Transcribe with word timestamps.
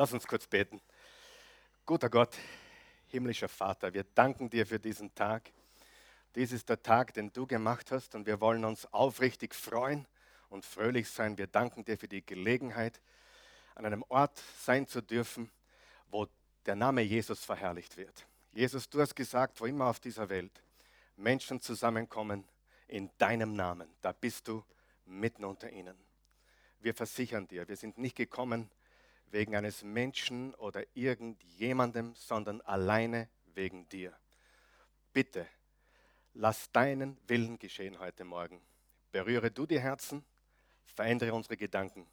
Lass 0.00 0.14
uns 0.14 0.26
kurz 0.26 0.46
beten. 0.46 0.80
Guter 1.84 2.08
Gott, 2.08 2.34
himmlischer 3.08 3.50
Vater, 3.50 3.92
wir 3.92 4.04
danken 4.14 4.48
dir 4.48 4.64
für 4.64 4.80
diesen 4.80 5.14
Tag. 5.14 5.52
Dies 6.34 6.52
ist 6.52 6.70
der 6.70 6.82
Tag, 6.82 7.12
den 7.12 7.30
du 7.34 7.46
gemacht 7.46 7.90
hast 7.92 8.14
und 8.14 8.24
wir 8.24 8.40
wollen 8.40 8.64
uns 8.64 8.90
aufrichtig 8.94 9.54
freuen 9.54 10.06
und 10.48 10.64
fröhlich 10.64 11.10
sein. 11.10 11.36
Wir 11.36 11.48
danken 11.48 11.84
dir 11.84 11.98
für 11.98 12.08
die 12.08 12.24
Gelegenheit, 12.24 13.02
an 13.74 13.84
einem 13.84 14.02
Ort 14.08 14.42
sein 14.62 14.86
zu 14.86 15.02
dürfen, 15.02 15.50
wo 16.08 16.26
der 16.64 16.76
Name 16.76 17.02
Jesus 17.02 17.44
verherrlicht 17.44 17.98
wird. 17.98 18.26
Jesus, 18.52 18.88
du 18.88 19.02
hast 19.02 19.14
gesagt, 19.14 19.60
wo 19.60 19.66
immer 19.66 19.84
auf 19.84 20.00
dieser 20.00 20.30
Welt 20.30 20.62
Menschen 21.16 21.60
zusammenkommen 21.60 22.48
in 22.88 23.10
deinem 23.18 23.52
Namen, 23.52 23.90
da 24.00 24.12
bist 24.12 24.48
du 24.48 24.64
mitten 25.04 25.44
unter 25.44 25.70
ihnen. 25.70 25.98
Wir 26.78 26.94
versichern 26.94 27.46
dir, 27.48 27.68
wir 27.68 27.76
sind 27.76 27.98
nicht 27.98 28.16
gekommen 28.16 28.70
wegen 29.30 29.56
eines 29.56 29.82
Menschen 29.82 30.54
oder 30.56 30.84
irgendjemandem, 30.94 32.14
sondern 32.14 32.60
alleine 32.62 33.28
wegen 33.54 33.88
dir. 33.88 34.16
Bitte, 35.12 35.46
lass 36.34 36.70
deinen 36.72 37.16
Willen 37.26 37.58
geschehen 37.58 37.98
heute 37.98 38.24
Morgen. 38.24 38.60
Berühre 39.12 39.50
du 39.50 39.66
die 39.66 39.80
Herzen, 39.80 40.24
verändere 40.84 41.34
unsere 41.34 41.56
Gedanken 41.56 42.06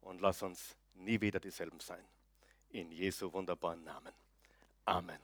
und 0.00 0.20
lass 0.20 0.42
uns 0.42 0.76
nie 0.94 1.20
wieder 1.20 1.40
dieselben 1.40 1.80
sein. 1.80 2.04
In 2.70 2.90
Jesu 2.92 3.32
wunderbaren 3.32 3.82
Namen. 3.84 4.12
Amen. 4.84 5.18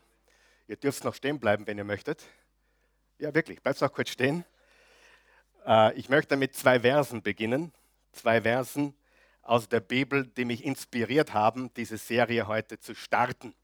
Ihr 0.69 0.77
dürft 0.77 1.05
noch 1.05 1.15
stehen 1.15 1.39
bleiben, 1.39 1.67
wenn 1.67 1.79
ihr 1.79 1.85
möchtet. 1.85 2.25
Ja, 3.19 3.33
wirklich, 3.35 3.63
bleibt 3.63 3.81
noch 3.81 3.93
kurz 3.93 4.11
stehen. 4.11 4.45
Äh, 5.65 5.95
ich 5.95 6.09
möchte 6.09 6.37
mit 6.37 6.55
zwei 6.55 6.81
Versen 6.81 7.23
beginnen. 7.23 7.73
Zwei 8.13 8.43
Versen 8.43 8.95
aus 9.49 9.69
der 9.69 9.81
Bibel, 9.81 10.27
die 10.27 10.45
mich 10.45 10.65
inspiriert 10.65 11.35
haben, 11.35 11.71
diese 11.77 11.99
Serie 11.99 12.47
heute 12.47 12.79
zu 12.79 12.95
starten. 12.95 13.55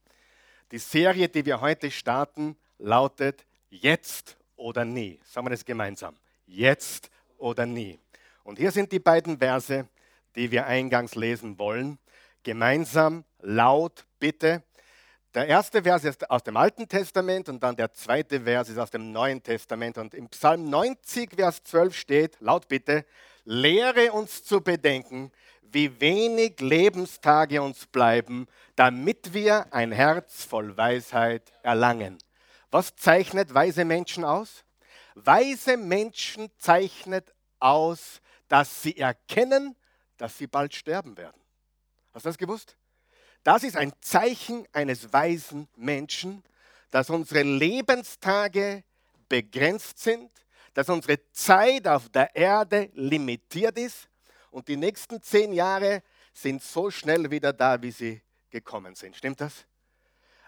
Die 0.71 0.79
Serie, 0.79 1.29
die 1.29 1.45
wir 1.45 1.61
heute 1.61 1.91
starten, 1.91 2.57
lautet 2.79 3.45
Jetzt 3.71 4.37
oder 4.57 4.85
nie. 4.85 5.19
Sagen 5.25 5.47
wir 5.47 5.51
das 5.51 5.65
gemeinsam. 5.65 6.17
Jetzt 6.47 7.11
oder 7.39 7.67
nie. 7.67 7.99
Und 8.45 8.59
hier 8.59 8.71
sind 8.71 8.93
die 8.93 8.99
beiden 8.99 9.39
Verse, 9.39 9.89
die 10.37 10.51
wir 10.51 10.67
eingangs 10.67 11.15
lesen 11.15 11.59
wollen. 11.59 11.99
Gemeinsam, 12.43 13.25
laut, 13.41 14.05
bitte. 14.19 14.63
Der 15.35 15.47
erste 15.47 15.83
Vers 15.83 16.05
ist 16.05 16.31
aus 16.31 16.43
dem 16.43 16.57
Alten 16.57 16.89
Testament 16.89 17.49
und 17.49 17.63
dann 17.63 17.75
der 17.77 17.93
zweite 17.93 18.43
Vers 18.43 18.69
ist 18.69 18.79
aus 18.79 18.91
dem 18.91 19.13
Neuen 19.13 19.43
Testament. 19.43 19.97
Und 19.97 20.13
im 20.15 20.29
Psalm 20.29 20.69
90, 20.69 21.37
Vers 21.37 21.63
12 21.65 21.97
steht, 21.97 22.37
laut 22.41 22.69
bitte, 22.69 23.07
lehre 23.45 24.13
uns 24.13 24.45
zu 24.45 24.61
bedenken, 24.61 25.33
wie 25.63 26.01
wenig 26.01 26.61
Lebenstage 26.61 27.63
uns 27.63 27.87
bleiben, 27.87 28.47
damit 28.77 29.33
wir 29.33 29.73
ein 29.73 29.93
Herz 29.93 30.45
voll 30.45 30.77
Weisheit 30.77 31.53
erlangen. 31.63 32.19
Was 32.71 32.95
zeichnet 32.97 33.55
weise 33.55 33.85
Menschen 33.85 34.25
aus? 34.25 34.65
Weise 35.15 35.77
Menschen 35.77 36.51
zeichnet 36.59 37.33
aus, 37.59 38.21
dass 38.49 38.83
sie 38.83 38.97
erkennen, 38.97 39.77
dass 40.17 40.37
sie 40.37 40.47
bald 40.47 40.75
sterben 40.75 41.17
werden. 41.17 41.41
Hast 42.13 42.27
du 42.27 42.29
das 42.29 42.39
gewusst? 42.39 42.77
Das 43.43 43.63
ist 43.63 43.77
ein 43.77 43.93
Zeichen 44.01 44.67
eines 44.73 45.13
weisen 45.13 45.69
Menschen, 45.77 46.43
dass 46.91 47.11
unsere 47.11 47.43
Lebenstage 47.43 48.85
begrenzt 49.29 49.99
sind, 49.99 50.31
dass 50.75 50.89
unsere 50.89 51.19
Zeit 51.33 51.89
auf 51.89 52.09
der 52.11 52.35
Erde 52.37 52.91
limitiert 52.95 53.79
ist 53.79 54.09
und 54.53 54.69
die 54.69 54.77
nächsten 54.77 55.21
zehn 55.23 55.53
Jahre 55.53 56.03
sind 56.33 56.63
so 56.63 56.91
schnell 56.91 57.31
wieder 57.31 57.53
da, 57.53 57.81
wie 57.83 57.91
sie 57.91 58.23
gekommen 58.51 58.95
sind. 58.95 59.17
Stimmt 59.17 59.41
das? 59.41 59.67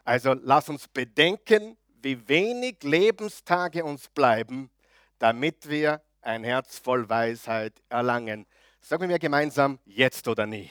Also 0.05 0.35
lass 0.35 0.69
uns 0.69 0.87
bedenken, 0.87 1.77
wie 2.03 2.29
wenig 2.29 2.83
Lebenstage 2.83 3.83
uns 3.83 4.09
bleiben, 4.09 4.71
damit 5.19 5.69
wir 5.69 6.03
ein 6.21 6.45
Herz 6.45 6.79
voll 6.79 7.09
Weisheit 7.09 7.83
erlangen. 7.89 8.47
Sagen 8.81 9.09
wir 9.09 9.19
gemeinsam, 9.19 9.79
jetzt 9.87 10.29
oder 10.29 10.47
nie. 10.47 10.71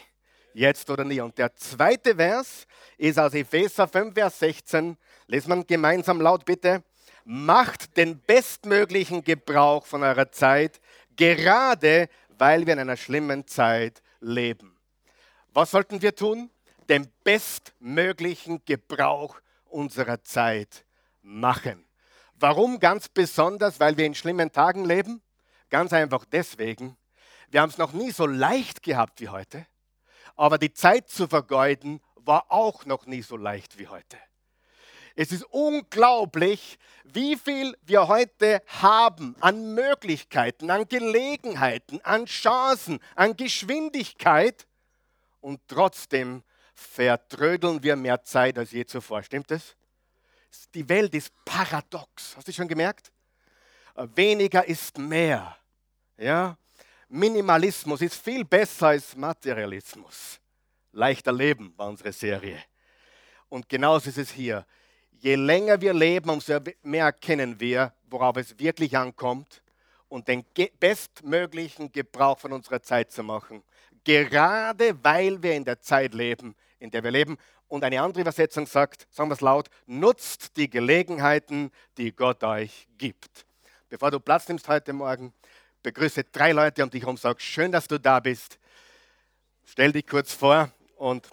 Jetzt 0.54 0.88
oder 0.92 1.04
nie. 1.04 1.20
Und 1.20 1.36
der 1.40 1.56
zweite 1.56 2.16
Vers 2.16 2.68
ist 2.98 3.18
aus 3.18 3.34
Epheser 3.34 3.88
5, 3.88 4.14
Vers 4.14 4.38
16. 4.38 4.96
Lesen 5.26 5.50
wir 5.50 5.64
gemeinsam 5.64 6.22
laut 6.22 6.46
bitte. 6.46 6.84
Macht 7.26 7.98
den 7.98 8.20
bestmöglichen 8.20 9.24
Gebrauch 9.24 9.88
von 9.88 10.04
eurer 10.04 10.32
Zeit, 10.32 10.80
gerade 11.16 12.10
weil 12.38 12.66
wir 12.66 12.74
in 12.74 12.80
einer 12.80 12.98
schlimmen 12.98 13.48
Zeit 13.48 14.02
leben. 14.20 14.78
Was 15.54 15.72
sollten 15.72 16.02
wir 16.02 16.16
tun? 16.16 16.50
Den 16.90 17.12
bestmöglichen 17.24 18.64
Gebrauch 18.66 19.40
unserer 19.66 20.24
Zeit 20.24 20.86
machen. 21.22 21.86
Warum 22.36 22.80
ganz 22.80 23.08
besonders? 23.08 23.80
Weil 23.80 23.98
wir 23.98 24.06
in 24.06 24.16
schlimmen 24.16 24.52
Tagen 24.52 24.86
leben? 24.86 25.22
Ganz 25.70 25.94
einfach 25.94 26.26
deswegen. 26.26 26.98
Wir 27.50 27.62
haben 27.62 27.70
es 27.70 27.78
noch 27.78 27.94
nie 27.94 28.12
so 28.12 28.26
leicht 28.26 28.84
gehabt 28.84 29.22
wie 29.22 29.30
heute, 29.30 29.66
aber 30.36 30.58
die 30.58 30.74
Zeit 30.74 31.10
zu 31.10 31.28
vergeuden 31.28 32.02
war 32.16 32.52
auch 32.52 32.86
noch 32.86 33.06
nie 33.06 33.22
so 33.22 33.38
leicht 33.38 33.78
wie 33.78 33.88
heute. 33.88 34.18
Es 35.16 35.31
ist 35.31 35.44
unglaublich, 35.44 36.79
wie 37.03 37.35
viel 37.35 37.78
wir 37.84 38.07
heute 38.07 38.63
haben 38.68 39.35
an 39.41 39.75
Möglichkeiten, 39.75 40.72
an 40.72 40.88
Gelegenheiten, 40.88 42.01
an 42.01 42.25
Chancen, 42.25 43.00
an 43.16 43.35
Geschwindigkeit 43.35 44.66
und 45.40 45.62
trotzdem 45.68 46.44
vertrödeln 46.74 47.84
wir 47.84 47.96
mehr 47.96 48.24
Zeit 48.24 48.57
als 48.57 48.72
je 48.72 48.85
zuvor. 48.85 49.22
Stimmt 49.22 49.51
es? 49.51 49.75
Die 50.74 50.88
Welt 50.90 51.13
ist 51.13 51.31
paradox. 51.45 52.35
Hast 52.35 52.47
du 52.47 52.53
schon 52.53 52.68
gemerkt? 52.68 53.12
Weniger 54.16 54.66
ist 54.68 54.97
mehr. 54.97 55.56
Ja? 56.18 56.57
Minimalismus 57.07 58.01
ist 58.01 58.16
viel 58.16 58.44
besser 58.44 58.88
als 58.88 59.16
Materialismus. 59.16 60.40
Leichter 60.91 61.31
Leben 61.31 61.74
war 61.78 61.90
unsere 61.90 62.12
Serie. 62.12 62.63
Und 63.50 63.69
genauso 63.69 64.09
ist 64.09 64.18
es 64.18 64.31
hier 64.31 64.66
je 65.24 65.36
länger 65.36 65.80
wir 65.80 65.94
leben, 65.94 66.30
umso 66.30 66.60
mehr 66.84 67.06
erkennen 67.06 67.60
wir, 67.60 67.94
worauf 68.10 68.36
es 68.36 68.60
wirklich 68.60 68.98
ankommt 68.98 69.64
und 70.10 70.28
den 70.28 70.44
bestmöglichen 70.80 71.92
Gebrauch 71.92 72.38
von 72.38 72.52
unserer 72.52 72.82
Zeit 72.82 73.12
zu 73.12 73.24
machen. 73.24 73.64
Gerade 74.04 75.02
weil 75.02 75.42
wir 75.42 75.54
in 75.54 75.64
der 75.64 75.80
Zeit 75.80 76.14
leben, 76.14 76.56
in 76.80 76.92
der 76.92 77.04
wir 77.06 77.12
leben. 77.12 77.38
Und 77.70 77.86
eine 77.86 78.02
andere 78.02 78.22
Übersetzung 78.22 78.68
sagt, 78.68 79.08
sagen 79.10 79.30
wir 79.30 79.36
es 79.36 79.42
laut, 79.42 79.70
nutzt 79.86 80.58
die 80.58 80.70
Gelegenheiten, 80.70 81.72
die 81.98 82.12
Gott 82.12 82.44
euch 82.44 82.90
gibt. 82.98 83.46
Bevor 83.88 84.12
du 84.12 84.20
Platz 84.20 84.50
nimmst 84.50 84.68
heute 84.68 84.92
Morgen, 84.92 85.34
begrüße 85.84 86.26
drei 86.26 86.52
Leute 86.52 86.84
um 86.84 86.90
dich 86.90 87.02
herum, 87.02 87.16
sag, 87.16 87.42
schön, 87.42 87.72
dass 87.72 87.88
du 87.88 87.98
da 87.98 88.20
bist. 88.20 88.60
Stell 89.64 89.94
dich 89.94 90.06
kurz 90.06 90.34
vor 90.34 90.70
und 90.98 91.30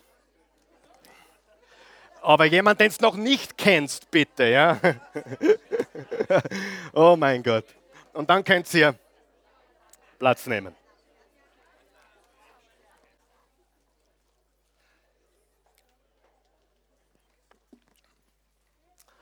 aber 2.22 2.44
jemand, 2.44 2.80
den 2.80 2.88
es 2.88 3.00
noch 3.00 3.16
nicht 3.16 3.56
kennst, 3.56 4.10
bitte, 4.10 4.44
ja. 4.44 4.78
oh 6.92 7.16
mein 7.16 7.42
Gott. 7.42 7.64
Und 8.12 8.28
dann 8.28 8.44
könnt 8.44 8.72
ihr 8.74 8.94
Platz 10.18 10.46
nehmen. 10.46 10.74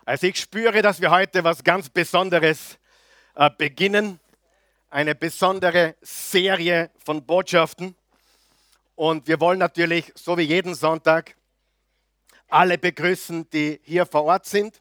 Also 0.04 0.26
ich 0.26 0.40
spüre, 0.40 0.80
dass 0.80 1.02
wir 1.02 1.10
heute 1.10 1.44
was 1.44 1.62
ganz 1.62 1.90
Besonderes 1.90 2.78
äh, 3.34 3.50
beginnen. 3.50 4.18
Eine 4.88 5.14
besondere 5.14 5.96
Serie 6.00 6.90
von 7.04 7.26
Botschaften. 7.26 7.94
Und 8.96 9.28
wir 9.28 9.38
wollen 9.38 9.58
natürlich, 9.58 10.10
so 10.14 10.38
wie 10.38 10.42
jeden 10.42 10.74
Sonntag, 10.74 11.36
alle 12.48 12.78
begrüßen, 12.78 13.48
die 13.50 13.80
hier 13.84 14.06
vor 14.06 14.24
Ort 14.24 14.46
sind. 14.46 14.80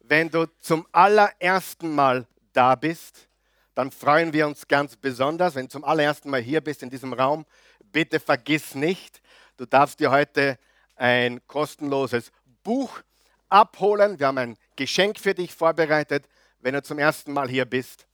Wenn 0.00 0.30
du 0.30 0.46
zum 0.60 0.86
allerersten 0.92 1.94
Mal 1.94 2.26
da 2.52 2.74
bist, 2.74 3.28
dann 3.74 3.90
freuen 3.90 4.32
wir 4.32 4.46
uns 4.46 4.66
ganz 4.68 4.96
besonders. 4.96 5.54
Wenn 5.54 5.66
du 5.66 5.72
zum 5.72 5.84
allerersten 5.84 6.30
Mal 6.30 6.40
hier 6.40 6.60
bist 6.60 6.82
in 6.82 6.90
diesem 6.90 7.12
Raum, 7.12 7.46
bitte 7.92 8.20
vergiss 8.20 8.74
nicht, 8.74 9.20
du 9.56 9.66
darfst 9.66 10.00
dir 10.00 10.10
heute 10.10 10.58
ein 10.96 11.40
kostenloses 11.46 12.30
Buch 12.62 13.00
abholen. 13.48 14.18
Wir 14.18 14.26
haben 14.26 14.38
ein 14.38 14.56
Geschenk 14.76 15.18
für 15.18 15.34
dich 15.34 15.54
vorbereitet, 15.54 16.28
wenn 16.60 16.74
du 16.74 16.82
zum 16.82 16.98
ersten 16.98 17.32
Mal 17.32 17.48
hier 17.48 17.64
bist. 17.64 18.06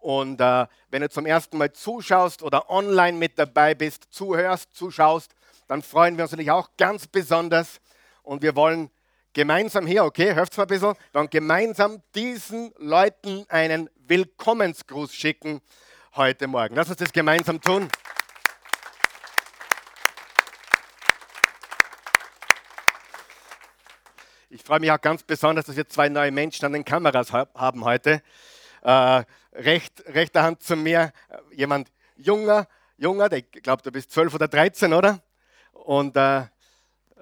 Und 0.00 0.40
äh, 0.40 0.66
wenn 0.90 1.02
du 1.02 1.08
zum 1.08 1.26
ersten 1.26 1.58
Mal 1.58 1.72
zuschaust 1.72 2.42
oder 2.42 2.68
online 2.68 3.16
mit 3.16 3.38
dabei 3.38 3.74
bist, 3.74 4.08
zuhörst, 4.10 4.74
zuschaust, 4.74 5.34
dann 5.68 5.82
freuen 5.82 6.16
wir 6.16 6.24
uns 6.24 6.32
natürlich 6.32 6.50
auch 6.50 6.70
ganz 6.76 7.06
besonders, 7.06 7.80
und 8.22 8.42
wir 8.42 8.56
wollen 8.56 8.90
gemeinsam 9.32 9.86
hier, 9.86 10.04
okay, 10.04 10.34
hört 10.34 10.56
mal 10.56 10.64
ein 10.64 10.68
bisschen, 10.68 10.88
wir 10.88 11.14
wollen 11.14 11.30
gemeinsam 11.30 12.02
diesen 12.14 12.72
Leuten 12.78 13.46
einen 13.48 13.88
Willkommensgruß 14.06 15.14
schicken 15.14 15.60
heute 16.14 16.46
Morgen. 16.46 16.74
Lass 16.74 16.88
uns 16.88 16.98
das 16.98 17.12
gemeinsam 17.12 17.60
tun. 17.60 17.88
Ich 24.50 24.62
freue 24.62 24.80
mich 24.80 24.92
auch 24.92 25.00
ganz 25.00 25.22
besonders, 25.22 25.64
dass 25.64 25.76
wir 25.76 25.88
zwei 25.88 26.10
neue 26.10 26.30
Menschen 26.30 26.66
an 26.66 26.74
den 26.74 26.84
Kameras 26.84 27.32
haben 27.32 27.84
heute. 27.84 28.22
Äh, 28.82 29.24
recht, 29.54 30.04
rechter 30.08 30.42
Hand 30.42 30.62
zu 30.62 30.76
mir, 30.76 31.12
äh, 31.28 31.38
jemand 31.54 31.90
junger, 32.16 32.68
junger, 32.98 33.32
ich 33.32 33.50
glaube, 33.62 33.82
du 33.82 33.90
bist 33.90 34.10
12 34.10 34.34
oder 34.34 34.48
13, 34.48 34.92
oder? 34.92 35.22
Und 35.72 36.16
äh, 36.16 36.42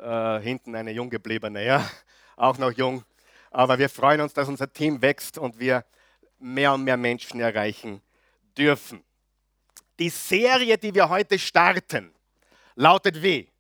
äh, 0.01 0.41
hinten 0.41 0.75
eine 0.75 0.91
jung 0.93 1.11
gebliebene, 1.11 1.65
ja, 1.65 1.89
auch 2.37 2.59
noch 2.59 2.73
jung. 2.73 3.05
Aber 3.51 3.79
wir 3.79 3.89
freuen 3.89 4.21
uns, 4.21 4.33
dass 4.33 4.49
unser 4.49 4.73
Team 4.73 5.03
wächst 5.03 5.39
und 5.39 5.59
wir 5.59 5.85
mehr 6.39 6.73
und 6.73 6.85
mehr 6.85 6.97
Menschen 6.97 7.41
erreichen 7.41 8.01
dürfen. 8.57 9.05
Die 9.99 10.09
Serie, 10.09 10.79
die 10.79 10.95
wir 10.95 11.09
heute 11.09 11.39
starten, 11.39 12.15
lautet 12.75 13.23
wie? 13.23 13.51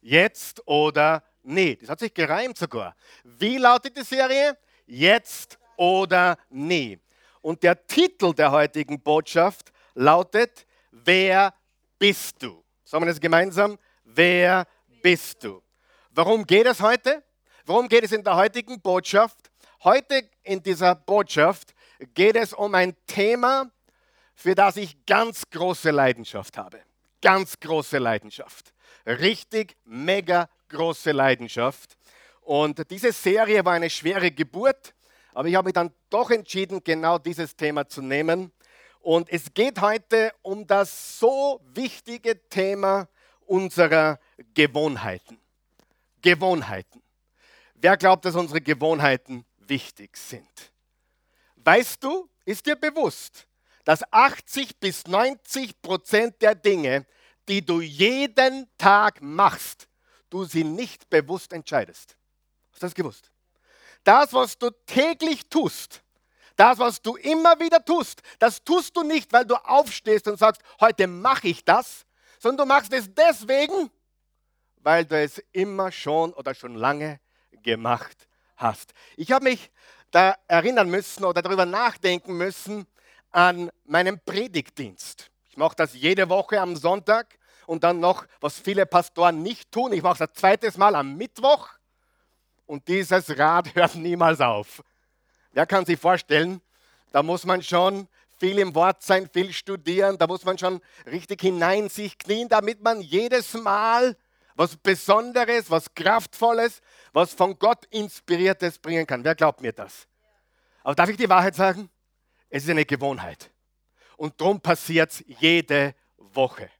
Jetzt 0.00 0.66
oder 0.66 1.22
nie. 1.42 1.76
Das 1.76 1.90
hat 1.90 2.00
sich 2.00 2.12
gereimt 2.12 2.58
sogar. 2.58 2.96
Wie 3.22 3.58
lautet 3.58 3.96
die 3.96 4.02
Serie? 4.02 4.58
Jetzt 4.86 5.58
oder 5.76 6.36
nie. 6.50 6.98
Und 7.40 7.62
der 7.62 7.86
Titel 7.86 8.34
der 8.34 8.50
heutigen 8.50 9.00
Botschaft 9.00 9.72
lautet, 9.94 10.66
wer 10.90 11.54
bist 11.98 12.42
du? 12.42 12.64
Sagen 12.84 13.04
wir 13.04 13.10
das 13.10 13.20
gemeinsam? 13.20 13.78
Wer 14.04 14.66
bist 15.02 15.44
du? 15.44 15.62
Warum 16.10 16.46
geht 16.46 16.66
es 16.66 16.80
heute? 16.80 17.22
Worum 17.66 17.88
geht 17.88 18.04
es 18.04 18.12
in 18.12 18.24
der 18.24 18.36
heutigen 18.36 18.80
Botschaft? 18.80 19.50
Heute 19.84 20.28
in 20.42 20.62
dieser 20.62 20.94
Botschaft 20.94 21.74
geht 22.14 22.36
es 22.36 22.52
um 22.52 22.74
ein 22.74 22.94
Thema, 23.06 23.70
für 24.34 24.54
das 24.54 24.76
ich 24.76 25.04
ganz 25.04 25.42
große 25.50 25.90
Leidenschaft 25.90 26.56
habe. 26.56 26.80
Ganz 27.20 27.58
große 27.58 27.98
Leidenschaft. 27.98 28.72
Richtig 29.06 29.76
mega 29.84 30.48
große 30.68 31.12
Leidenschaft. 31.12 31.96
Und 32.40 32.90
diese 32.90 33.12
Serie 33.12 33.64
war 33.64 33.74
eine 33.74 33.90
schwere 33.90 34.30
Geburt, 34.30 34.94
aber 35.32 35.48
ich 35.48 35.54
habe 35.54 35.66
mich 35.66 35.74
dann 35.74 35.92
doch 36.10 36.30
entschieden, 36.30 36.82
genau 36.82 37.18
dieses 37.18 37.56
Thema 37.56 37.88
zu 37.88 38.02
nehmen. 38.02 38.52
Und 39.00 39.30
es 39.32 39.52
geht 39.54 39.80
heute 39.80 40.32
um 40.42 40.66
das 40.66 41.18
so 41.18 41.60
wichtige 41.74 42.48
Thema 42.48 43.08
unserer 43.46 44.18
Gewohnheiten. 44.54 45.38
Gewohnheiten. 46.20 47.02
Wer 47.74 47.96
glaubt, 47.96 48.24
dass 48.24 48.34
unsere 48.34 48.60
Gewohnheiten 48.60 49.44
wichtig 49.58 50.16
sind? 50.16 50.72
Weißt 51.56 52.02
du, 52.02 52.28
ist 52.44 52.66
dir 52.66 52.76
bewusst, 52.76 53.46
dass 53.84 54.02
80 54.12 54.78
bis 54.78 55.06
90 55.06 55.80
Prozent 55.82 56.40
der 56.40 56.54
Dinge, 56.54 57.06
die 57.48 57.64
du 57.64 57.80
jeden 57.80 58.68
Tag 58.78 59.20
machst, 59.20 59.88
du 60.30 60.44
sie 60.44 60.64
nicht 60.64 61.10
bewusst 61.10 61.52
entscheidest. 61.52 62.16
Hast 62.70 62.82
du 62.82 62.86
das 62.86 62.94
gewusst? 62.94 63.30
Das, 64.04 64.32
was 64.32 64.58
du 64.58 64.70
täglich 64.86 65.48
tust, 65.48 66.02
das, 66.56 66.78
was 66.78 67.00
du 67.00 67.16
immer 67.16 67.58
wieder 67.60 67.84
tust, 67.84 68.22
das 68.38 68.62
tust 68.62 68.96
du 68.96 69.02
nicht, 69.02 69.32
weil 69.32 69.44
du 69.44 69.54
aufstehst 69.56 70.28
und 70.28 70.38
sagst, 70.38 70.62
heute 70.80 71.06
mache 71.06 71.48
ich 71.48 71.64
das, 71.64 72.04
sondern 72.38 72.68
du 72.68 72.74
machst 72.74 72.92
es 72.92 73.12
deswegen, 73.14 73.90
weil 74.82 75.04
du 75.04 75.16
es 75.16 75.38
immer 75.52 75.90
schon 75.90 76.32
oder 76.32 76.54
schon 76.54 76.74
lange 76.74 77.20
gemacht 77.62 78.28
hast. 78.56 78.92
Ich 79.16 79.32
habe 79.32 79.44
mich 79.44 79.70
da 80.10 80.36
erinnern 80.46 80.90
müssen 80.90 81.24
oder 81.24 81.42
darüber 81.42 81.66
nachdenken 81.66 82.36
müssen 82.36 82.86
an 83.30 83.70
meinen 83.84 84.20
Predigtdienst. 84.20 85.30
Ich 85.48 85.56
mache 85.56 85.76
das 85.76 85.94
jede 85.94 86.28
Woche 86.28 86.60
am 86.60 86.76
Sonntag 86.76 87.38
und 87.66 87.84
dann 87.84 88.00
noch, 88.00 88.26
was 88.40 88.58
viele 88.58 88.86
Pastoren 88.86 89.42
nicht 89.42 89.70
tun. 89.72 89.92
Ich 89.92 90.02
mache 90.02 90.14
es 90.14 90.28
ein 90.28 90.34
zweites 90.34 90.76
Mal 90.76 90.94
am 90.94 91.16
Mittwoch 91.16 91.68
und 92.66 92.86
dieses 92.88 93.38
Rad 93.38 93.74
hört 93.74 93.94
niemals 93.94 94.40
auf. 94.40 94.82
Wer 95.52 95.66
kann 95.66 95.84
sich 95.84 95.98
vorstellen, 95.98 96.60
da 97.12 97.22
muss 97.22 97.44
man 97.44 97.62
schon 97.62 98.08
viel 98.38 98.58
im 98.58 98.74
Wort 98.74 99.02
sein, 99.02 99.28
viel 99.32 99.52
studieren, 99.52 100.18
da 100.18 100.26
muss 100.26 100.44
man 100.44 100.58
schon 100.58 100.80
richtig 101.06 101.42
hinein 101.42 101.88
sich 101.88 102.18
knien, 102.18 102.48
damit 102.48 102.82
man 102.82 103.00
jedes 103.00 103.54
Mal 103.54 104.16
was 104.54 104.76
Besonderes, 104.76 105.70
was 105.70 105.92
Kraftvolles, 105.94 106.80
was 107.12 107.32
von 107.34 107.58
Gott 107.58 107.86
inspiriertes 107.86 108.78
bringen 108.78 109.06
kann. 109.06 109.24
Wer 109.24 109.34
glaubt 109.34 109.60
mir 109.60 109.72
das? 109.72 110.06
Aber 110.82 110.94
darf 110.94 111.08
ich 111.08 111.16
die 111.16 111.28
Wahrheit 111.28 111.54
sagen? 111.54 111.90
Es 112.48 112.64
ist 112.64 112.70
eine 112.70 112.84
Gewohnheit. 112.84 113.50
Und 114.16 114.40
darum 114.40 114.60
passiert 114.60 115.10
es 115.10 115.24
jede 115.26 115.94
Woche. 116.16 116.70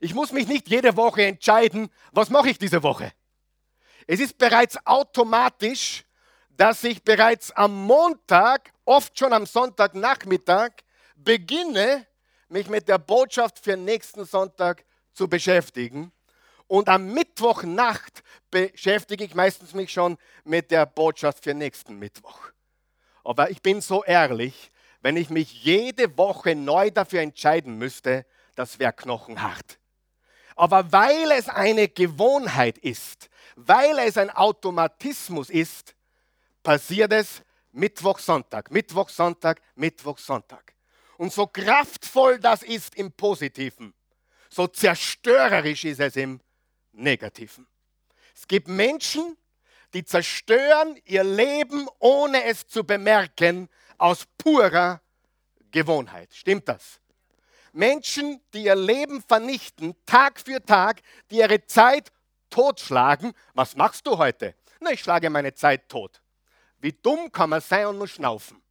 Ich 0.00 0.14
muss 0.14 0.32
mich 0.32 0.46
nicht 0.46 0.68
jede 0.68 0.96
Woche 0.96 1.24
entscheiden, 1.24 1.88
was 2.12 2.30
mache 2.30 2.50
ich 2.50 2.58
diese 2.58 2.82
Woche. 2.82 3.12
Es 4.06 4.20
ist 4.20 4.38
bereits 4.38 4.78
automatisch, 4.86 6.04
dass 6.50 6.84
ich 6.84 7.02
bereits 7.02 7.50
am 7.52 7.86
Montag, 7.86 8.72
oft 8.84 9.18
schon 9.18 9.32
am 9.32 9.46
Sonntagnachmittag, 9.46 10.70
beginne, 11.16 12.06
mich 12.48 12.68
mit 12.68 12.88
der 12.88 12.98
Botschaft 12.98 13.58
für 13.58 13.76
nächsten 13.76 14.24
Sonntag 14.24 14.84
zu 15.12 15.28
beschäftigen. 15.28 16.12
Und 16.68 16.88
am 16.88 17.12
Mittwochnacht 17.12 18.22
beschäftige 18.50 19.24
ich 19.24 19.34
meistens 19.34 19.72
mich 19.72 19.92
schon 19.92 20.18
mit 20.44 20.70
der 20.70 20.86
Botschaft 20.86 21.44
für 21.44 21.54
nächsten 21.54 21.98
Mittwoch. 21.98 22.50
Aber 23.24 23.50
ich 23.50 23.62
bin 23.62 23.80
so 23.80 24.04
ehrlich, 24.04 24.70
wenn 25.00 25.16
ich 25.16 25.30
mich 25.30 25.62
jede 25.62 26.16
Woche 26.16 26.56
neu 26.56 26.90
dafür 26.90 27.20
entscheiden 27.20 27.78
müsste, 27.78 28.26
das 28.56 28.78
wäre 28.78 28.92
knochenhart. 28.92 29.78
Aber 30.56 30.90
weil 30.90 31.30
es 31.32 31.48
eine 31.48 31.88
Gewohnheit 31.88 32.78
ist, 32.78 33.28
weil 33.56 33.98
es 33.98 34.16
ein 34.16 34.30
Automatismus 34.30 35.50
ist, 35.50 35.94
passiert 36.62 37.12
es 37.12 37.42
Mittwoch, 37.72 38.18
Sonntag, 38.18 38.70
Mittwoch, 38.70 39.10
Sonntag, 39.10 39.60
Mittwoch, 39.74 40.18
Sonntag. 40.18 40.74
Und 41.18 41.32
so 41.32 41.46
kraftvoll 41.46 42.38
das 42.38 42.62
ist 42.62 42.94
im 42.96 43.12
Positiven, 43.12 43.94
so 44.50 44.66
zerstörerisch 44.66 45.84
ist 45.84 46.00
es 46.00 46.16
im 46.16 46.40
Negativen. 46.96 47.66
Es 48.34 48.46
gibt 48.46 48.68
Menschen, 48.68 49.36
die 49.94 50.04
zerstören 50.04 50.98
ihr 51.04 51.24
Leben, 51.24 51.88
ohne 51.98 52.44
es 52.44 52.66
zu 52.66 52.84
bemerken, 52.84 53.68
aus 53.98 54.26
purer 54.38 55.00
Gewohnheit. 55.70 56.34
Stimmt 56.34 56.68
das? 56.68 57.00
Menschen, 57.72 58.40
die 58.52 58.64
ihr 58.64 58.74
Leben 58.74 59.22
vernichten, 59.22 59.94
Tag 60.06 60.40
für 60.40 60.64
Tag, 60.64 61.02
die 61.30 61.36
ihre 61.36 61.64
Zeit 61.66 62.10
totschlagen. 62.50 63.32
Was 63.54 63.76
machst 63.76 64.06
du 64.06 64.16
heute? 64.18 64.54
Na, 64.80 64.90
ich 64.90 65.00
schlage 65.00 65.30
meine 65.30 65.54
Zeit 65.54 65.88
tot. 65.88 66.22
Wie 66.78 66.92
dumm 66.92 67.30
kann 67.32 67.50
man 67.50 67.60
sein 67.60 67.86
und 67.86 67.98
nur 67.98 68.08
schnaufen? 68.08 68.62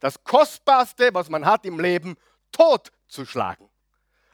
Das 0.00 0.22
Kostbarste, 0.22 1.12
was 1.12 1.28
man 1.28 1.44
hat 1.44 1.64
im 1.64 1.80
Leben, 1.80 2.16
tot 2.52 2.92
zu 3.08 3.24
schlagen. 3.24 3.68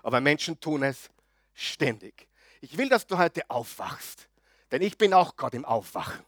Aber 0.03 0.21
Menschen 0.21 0.59
tun 0.61 0.83
es 0.83 1.09
ständig. 1.55 2.29
Ich 2.63 2.79
will, 2.79 2.89
dass 2.89 3.09
du 3.09 3.19
heute 3.19 3.43
aufwachst, 3.51 4.29
denn 4.71 4.83
ich 4.83 4.97
bin 4.97 5.13
auch 5.13 5.35
gerade 5.37 5.57
im 5.57 5.65
Aufwachen. 5.65 6.25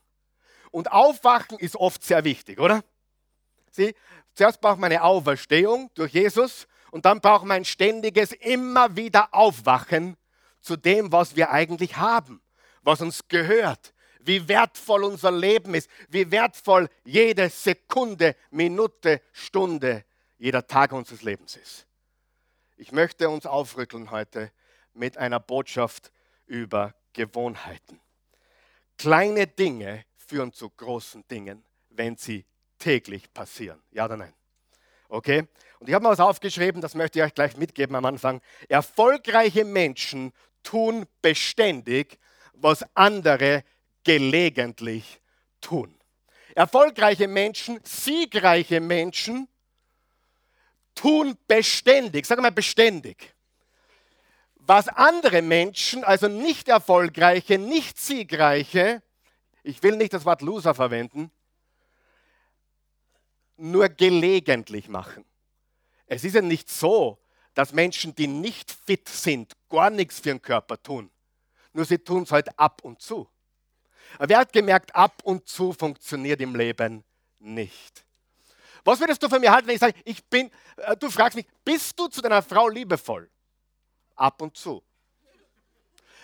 Und 0.72 0.90
Aufwachen 0.90 1.60
ist 1.60 1.76
oft 1.76 2.02
sehr 2.02 2.24
wichtig, 2.24 2.58
oder? 2.58 2.82
Sieh, 3.70 3.94
zuerst 4.34 4.60
braucht 4.60 4.80
man 4.80 4.90
eine 4.90 5.04
Auferstehung 5.04 5.92
durch 5.94 6.12
Jesus 6.12 6.66
und 6.90 7.04
dann 7.04 7.20
braucht 7.20 7.44
man 7.44 7.58
ein 7.58 7.64
ständiges, 7.64 8.32
immer 8.32 8.96
wieder 8.96 9.32
Aufwachen 9.32 10.16
zu 10.60 10.76
dem, 10.76 11.12
was 11.12 11.36
wir 11.36 11.52
eigentlich 11.52 11.98
haben, 11.98 12.42
was 12.82 13.00
uns 13.00 13.28
gehört, 13.28 13.94
wie 14.18 14.48
wertvoll 14.48 15.04
unser 15.04 15.30
Leben 15.30 15.72
ist, 15.74 15.88
wie 16.08 16.32
wertvoll 16.32 16.88
jede 17.04 17.48
Sekunde, 17.48 18.34
Minute, 18.50 19.22
Stunde, 19.30 20.04
jeder 20.38 20.66
Tag 20.66 20.90
unseres 20.90 21.22
Lebens 21.22 21.54
ist. 21.54 21.86
Ich 22.76 22.90
möchte 22.90 23.28
uns 23.28 23.46
aufrütteln 23.46 24.10
heute 24.10 24.50
mit 24.94 25.16
einer 25.16 25.38
Botschaft 25.38 26.10
über 26.46 26.94
Gewohnheiten. 27.12 28.00
Kleine 28.96 29.46
Dinge 29.46 30.04
führen 30.16 30.52
zu 30.52 30.70
großen 30.70 31.26
Dingen, 31.28 31.64
wenn 31.90 32.16
sie 32.16 32.44
täglich 32.78 33.32
passieren. 33.32 33.82
Ja 33.90 34.04
oder 34.04 34.16
nein? 34.16 34.34
Okay? 35.08 35.46
Und 35.78 35.88
ich 35.88 35.94
habe 35.94 36.02
mal 36.02 36.10
was 36.10 36.20
aufgeschrieben, 36.20 36.80
das 36.80 36.94
möchte 36.94 37.18
ich 37.18 37.24
euch 37.24 37.34
gleich 37.34 37.56
mitgeben 37.56 37.96
am 37.96 38.04
Anfang. 38.04 38.40
Erfolgreiche 38.68 39.64
Menschen 39.64 40.32
tun 40.62 41.06
beständig, 41.20 42.18
was 42.54 42.84
andere 42.94 43.64
gelegentlich 44.02 45.20
tun. 45.60 45.98
Erfolgreiche 46.54 47.26
Menschen, 47.26 47.80
siegreiche 47.84 48.80
Menschen 48.80 49.48
tun 50.94 51.36
beständig, 51.48 52.26
sag 52.26 52.40
mal 52.40 52.52
beständig. 52.52 53.33
Was 54.66 54.88
andere 54.88 55.42
Menschen, 55.42 56.04
also 56.04 56.26
nicht 56.26 56.68
erfolgreiche, 56.68 57.59
nicht 57.59 57.99
siegreiche, 57.99 59.02
ich 59.62 59.83
will 59.83 59.97
nicht 59.97 60.14
das 60.14 60.25
Wort 60.25 60.40
Loser 60.40 60.75
verwenden, 60.75 61.30
nur 63.59 63.90
gelegentlich 63.90 64.88
machen. 64.88 65.26
Es 66.06 66.25
ist 66.25 66.35
ja 66.35 66.40
nicht 66.40 66.71
so, 66.71 67.18
dass 67.52 67.75
Menschen, 67.75 68.14
die 68.14 68.26
nicht 68.26 68.71
fit 68.71 69.06
sind, 69.06 69.52
gar 69.68 69.90
nichts 69.90 70.21
für 70.21 70.30
den 70.30 70.40
Körper 70.40 70.83
tun. 70.83 71.11
Nur 71.75 71.85
sie 71.85 71.99
tun 71.99 72.23
es 72.23 72.33
halt 72.33 72.59
ab 72.59 72.83
und 72.85 73.02
zu. 73.02 73.28
Wer 74.18 74.38
hat 74.38 74.52
gemerkt, 74.52 74.94
ab 74.94 75.23
und 75.25 75.47
zu 75.47 75.75
funktioniert 75.75 76.40
im 76.40 76.54
Leben 76.54 77.04
nicht? 77.38 78.04
Was 78.83 78.99
würdest 78.99 79.23
du 79.23 79.28
von 79.28 79.40
mir 79.40 79.52
halten, 79.52 79.68
wenn 79.68 79.75
ich 79.75 79.80
sage, 79.80 79.99
ich 80.04 80.25
bin, 80.25 80.50
äh, 80.76 80.97
du 80.97 81.11
fragst 81.11 81.37
mich, 81.37 81.47
bist 81.64 81.99
du 81.99 82.09
zu 82.09 82.23
deiner 82.23 82.42
Frau 82.42 82.68
liebevoll? 82.68 83.30
Ab 84.16 84.40
und 84.42 84.56
zu. 84.56 84.83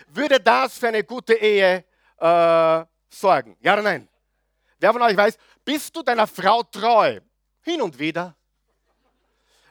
Würde 0.07 0.39
das 0.39 0.77
für 0.77 0.87
eine 0.87 1.03
gute 1.03 1.33
Ehe 1.33 1.85
äh, 2.17 2.85
sorgen? 3.09 3.57
Ja 3.61 3.73
oder 3.73 3.81
nein? 3.81 4.07
Wer 4.79 4.93
von 4.93 5.01
euch 5.01 5.15
weiß, 5.15 5.37
bist 5.63 5.95
du 5.95 6.01
deiner 6.01 6.27
Frau 6.27 6.63
treu? 6.63 7.19
Hin 7.61 7.81
und 7.81 7.97
wieder. 7.99 8.35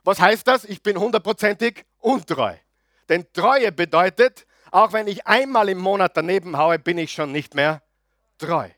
Was 0.04 0.20
heißt 0.20 0.46
das? 0.46 0.64
Ich 0.64 0.82
bin 0.82 0.98
hundertprozentig 0.98 1.84
untreu. 1.98 2.56
Denn 3.08 3.30
Treue 3.32 3.72
bedeutet, 3.72 4.46
auch 4.70 4.92
wenn 4.92 5.08
ich 5.08 5.26
einmal 5.26 5.68
im 5.68 5.78
Monat 5.78 6.16
daneben 6.16 6.56
haue, 6.56 6.78
bin 6.78 6.96
ich 6.96 7.12
schon 7.12 7.32
nicht 7.32 7.54
mehr 7.54 7.82
treu. 8.38 8.70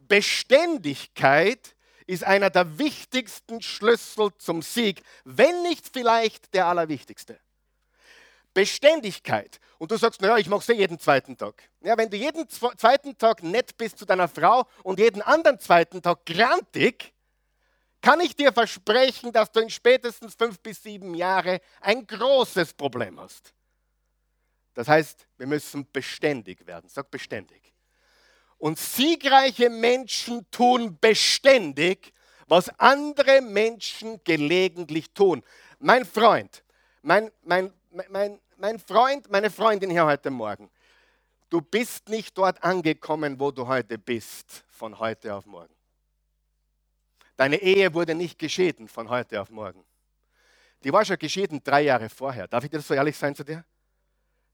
Beständigkeit 0.00 1.76
ist 2.06 2.24
einer 2.24 2.50
der 2.50 2.78
wichtigsten 2.78 3.62
Schlüssel 3.62 4.30
zum 4.38 4.62
Sieg, 4.62 5.04
wenn 5.24 5.62
nicht 5.62 5.88
vielleicht 5.88 6.52
der 6.52 6.66
allerwichtigste. 6.66 7.38
Beständigkeit. 8.60 9.58
Und 9.78 9.90
du 9.90 9.96
sagst, 9.96 10.20
naja, 10.20 10.36
ich 10.36 10.46
mache 10.46 10.60
es 10.60 10.66
ja 10.66 10.74
jeden 10.74 10.98
zweiten 10.98 11.34
Tag. 11.34 11.70
Ja, 11.80 11.96
wenn 11.96 12.10
du 12.10 12.16
jeden 12.18 12.46
zweiten 12.46 13.16
Tag 13.16 13.42
nett 13.42 13.74
bist 13.78 13.98
zu 13.98 14.04
deiner 14.04 14.28
Frau 14.28 14.66
und 14.82 14.98
jeden 14.98 15.22
anderen 15.22 15.58
zweiten 15.58 16.02
Tag 16.02 16.26
grantig, 16.26 17.14
kann 18.02 18.20
ich 18.20 18.36
dir 18.36 18.52
versprechen, 18.52 19.32
dass 19.32 19.50
du 19.50 19.60
in 19.60 19.70
spätestens 19.70 20.34
fünf 20.34 20.60
bis 20.60 20.82
sieben 20.82 21.14
Jahren 21.14 21.58
ein 21.80 22.06
großes 22.06 22.74
Problem 22.74 23.18
hast. 23.18 23.54
Das 24.74 24.88
heißt, 24.88 25.26
wir 25.38 25.46
müssen 25.46 25.90
beständig 25.90 26.66
werden. 26.66 26.90
Sag 26.90 27.10
beständig. 27.10 27.72
Und 28.58 28.78
siegreiche 28.78 29.70
Menschen 29.70 30.46
tun 30.50 30.98
beständig, 31.00 32.12
was 32.46 32.68
andere 32.78 33.40
Menschen 33.40 34.22
gelegentlich 34.24 35.12
tun. 35.14 35.42
Mein 35.78 36.04
Freund, 36.04 36.62
mein, 37.00 37.30
mein, 37.42 37.72
mein, 37.90 38.40
mein 38.56 38.78
Freund, 38.78 39.30
meine 39.30 39.50
Freundin 39.50 39.90
hier 39.90 40.04
heute 40.04 40.30
Morgen, 40.30 40.70
du 41.48 41.60
bist 41.60 42.08
nicht 42.08 42.36
dort 42.36 42.62
angekommen, 42.62 43.38
wo 43.38 43.50
du 43.50 43.66
heute 43.66 43.98
bist, 43.98 44.64
von 44.68 44.98
heute 44.98 45.34
auf 45.34 45.46
morgen. 45.46 45.74
Deine 47.36 47.56
Ehe 47.56 47.92
wurde 47.94 48.14
nicht 48.14 48.38
geschieden 48.38 48.86
von 48.86 49.08
heute 49.08 49.40
auf 49.40 49.50
morgen. 49.50 49.84
Die 50.84 50.92
war 50.92 51.04
schon 51.04 51.18
geschieden 51.18 51.62
drei 51.62 51.82
Jahre 51.82 52.08
vorher. 52.08 52.46
Darf 52.46 52.64
ich 52.64 52.70
dir 52.70 52.78
das 52.78 52.86
so 52.86 52.94
ehrlich 52.94 53.16
sein 53.16 53.34
zu 53.34 53.44
dir? 53.44 53.64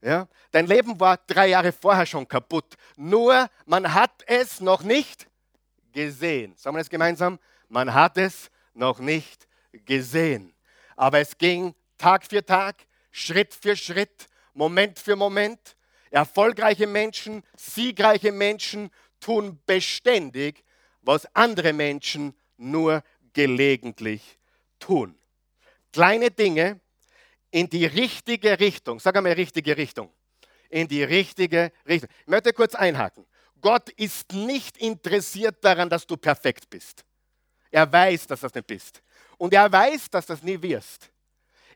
Ja? 0.01 0.27
Dein 0.51 0.67
Leben 0.67 0.99
war 0.99 1.17
drei 1.17 1.47
Jahre 1.47 1.71
vorher 1.71 2.05
schon 2.05 2.27
kaputt. 2.27 2.75
Nur 2.95 3.49
man 3.65 3.93
hat 3.93 4.23
es 4.25 4.59
noch 4.59 4.83
nicht 4.83 5.27
gesehen. 5.91 6.55
Sagen 6.55 6.75
wir 6.75 6.79
das 6.79 6.89
gemeinsam? 6.89 7.39
Man 7.69 7.93
hat 7.93 8.17
es 8.17 8.49
noch 8.73 8.99
nicht 8.99 9.47
gesehen. 9.71 10.53
Aber 10.95 11.19
es 11.19 11.37
ging 11.37 11.73
Tag 11.97 12.25
für 12.25 12.45
Tag, 12.45 12.87
Schritt 13.17 13.55
für 13.55 13.75
Schritt, 13.75 14.27
Moment 14.53 14.99
für 14.99 15.15
Moment. 15.15 15.75
Erfolgreiche 16.11 16.85
Menschen, 16.85 17.43
siegreiche 17.55 18.31
Menschen 18.31 18.91
tun 19.19 19.59
beständig, 19.65 20.63
was 21.01 21.27
andere 21.35 21.73
Menschen 21.73 22.37
nur 22.57 23.03
gelegentlich 23.33 24.37
tun. 24.79 25.17
Kleine 25.91 26.29
Dinge, 26.29 26.79
in 27.49 27.67
die 27.67 27.87
richtige 27.87 28.59
Richtung. 28.59 28.99
Sag 28.99 29.15
einmal 29.15 29.31
richtige 29.33 29.75
Richtung. 29.75 30.13
In 30.69 30.87
die 30.87 31.03
richtige 31.03 31.71
Richtung. 31.87 32.09
Ich 32.21 32.27
möchte 32.27 32.53
kurz 32.53 32.75
einhaken. 32.75 33.25
Gott 33.59 33.89
ist 33.89 34.31
nicht 34.33 34.77
interessiert 34.77 35.63
daran, 35.63 35.89
dass 35.89 36.05
du 36.05 36.17
perfekt 36.17 36.69
bist. 36.69 37.03
Er 37.71 37.91
weiß, 37.91 38.27
dass 38.27 38.41
du 38.41 38.45
das 38.45 38.53
nicht 38.53 38.67
bist. 38.67 39.01
Und 39.37 39.53
er 39.55 39.71
weiß, 39.71 40.09
dass 40.11 40.27
du 40.27 40.33
das 40.33 40.43
nie 40.43 40.61
wirst. 40.61 41.09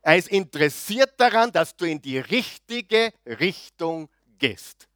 Er 0.02 0.18
ist 0.18 0.30
interessiert 0.30 1.14
daran, 1.18 1.52
dass 1.52 1.76
du 1.76 1.86
in 1.86 2.02
die 2.02 2.18
richtige 2.18 3.14
Richtung 3.26 4.10
gehst. 4.40 4.88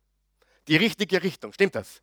Die 0.67 0.77
richtige 0.77 1.21
Richtung, 1.21 1.53
stimmt 1.53 1.75
das? 1.75 2.01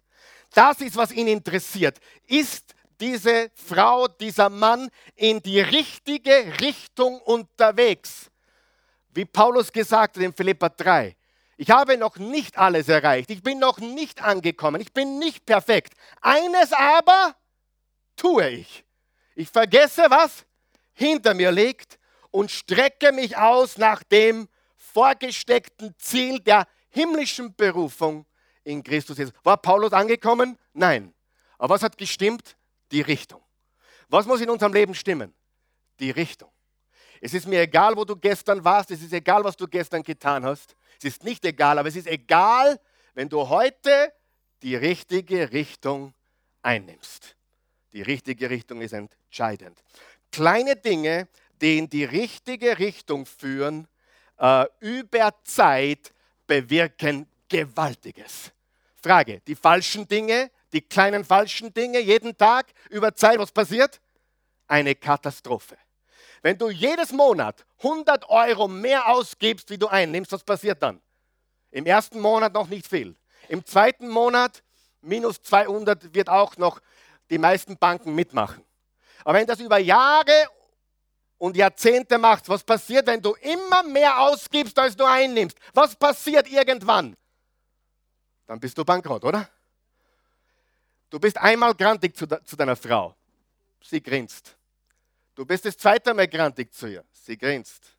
Das 0.51 0.81
ist, 0.81 0.97
was 0.97 1.11
ihn 1.11 1.27
interessiert. 1.27 1.99
Ist 2.27 2.75
diese 3.01 3.51
Frau, 3.55 4.07
dieser 4.07 4.49
Mann 4.49 4.89
in 5.17 5.43
die 5.43 5.61
richtige 5.61 6.61
Richtung 6.61 7.21
unterwegs? 7.23 8.31
Wie 9.11 9.25
Paulus 9.25 9.73
gesagt 9.73 10.17
hat 10.17 10.23
in 10.23 10.33
Philippa 10.33 10.69
3, 10.69 11.17
ich 11.57 11.71
habe 11.71 11.97
noch 11.97 12.17
nicht 12.17 12.57
alles 12.57 12.89
erreicht, 12.89 13.31
ich 13.31 13.43
bin 13.43 13.59
noch 13.59 13.79
nicht 13.79 14.23
angekommen, 14.23 14.81
ich 14.81 14.93
bin 14.93 15.19
nicht 15.19 15.45
perfekt. 15.45 15.95
Eines 16.21 16.73
aber 16.73 17.37
tue 18.17 18.49
ich. 18.49 18.85
Ich 19.35 19.49
vergesse, 19.49 20.07
was 20.09 20.45
hinter 20.93 21.35
mir 21.35 21.51
liegt 21.51 21.99
und 22.33 22.51
strecke 22.51 23.13
mich 23.13 23.37
aus 23.37 23.79
nach 23.79 24.03
dem 24.03 24.49
vorgesteckten 24.77 25.95
Ziel 25.99 26.41
der 26.41 26.67
himmlischen 26.89 27.55
Berufung 27.55 28.27
in 28.65 28.83
Christus 28.83 29.19
Jesus. 29.19 29.35
War 29.45 29.57
Paulus 29.57 29.93
angekommen? 29.93 30.59
Nein. 30.73 31.15
Aber 31.59 31.75
was 31.75 31.83
hat 31.83 31.97
gestimmt? 31.97 32.57
Die 32.91 33.01
Richtung. 33.01 33.41
Was 34.09 34.27
muss 34.27 34.41
in 34.41 34.51
unserem 34.51 34.73
Leben 34.73 34.95
stimmen? 34.95 35.33
Die 36.01 36.11
Richtung. 36.11 36.51
Es 37.21 37.35
ist 37.35 37.47
mir 37.47 37.61
egal, 37.61 37.97
wo 37.97 38.05
du 38.05 38.17
gestern 38.17 38.65
warst. 38.65 38.91
Es 38.91 39.01
ist 39.01 39.13
egal, 39.13 39.45
was 39.45 39.57
du 39.57 39.69
gestern 39.69 40.03
getan 40.03 40.45
hast. 40.45 40.75
Es 40.99 41.05
ist 41.05 41.25
nicht 41.25 41.45
egal, 41.45 41.79
aber 41.79 41.89
es 41.89 41.97
ist 41.97 42.09
egal, 42.09 42.81
wenn 43.15 43.29
du 43.29 43.49
heute 43.49 44.13
die 44.63 44.77
richtige 44.77 45.53
Richtung 45.53 46.15
einnimmst. 46.63 47.37
Die 47.93 48.03
richtige 48.03 48.51
Richtung 48.51 48.81
ist 48.81 48.93
entscheidend. 48.93 49.83
Kleine 50.31 50.77
Dinge, 50.77 51.29
die 51.63 51.79
in 51.79 51.89
die 51.89 52.05
richtige 52.05 52.79
Richtung 52.79 53.25
führen, 53.25 53.87
äh, 54.39 54.67
über 54.81 55.33
Zeit 55.45 56.13
bewirken 56.47 57.27
Gewaltiges. 57.49 58.51
Frage, 59.01 59.41
die 59.47 59.55
falschen 59.55 60.07
Dinge, 60.09 60.51
die 60.73 60.81
kleinen 60.81 61.25
falschen 61.25 61.73
Dinge 61.73 62.01
jeden 62.01 62.37
Tag 62.37 62.67
über 62.91 63.15
Zeit, 63.15 63.39
was 63.39 63.53
passiert? 63.53 64.01
Eine 64.67 64.95
Katastrophe. 64.95 65.77
Wenn 66.41 66.59
du 66.59 66.71
jedes 66.71 67.13
Monat 67.13 67.65
100 67.79 68.29
Euro 68.29 68.67
mehr 68.67 69.07
ausgibst, 69.09 69.71
wie 69.71 69.79
du 69.79 69.87
einnimmst, 69.87 70.33
was 70.33 70.43
passiert 70.43 70.83
dann? 70.83 71.01
Im 71.71 71.87
ersten 71.87 72.21
Monat 72.21 72.53
noch 72.53 72.69
nicht 72.69 72.87
viel. 72.87 73.15
Im 73.49 73.65
zweiten 73.65 74.09
Monat 74.09 74.63
minus 75.01 75.41
200 75.43 76.15
wird 76.15 76.29
auch 76.29 76.57
noch 76.57 76.81
die 77.31 77.39
meisten 77.39 77.77
Banken 77.77 78.15
mitmachen. 78.15 78.65
Aber 79.25 79.39
wenn 79.39 79.47
das 79.47 79.61
über 79.61 79.79
Jahre 79.79 80.33
und 81.43 81.57
Jahrzehnte 81.57 82.19
machst, 82.19 82.49
was 82.49 82.63
passiert, 82.63 83.05
wenn 83.09 83.21
du 83.21 83.35
immer 83.35 83.83
mehr 83.83 84.21
ausgibst, 84.21 84.79
als 84.79 84.95
du 84.95 85.05
einnimmst? 85.05 85.59
Was 85.75 85.97
passiert 85.97 86.49
irgendwann? 86.49 87.17
Dann 88.47 88.61
bist 88.61 88.79
du 88.79 88.85
bankrott, 88.85 89.25
oder? 89.25 89.49
Du 91.11 91.19
bist 91.19 91.37
einmal 91.37 91.75
grantig 91.75 92.17
zu, 92.17 92.27
de 92.27 92.39
zu 92.45 92.55
deiner 92.55 92.77
Frau. 92.77 93.17
Sie 93.83 94.01
grinst. 94.01 94.57
Du 95.35 95.45
bist 95.45 95.65
das 95.65 95.77
zweite 95.77 96.15
Mal 96.15 96.29
grantig 96.29 96.73
zu 96.73 96.87
ihr. 96.87 97.05
Sie 97.11 97.37
grinst. 97.37 97.91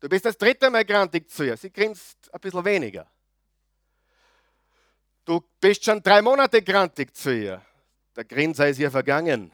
Du 0.00 0.08
bist 0.08 0.24
das 0.24 0.38
dritte 0.38 0.70
Mal 0.70 0.86
grantig 0.86 1.28
zu 1.28 1.44
ihr. 1.44 1.56
Sie 1.58 1.70
grinst 1.70 2.32
ein 2.32 2.40
bisschen 2.40 2.64
weniger. 2.64 3.06
Du 5.26 5.44
bist 5.60 5.84
schon 5.84 6.02
drei 6.02 6.22
Monate 6.22 6.62
grantig 6.62 7.14
zu 7.14 7.30
ihr. 7.30 7.62
Der 8.16 8.24
Grinser 8.24 8.68
ist 8.68 8.78
ihr 8.78 8.90
vergangen. 8.90 9.52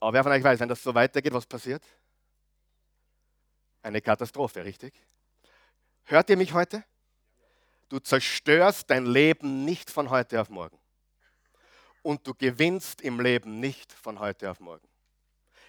Aber 0.00 0.14
wer 0.14 0.22
von 0.22 0.32
euch 0.32 0.42
weiß, 0.42 0.58
wenn 0.60 0.68
das 0.68 0.82
so 0.82 0.94
weitergeht, 0.94 1.32
was 1.32 1.46
passiert? 1.46 1.84
Eine 3.82 4.00
Katastrophe, 4.00 4.64
richtig? 4.64 4.94
Hört 6.04 6.30
ihr 6.30 6.36
mich 6.36 6.52
heute? 6.54 6.84
Du 7.88 7.98
zerstörst 7.98 8.88
dein 8.88 9.04
Leben 9.04 9.64
nicht 9.64 9.90
von 9.90 10.10
heute 10.10 10.40
auf 10.40 10.48
morgen 10.48 10.78
und 12.02 12.26
du 12.26 12.34
gewinnst 12.34 13.00
im 13.00 13.20
Leben 13.20 13.60
nicht 13.60 13.92
von 13.92 14.18
heute 14.18 14.50
auf 14.50 14.60
morgen. 14.60 14.86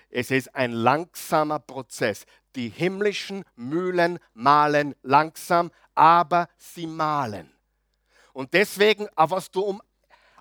Es 0.10 0.30
ist 0.30 0.54
ein 0.56 0.72
langsamer 0.72 1.60
Prozess. 1.60 2.26
Die 2.56 2.70
himmlischen 2.70 3.44
Mühlen 3.56 4.20
mahlen 4.34 4.94
langsam, 5.02 5.72
aber 5.96 6.50
sie 6.58 6.86
mahlen. 6.86 7.52
Und 8.34 8.54
deswegen, 8.54 9.08
auf 9.16 9.32
was 9.32 9.52
du 9.52 9.62
um, 9.62 9.82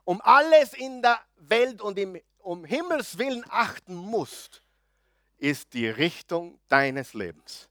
um 0.04 0.20
alles 0.23 0.75
in 0.75 1.02
der 1.02 1.20
Welt 1.37 1.80
und 1.80 1.99
im, 1.99 2.20
um 2.42 2.64
Himmels 2.64 3.18
Willen 3.18 3.44
achten 3.49 3.94
musst, 3.94 4.62
ist 5.38 5.73
die 5.75 5.88
Richtung 5.88 6.61
deines 6.68 7.14
Lebens. 7.14 7.68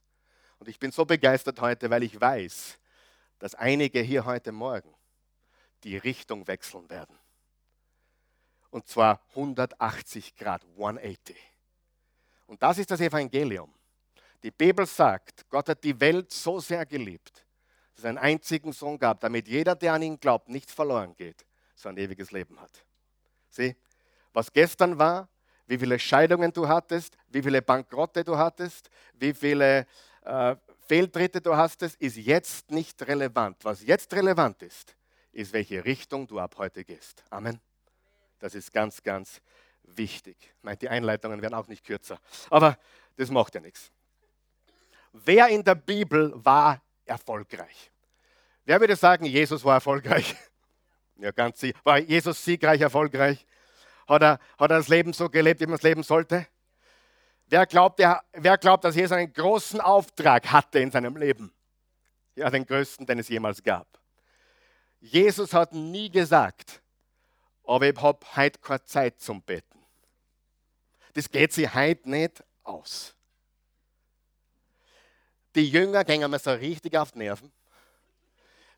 Und 0.58 0.68
ich 0.68 0.80
bin 0.80 0.92
so 0.92 1.06
begeistert 1.06 1.62
heute, 1.62 1.90
weil 1.90 2.04
ich 2.04 2.20
weiß, 2.20 2.78
dass 3.40 3.56
einige 3.56 4.02
hier 4.02 4.26
heute 4.26 4.52
Morgen 4.52 4.94
die 5.84 5.98
Richtung 5.98 6.48
wechseln 6.48 6.90
werden. 6.90 7.18
Und 8.70 8.88
zwar 8.88 9.22
180 9.30 10.36
Grad, 10.36 10.64
180. 10.76 11.36
Und 12.48 12.62
das 12.62 12.78
ist 12.78 12.92
das 12.92 13.00
Evangelium. 13.00 13.74
Die 14.44 14.52
Bibel 14.52 14.86
sagt, 14.86 15.50
Gott 15.50 15.70
hat 15.70 15.84
die 15.84 16.00
Welt 16.00 16.32
so 16.32 16.60
sehr 16.60 16.86
geliebt, 16.86 17.46
dass 17.96 18.06
er 18.06 18.10
einen 18.10 18.18
einzigen 18.18 18.72
Sohn 18.72 18.98
gab, 18.98 19.20
damit 19.20 19.48
jeder, 19.48 19.76
der 19.76 19.94
an 19.94 20.02
ihn 20.02 20.20
glaubt, 20.20 20.50
nicht 20.50 20.72
verloren 20.72 21.16
geht, 21.16 21.46
sondern 21.76 22.06
ewiges 22.06 22.32
Leben 22.32 22.60
hat. 22.60 22.86
Sieh, 23.50 23.76
was 24.34 24.52
gestern 24.52 24.98
war, 24.98 25.30
wie 25.68 25.78
viele 25.78 26.00
Scheidungen 26.00 26.52
du 26.52 26.68
hattest, 26.68 27.16
wie 27.28 27.44
viele 27.44 27.62
Bankrotte 27.62 28.24
du 28.24 28.38
hattest, 28.38 28.90
wie 29.14 29.34
viele 29.34 29.86
äh, 30.24 30.56
Fehltritte 30.88 31.42
du 31.42 31.56
hattest, 31.56 31.96
ist 31.98 32.18
jetzt 32.18 32.72
nicht 32.72 33.02
relevant. 33.08 33.58
Was 33.64 33.84
jetzt 33.84 34.12
relevant 34.14 34.62
ist, 34.64 34.96
ist, 35.32 35.54
welche 35.54 35.86
Richtung 35.86 36.26
du 36.26 36.40
ab 36.40 36.56
heute 36.58 36.84
gehst. 36.84 37.24
Amen. 37.30 37.60
Das 38.40 38.56
ist 38.56 38.74
ganz, 38.74 39.04
ganz 39.04 39.42
wichtig. 39.84 40.38
Ich 40.42 40.64
meine, 40.64 40.78
die 40.78 40.90
Einleitungen 40.90 41.42
werden 41.42 41.54
auch 41.54 41.68
nicht 41.68 41.86
kürzer, 41.86 42.20
aber 42.50 42.78
das 43.18 43.30
macht 43.30 43.54
ja 43.54 43.62
nichts. 43.62 43.92
Wer 45.12 45.48
in 45.50 45.64
der 45.64 45.76
Bibel 45.76 46.34
war 46.36 46.82
erfolgreich? 47.06 47.92
Wer 48.66 48.80
würde 48.80 48.96
sagen, 48.96 49.26
Jesus 49.26 49.64
war 49.64 49.76
erfolgreich? 49.76 50.36
Ja, 51.22 51.32
ganz 51.32 51.60
sicher. 51.60 51.78
War 51.84 51.98
Jesus 51.98 52.46
siegreich 52.46 52.80
erfolgreich? 52.80 53.46
Hat 54.10 54.24
er, 54.24 54.40
hat 54.58 54.72
er 54.72 54.78
das 54.80 54.88
Leben 54.88 55.14
so 55.14 55.30
gelebt, 55.30 55.62
wie 55.62 55.68
man 55.68 55.76
es 55.76 55.84
leben 55.84 56.02
sollte? 56.02 56.48
Wer 57.46 57.68
glaubt, 57.68 58.00
der, 58.00 58.24
wer 58.34 58.58
glaubt, 58.58 58.84
dass 58.84 58.96
Jesus 58.96 59.12
einen 59.12 59.32
großen 59.32 59.80
Auftrag 59.80 60.52
hatte 60.52 60.80
in 60.80 60.90
seinem 60.90 61.16
Leben? 61.16 61.54
Ja, 62.36 62.50
den 62.50 62.66
größten, 62.66 63.06
den 63.06 63.20
es 63.20 63.30
jemals 63.30 63.62
gab. 63.62 63.88
Jesus 65.00 65.54
hat 65.54 65.74
nie 65.74 66.10
gesagt, 66.10 66.82
aber 67.64 67.88
ich 67.88 68.02
habe 68.02 68.20
heute 68.36 68.60
keine 68.60 68.84
Zeit 68.84 69.22
zum 69.22 69.44
Beten. 69.44 69.86
Das 71.14 71.30
geht 71.30 71.54
sich 71.54 71.72
heute 71.74 72.10
nicht 72.10 72.44
aus. 72.64 73.16
Die 75.56 75.70
Jünger 75.70 76.04
gehen 76.04 76.30
mir 76.30 76.40
so 76.40 76.52
richtig 76.52 76.98
auf 76.98 77.12
die 77.12 77.20
Nerven. 77.20 77.52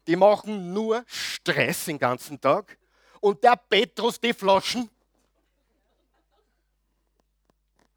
Die 0.08 0.16
machen 0.16 0.74
nur 0.74 1.04
Stress 1.08 1.86
den 1.86 2.00
ganzen 2.00 2.40
Tag. 2.40 2.78
Und 3.20 3.44
der 3.44 3.56
Petrus 3.56 4.20
die 4.20 4.34
Flaschen. 4.34 4.90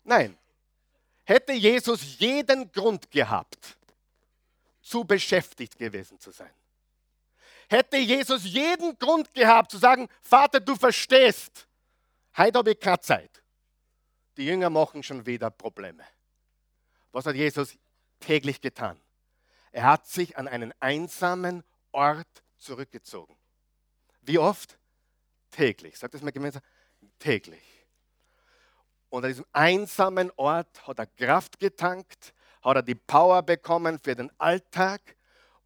Nein. 0.05 0.39
Hätte 1.25 1.53
Jesus 1.53 2.19
jeden 2.19 2.71
Grund 2.71 3.11
gehabt, 3.11 3.79
zu 4.83 5.05
beschäftigt 5.05 5.79
gewesen 5.79 6.21
zu 6.21 6.31
sein. 6.31 6.53
Hätte 7.69 7.97
Jesus 7.97 8.45
jeden 8.45 8.99
Grund 8.99 9.33
gehabt 9.33 9.71
zu 9.71 9.79
sagen, 9.79 10.09
Vater, 10.21 10.61
du 10.61 10.77
verstehst, 10.77 11.67
heute 12.37 12.59
habe 12.59 12.73
ich 12.73 12.81
keine 12.81 13.01
Zeit. 13.01 13.43
Die 14.37 14.45
Jünger 14.45 14.69
machen 14.69 15.03
schon 15.03 15.25
wieder 15.25 15.51
Probleme. 15.51 16.05
Was 17.11 17.25
hat 17.25 17.37
Jesus 17.37 17.79
täglich 18.21 18.61
getan? 18.61 19.01
Er 19.73 19.85
hat 19.85 20.07
sich 20.07 20.37
an 20.37 20.47
einen 20.47 20.75
einsamen 20.81 21.65
Ort 21.93 22.45
zurückgezogen. 22.59 23.37
Wie 24.21 24.39
oft? 24.39 24.79
Täglich. 25.51 25.99
Sagt 25.99 26.15
das 26.15 26.23
mal 26.23 26.33
gemeinsam? 26.33 26.63
Täglich. 27.19 27.74
Und 29.15 29.25
an 29.25 29.31
diesem 29.31 29.47
einsamen 29.53 30.33
Ort 30.35 30.89
hat 30.89 30.99
er 30.99 31.07
Kraft 31.07 31.61
getankt, 31.61 32.35
hat 32.63 32.75
er 32.75 32.83
die 32.83 32.97
Power 32.97 33.43
bekommen 33.43 33.97
für 34.01 34.17
den 34.17 34.29
Alltag. 34.41 35.01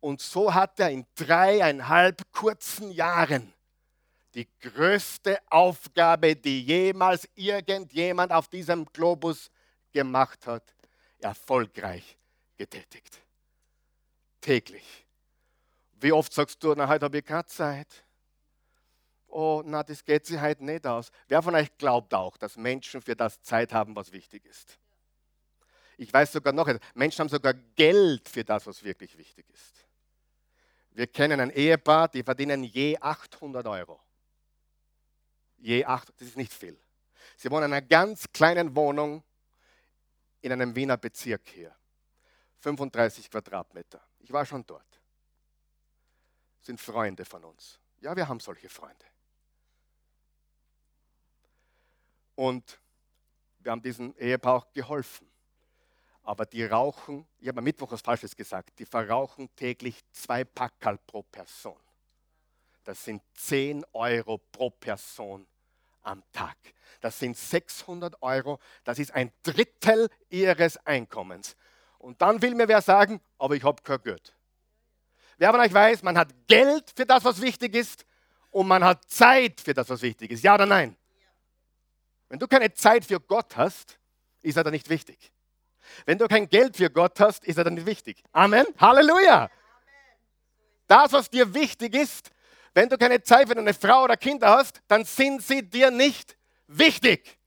Und 0.00 0.20
so 0.20 0.52
hat 0.52 0.78
er 0.78 0.90
in 0.90 1.06
dreieinhalb 1.14 2.30
kurzen 2.30 2.90
Jahren 2.90 3.54
die 4.34 4.46
größte 4.60 5.38
Aufgabe, 5.48 6.36
die 6.36 6.62
jemals 6.62 7.26
irgendjemand 7.34 8.32
auf 8.32 8.48
diesem 8.48 8.84
Globus 8.84 9.50
gemacht 9.92 10.46
hat, 10.46 10.74
erfolgreich 11.18 12.18
getätigt. 12.58 13.18
Täglich. 14.42 15.06
Wie 15.92 16.12
oft 16.12 16.34
sagst 16.34 16.62
du, 16.62 16.74
na, 16.76 16.86
heute 16.86 17.06
habe 17.06 17.16
ich 17.16 17.24
keine 17.24 17.46
Zeit 17.46 18.04
oh, 19.28 19.62
na, 19.64 19.82
das 19.82 20.04
geht 20.04 20.26
sich 20.26 20.38
halt 20.38 20.60
nicht 20.60 20.86
aus. 20.86 21.10
Wer 21.28 21.42
von 21.42 21.54
euch 21.54 21.76
glaubt 21.76 22.14
auch, 22.14 22.36
dass 22.36 22.56
Menschen 22.56 23.00
für 23.02 23.16
das 23.16 23.40
Zeit 23.42 23.72
haben, 23.72 23.94
was 23.94 24.12
wichtig 24.12 24.44
ist? 24.44 24.78
Ich 25.96 26.12
weiß 26.12 26.32
sogar 26.32 26.52
noch, 26.52 26.68
Menschen 26.94 27.20
haben 27.20 27.28
sogar 27.28 27.54
Geld 27.54 28.28
für 28.28 28.44
das, 28.44 28.66
was 28.66 28.84
wirklich 28.84 29.16
wichtig 29.18 29.48
ist. 29.50 29.86
Wir 30.90 31.06
kennen 31.06 31.40
ein 31.40 31.50
Ehepaar, 31.50 32.08
die 32.08 32.22
verdienen 32.22 32.64
je 32.64 32.96
800 32.98 33.66
Euro. 33.66 34.00
Je 35.58 35.84
8, 35.84 36.08
das 36.16 36.28
ist 36.28 36.36
nicht 36.36 36.52
viel. 36.52 36.78
Sie 37.36 37.50
wohnen 37.50 37.66
in 37.66 37.72
einer 37.72 37.86
ganz 37.86 38.30
kleinen 38.32 38.74
Wohnung 38.74 39.22
in 40.40 40.52
einem 40.52 40.74
Wiener 40.74 40.96
Bezirk 40.96 41.48
hier. 41.48 41.74
35 42.60 43.30
Quadratmeter. 43.30 44.00
Ich 44.18 44.32
war 44.32 44.44
schon 44.44 44.64
dort. 44.66 45.00
Sind 46.60 46.80
Freunde 46.80 47.24
von 47.24 47.44
uns. 47.44 47.80
Ja, 48.00 48.14
wir 48.16 48.28
haben 48.28 48.40
solche 48.40 48.68
Freunde. 48.68 49.04
Und 52.38 52.80
wir 53.58 53.72
haben 53.72 53.82
diesem 53.82 54.14
Ehepaar 54.16 54.58
auch 54.58 54.72
geholfen. 54.72 55.28
Aber 56.22 56.46
die 56.46 56.64
rauchen, 56.64 57.26
ich 57.40 57.48
habe 57.48 57.58
am 57.58 57.64
Mittwoch 57.64 57.90
was 57.90 58.00
Falsches 58.00 58.36
gesagt, 58.36 58.78
die 58.78 58.86
verrauchen 58.86 59.48
täglich 59.56 60.04
zwei 60.12 60.44
Packerl 60.44 60.98
pro 60.98 61.24
Person. 61.24 61.80
Das 62.84 63.04
sind 63.04 63.24
10 63.34 63.84
Euro 63.92 64.38
pro 64.38 64.70
Person 64.70 65.48
am 66.02 66.22
Tag. 66.32 66.56
Das 67.00 67.18
sind 67.18 67.36
600 67.36 68.22
Euro, 68.22 68.60
das 68.84 69.00
ist 69.00 69.12
ein 69.12 69.32
Drittel 69.42 70.08
ihres 70.28 70.76
Einkommens. 70.86 71.56
Und 71.98 72.22
dann 72.22 72.40
will 72.40 72.54
mir 72.54 72.68
wer 72.68 72.82
sagen, 72.82 73.20
aber 73.38 73.56
ich 73.56 73.64
habe 73.64 73.82
kein 73.82 74.00
Geld. 74.00 74.32
Wer 75.38 75.50
von 75.50 75.58
euch 75.58 75.74
weiß, 75.74 76.04
man 76.04 76.16
hat 76.16 76.32
Geld 76.46 76.92
für 76.94 77.04
das, 77.04 77.24
was 77.24 77.40
wichtig 77.40 77.74
ist, 77.74 78.06
und 78.52 78.68
man 78.68 78.84
hat 78.84 79.10
Zeit 79.10 79.60
für 79.60 79.74
das, 79.74 79.90
was 79.90 80.02
wichtig 80.02 80.30
ist. 80.30 80.44
Ja 80.44 80.54
oder 80.54 80.66
nein? 80.66 80.96
Wenn 82.28 82.38
du 82.38 82.46
keine 82.46 82.72
Zeit 82.74 83.04
für 83.04 83.20
Gott 83.20 83.56
hast, 83.56 83.98
ist 84.42 84.56
er 84.56 84.64
dann 84.64 84.72
nicht 84.72 84.88
wichtig. 84.88 85.32
Wenn 86.04 86.18
du 86.18 86.28
kein 86.28 86.48
Geld 86.48 86.76
für 86.76 86.90
Gott 86.90 87.18
hast, 87.20 87.44
ist 87.44 87.56
er 87.56 87.64
dann 87.64 87.74
nicht 87.74 87.86
wichtig. 87.86 88.22
Amen. 88.32 88.66
Halleluja. 88.78 89.50
Das, 90.86 91.12
was 91.12 91.30
dir 91.30 91.52
wichtig 91.54 91.94
ist, 91.94 92.30
wenn 92.74 92.88
du 92.88 92.96
keine 92.96 93.22
Zeit 93.22 93.48
für 93.48 93.54
deine 93.54 93.74
Frau 93.74 94.04
oder 94.04 94.16
Kinder 94.16 94.48
hast, 94.48 94.80
dann 94.88 95.04
sind 95.04 95.42
sie 95.42 95.68
dir 95.68 95.90
nicht 95.90 96.36
wichtig. 96.66 97.38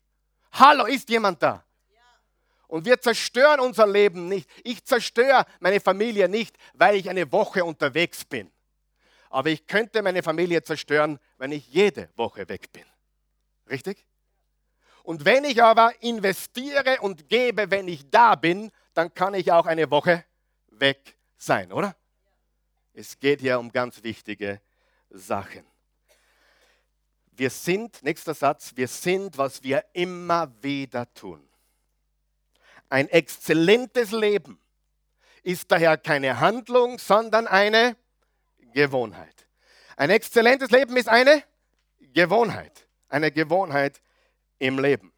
Hallo, 0.51 0.85
ist 0.85 1.09
jemand 1.09 1.41
da? 1.41 1.63
Und 2.67 2.85
wir 2.85 2.99
zerstören 2.99 3.59
unser 3.59 3.85
Leben 3.85 4.27
nicht. 4.27 4.49
Ich 4.63 4.83
zerstöre 4.85 5.45
meine 5.59 5.79
Familie 5.79 6.29
nicht, 6.29 6.55
weil 6.73 6.95
ich 6.95 7.09
eine 7.09 7.31
Woche 7.31 7.65
unterwegs 7.65 8.23
bin. 8.23 8.51
Aber 9.29 9.49
ich 9.49 9.67
könnte 9.67 10.01
meine 10.01 10.23
Familie 10.23 10.63
zerstören, 10.63 11.19
wenn 11.37 11.51
ich 11.51 11.67
jede 11.67 12.09
Woche 12.15 12.47
weg 12.47 12.71
bin. 12.71 12.85
Richtig? 13.69 14.05
Und 15.03 15.25
wenn 15.25 15.43
ich 15.43 15.61
aber 15.61 15.93
investiere 16.01 17.01
und 17.01 17.29
gebe, 17.29 17.71
wenn 17.71 17.87
ich 17.87 18.09
da 18.09 18.35
bin, 18.35 18.71
dann 18.93 19.13
kann 19.13 19.33
ich 19.33 19.51
auch 19.51 19.65
eine 19.65 19.89
Woche 19.89 20.25
weg 20.69 21.17
sein, 21.37 21.71
oder? 21.71 21.95
Es 22.93 23.19
geht 23.19 23.41
hier 23.41 23.59
um 23.59 23.71
ganz 23.71 24.03
wichtige 24.03 24.61
Sachen. 25.09 25.65
Wir 27.31 27.49
sind, 27.49 28.03
nächster 28.03 28.33
Satz, 28.33 28.73
wir 28.75 28.87
sind, 28.87 29.37
was 29.37 29.63
wir 29.63 29.83
immer 29.93 30.51
wieder 30.61 31.11
tun. 31.13 31.47
Ein 32.89 33.07
exzellentes 33.07 34.11
Leben 34.11 34.59
ist 35.43 35.71
daher 35.71 35.97
keine 35.97 36.39
Handlung, 36.39 36.99
sondern 36.99 37.47
eine 37.47 37.95
Gewohnheit. 38.73 39.47
Ein 39.95 40.09
exzellentes 40.09 40.71
Leben 40.71 40.97
ist 40.97 41.07
eine 41.07 41.43
Gewohnheit. 41.99 42.87
Eine 43.07 43.31
Gewohnheit, 43.31 44.01
im 44.62 44.78
Leben. 44.80 45.12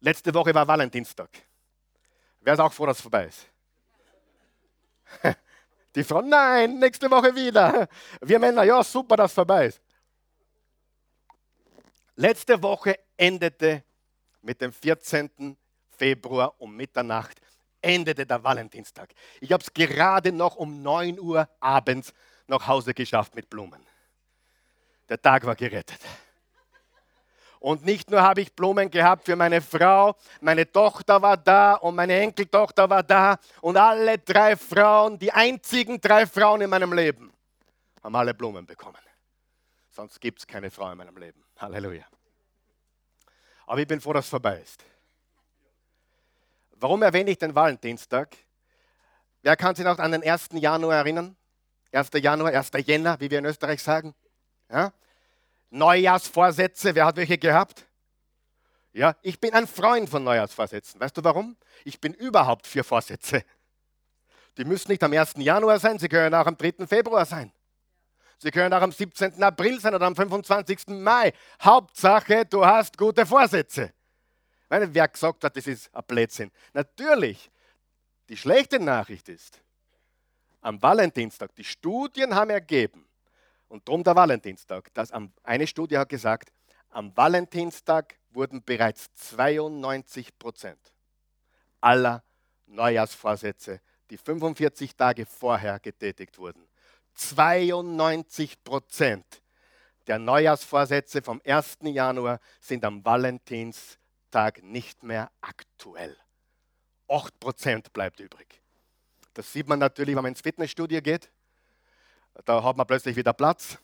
Letzte 0.00 0.32
Woche 0.34 0.54
war 0.54 0.68
Valentinstag. 0.68 1.30
Wer 2.40 2.52
ist 2.52 2.60
auch 2.60 2.72
froh, 2.72 2.86
dass 2.86 2.98
es 2.98 3.02
vorbei 3.02 3.24
ist? 3.24 3.46
Die 5.94 6.04
Frau, 6.04 6.20
nein, 6.20 6.78
nächste 6.78 7.10
Woche 7.10 7.34
wieder. 7.34 7.88
Wir 8.20 8.38
Männer, 8.38 8.64
ja, 8.64 8.84
super, 8.84 9.16
dass 9.16 9.30
es 9.30 9.34
vorbei 9.34 9.66
ist. 9.66 9.80
Letzte 12.16 12.62
Woche 12.62 12.98
endete 13.16 13.82
mit 14.42 14.60
dem 14.60 14.72
14. 14.72 15.56
Februar 15.96 16.54
um 16.60 16.76
Mitternacht, 16.76 17.40
endete 17.80 18.26
der 18.26 18.44
Valentinstag. 18.44 19.14
Ich 19.40 19.52
habe 19.52 19.62
es 19.62 19.72
gerade 19.72 20.32
noch 20.32 20.56
um 20.56 20.82
9 20.82 21.18
Uhr 21.18 21.48
abends 21.60 22.12
nach 22.46 22.66
Hause 22.66 22.92
geschafft 22.92 23.34
mit 23.34 23.48
Blumen. 23.48 23.86
Der 25.08 25.20
Tag 25.20 25.46
war 25.46 25.54
gerettet. 25.54 26.00
Und 27.64 27.82
nicht 27.82 28.10
nur 28.10 28.20
habe 28.20 28.42
ich 28.42 28.54
Blumen 28.54 28.90
gehabt 28.90 29.24
für 29.24 29.36
meine 29.36 29.62
Frau, 29.62 30.14
meine 30.42 30.70
Tochter 30.70 31.22
war 31.22 31.38
da 31.38 31.76
und 31.76 31.94
meine 31.94 32.20
Enkeltochter 32.20 32.90
war 32.90 33.02
da 33.02 33.38
und 33.62 33.78
alle 33.78 34.18
drei 34.18 34.54
Frauen, 34.54 35.18
die 35.18 35.32
einzigen 35.32 35.98
drei 35.98 36.26
Frauen 36.26 36.60
in 36.60 36.68
meinem 36.68 36.92
Leben, 36.92 37.32
haben 38.02 38.14
alle 38.16 38.34
Blumen 38.34 38.66
bekommen. 38.66 38.98
Sonst 39.88 40.20
gibt 40.20 40.40
es 40.40 40.46
keine 40.46 40.70
Frau 40.70 40.92
in 40.92 40.98
meinem 40.98 41.16
Leben. 41.16 41.42
Halleluja. 41.56 42.04
Aber 43.64 43.80
ich 43.80 43.88
bin 43.88 43.98
froh, 43.98 44.12
dass 44.12 44.26
es 44.26 44.30
vorbei 44.30 44.60
ist. 44.60 44.84
Warum 46.72 47.00
erwähne 47.00 47.30
ich 47.30 47.38
den 47.38 47.54
Valentinstag? 47.54 48.36
Wer 49.40 49.56
kann 49.56 49.74
sich 49.74 49.86
noch 49.86 49.98
an 49.98 50.12
den 50.12 50.22
1. 50.22 50.48
Januar 50.52 50.96
erinnern? 50.96 51.34
1. 51.92 52.10
Januar, 52.12 52.52
1. 52.52 52.72
Jänner, 52.84 53.18
wie 53.20 53.30
wir 53.30 53.38
in 53.38 53.46
Österreich 53.46 53.82
sagen. 53.82 54.14
Ja? 54.68 54.92
Neujahrsvorsätze, 55.74 56.94
wer 56.94 57.06
hat 57.06 57.16
welche 57.16 57.36
gehabt? 57.36 57.86
Ja, 58.92 59.16
ich 59.22 59.40
bin 59.40 59.52
ein 59.52 59.66
Freund 59.66 60.08
von 60.08 60.22
Neujahrsvorsätzen. 60.22 61.00
Weißt 61.00 61.16
du 61.16 61.24
warum? 61.24 61.56
Ich 61.84 62.00
bin 62.00 62.14
überhaupt 62.14 62.66
für 62.66 62.84
Vorsätze. 62.84 63.44
Die 64.56 64.64
müssen 64.64 64.92
nicht 64.92 65.02
am 65.02 65.12
1. 65.12 65.34
Januar 65.38 65.80
sein, 65.80 65.98
sie 65.98 66.08
können 66.08 66.32
auch 66.32 66.46
am 66.46 66.56
3. 66.56 66.86
Februar 66.86 67.26
sein. 67.26 67.52
Sie 68.38 68.52
können 68.52 68.72
auch 68.72 68.82
am 68.82 68.92
17. 68.92 69.42
April 69.42 69.80
sein 69.80 69.94
oder 69.94 70.06
am 70.06 70.14
25. 70.14 70.86
Mai. 70.88 71.32
Hauptsache, 71.60 72.46
du 72.46 72.64
hast 72.64 72.96
gute 72.96 73.26
Vorsätze. 73.26 73.92
Meine, 74.68 74.94
wer 74.94 75.08
gesagt 75.08 75.42
hat, 75.42 75.56
das 75.56 75.66
ist 75.66 75.92
ein 75.94 76.04
Blödsinn? 76.06 76.52
Natürlich. 76.72 77.50
Die 78.28 78.36
schlechte 78.36 78.78
Nachricht 78.78 79.28
ist, 79.28 79.60
am 80.60 80.80
Valentinstag, 80.80 81.54
die 81.56 81.64
Studien 81.64 82.34
haben 82.34 82.50
ergeben, 82.50 83.06
und 83.68 83.88
darum 83.88 84.04
der 84.04 84.16
Valentinstag, 84.16 84.92
dass 84.94 85.12
eine 85.42 85.66
Studie 85.66 85.98
hat 85.98 86.08
gesagt, 86.08 86.52
am 86.90 87.16
Valentinstag 87.16 88.16
wurden 88.30 88.62
bereits 88.62 89.12
92 89.14 90.38
Prozent 90.38 90.94
aller 91.80 92.22
Neujahrsvorsätze, 92.66 93.80
die 94.10 94.16
45 94.16 94.96
Tage 94.96 95.26
vorher 95.26 95.80
getätigt 95.80 96.38
wurden, 96.38 96.68
92 97.14 98.62
Prozent 98.64 99.42
der 100.06 100.18
Neujahrsvorsätze 100.18 101.22
vom 101.22 101.40
1. 101.44 101.78
Januar 101.82 102.40
sind 102.60 102.84
am 102.84 103.04
Valentinstag 103.04 104.62
nicht 104.62 105.02
mehr 105.02 105.30
aktuell. 105.40 106.16
8 107.08 107.40
Prozent 107.40 107.92
bleibt 107.92 108.20
übrig. 108.20 108.60
Das 109.32 109.52
sieht 109.52 109.68
man 109.68 109.78
natürlich, 109.78 110.14
wenn 110.14 110.22
man 110.22 110.32
ins 110.32 110.40
Fitnessstudio 110.42 111.00
geht. 111.00 111.30
Da 112.44 112.62
hat 112.62 112.76
man 112.76 112.86
plötzlich 112.86 113.16
wieder 113.16 113.32
Platz. 113.32 113.78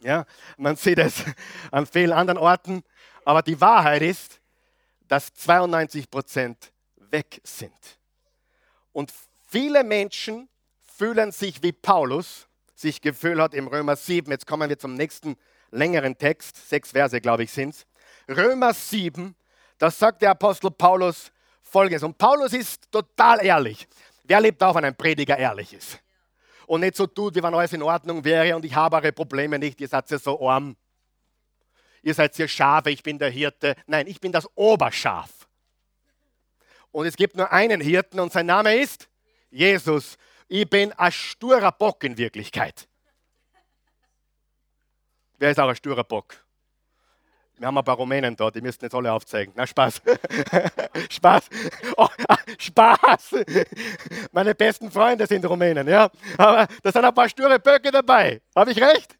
Ja, 0.00 0.26
man 0.56 0.76
sieht 0.76 0.98
es 0.98 1.24
an 1.70 1.86
vielen 1.86 2.12
anderen 2.12 2.38
Orten. 2.38 2.82
Aber 3.24 3.42
die 3.42 3.60
Wahrheit 3.60 4.02
ist, 4.02 4.40
dass 5.08 5.32
92 5.34 6.10
Prozent 6.10 6.72
weg 6.96 7.40
sind. 7.44 7.72
Und 8.92 9.12
viele 9.48 9.84
Menschen 9.84 10.48
fühlen 10.96 11.32
sich 11.32 11.62
wie 11.62 11.72
Paulus 11.72 12.48
sich 12.74 13.00
gefühlt 13.00 13.40
hat 13.40 13.54
im 13.54 13.68
Römer 13.68 13.96
7. 13.96 14.30
Jetzt 14.30 14.46
kommen 14.46 14.68
wir 14.68 14.78
zum 14.78 14.94
nächsten 14.94 15.36
längeren 15.70 16.16
Text. 16.16 16.68
Sechs 16.68 16.92
Verse, 16.92 17.20
glaube 17.20 17.44
ich, 17.44 17.52
sind 17.52 17.74
es. 17.74 17.86
Römer 18.28 18.74
7, 18.74 19.34
da 19.78 19.90
sagt 19.90 20.22
der 20.22 20.30
Apostel 20.30 20.70
Paulus 20.70 21.30
folgendes. 21.62 22.02
Und 22.02 22.18
Paulus 22.18 22.52
ist 22.52 22.90
total 22.90 23.44
ehrlich. 23.44 23.86
Wer 24.24 24.40
lebt 24.40 24.62
auch, 24.62 24.74
wenn 24.74 24.84
ein 24.84 24.96
Prediger 24.96 25.38
ehrlich 25.38 25.72
ist? 25.72 26.00
Und 26.66 26.80
nicht 26.80 26.96
so 26.96 27.06
tut, 27.06 27.34
wie 27.34 27.42
wenn 27.42 27.54
alles 27.54 27.72
in 27.72 27.82
Ordnung 27.82 28.24
wäre 28.24 28.56
und 28.56 28.64
ich 28.64 28.74
habe 28.74 28.96
eure 28.96 29.12
Probleme 29.12 29.58
nicht, 29.58 29.80
ihr 29.80 29.88
seid 29.88 30.10
ja 30.10 30.18
so 30.18 30.48
arm. 30.48 30.76
Ihr 32.02 32.14
seid 32.14 32.36
ja 32.38 32.46
Schafe, 32.46 32.90
ich 32.90 33.02
bin 33.02 33.18
der 33.18 33.30
Hirte. 33.30 33.74
Nein, 33.86 34.06
ich 34.06 34.20
bin 34.20 34.32
das 34.32 34.48
Oberschaf. 34.54 35.48
Und 36.92 37.06
es 37.06 37.16
gibt 37.16 37.36
nur 37.36 37.52
einen 37.52 37.80
Hirten 37.80 38.20
und 38.20 38.32
sein 38.32 38.46
Name 38.46 38.76
ist 38.76 39.08
Jesus. 39.50 40.16
Ich 40.48 40.68
bin 40.68 40.92
ein 40.92 41.12
sturer 41.12 41.72
Bock 41.72 42.04
in 42.04 42.16
Wirklichkeit. 42.16 42.88
Wer 45.38 45.50
ist 45.50 45.60
auch 45.60 45.68
ein 45.68 45.76
sturer 45.76 46.04
Bock? 46.04 46.45
Wir 47.58 47.68
haben 47.68 47.78
ein 47.78 47.84
paar 47.84 47.96
Rumänen 47.96 48.36
da, 48.36 48.50
die 48.50 48.60
müssten 48.60 48.84
jetzt 48.84 48.94
alle 48.94 49.10
aufzeigen. 49.10 49.52
Na, 49.56 49.66
Spaß. 49.66 50.02
Spaß. 51.10 51.48
Oh, 51.96 52.08
Spaß. 52.58 53.34
Meine 54.32 54.54
besten 54.54 54.90
Freunde 54.90 55.26
sind 55.26 55.44
Rumänen, 55.46 55.88
ja. 55.88 56.10
Aber 56.36 56.66
da 56.82 56.92
sind 56.92 57.04
ein 57.04 57.14
paar 57.14 57.28
sture 57.30 57.58
Böcke 57.58 57.90
dabei. 57.90 58.42
Habe 58.54 58.72
ich 58.72 58.80
recht? 58.80 59.16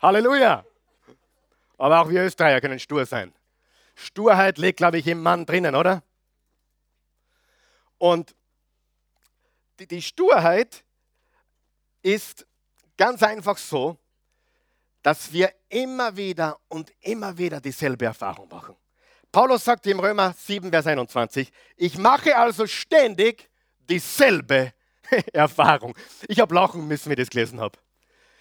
Halleluja. 0.00 0.64
Aber 1.78 2.00
auch 2.00 2.08
wir 2.08 2.24
Österreicher 2.24 2.60
können 2.60 2.80
stur 2.80 3.06
sein. 3.06 3.32
Sturheit 3.94 4.58
liegt, 4.58 4.78
glaube 4.78 4.98
ich, 4.98 5.06
im 5.06 5.22
Mann 5.22 5.46
drinnen, 5.46 5.76
oder? 5.76 6.02
Und 7.98 8.34
die, 9.78 9.86
die 9.86 10.02
Sturheit 10.02 10.84
ist 12.02 12.44
ganz 12.96 13.22
einfach 13.22 13.56
so, 13.58 13.96
dass 15.02 15.32
wir 15.32 15.52
immer 15.68 16.16
wieder 16.16 16.58
und 16.68 16.92
immer 17.00 17.36
wieder 17.36 17.60
dieselbe 17.60 18.06
Erfahrung 18.06 18.48
machen. 18.48 18.76
Paulus 19.30 19.64
sagt 19.64 19.86
im 19.86 19.98
Römer 19.98 20.34
7, 20.36 20.70
Vers 20.70 20.86
21, 20.86 21.50
ich 21.76 21.98
mache 21.98 22.36
also 22.36 22.66
ständig 22.66 23.50
dieselbe 23.88 24.72
Erfahrung. 25.32 25.96
Ich 26.28 26.38
habe 26.40 26.54
lachen 26.54 26.86
müssen, 26.86 27.08
wie 27.08 27.14
ich 27.14 27.20
das 27.20 27.30
gelesen 27.30 27.60
habe. 27.60 27.78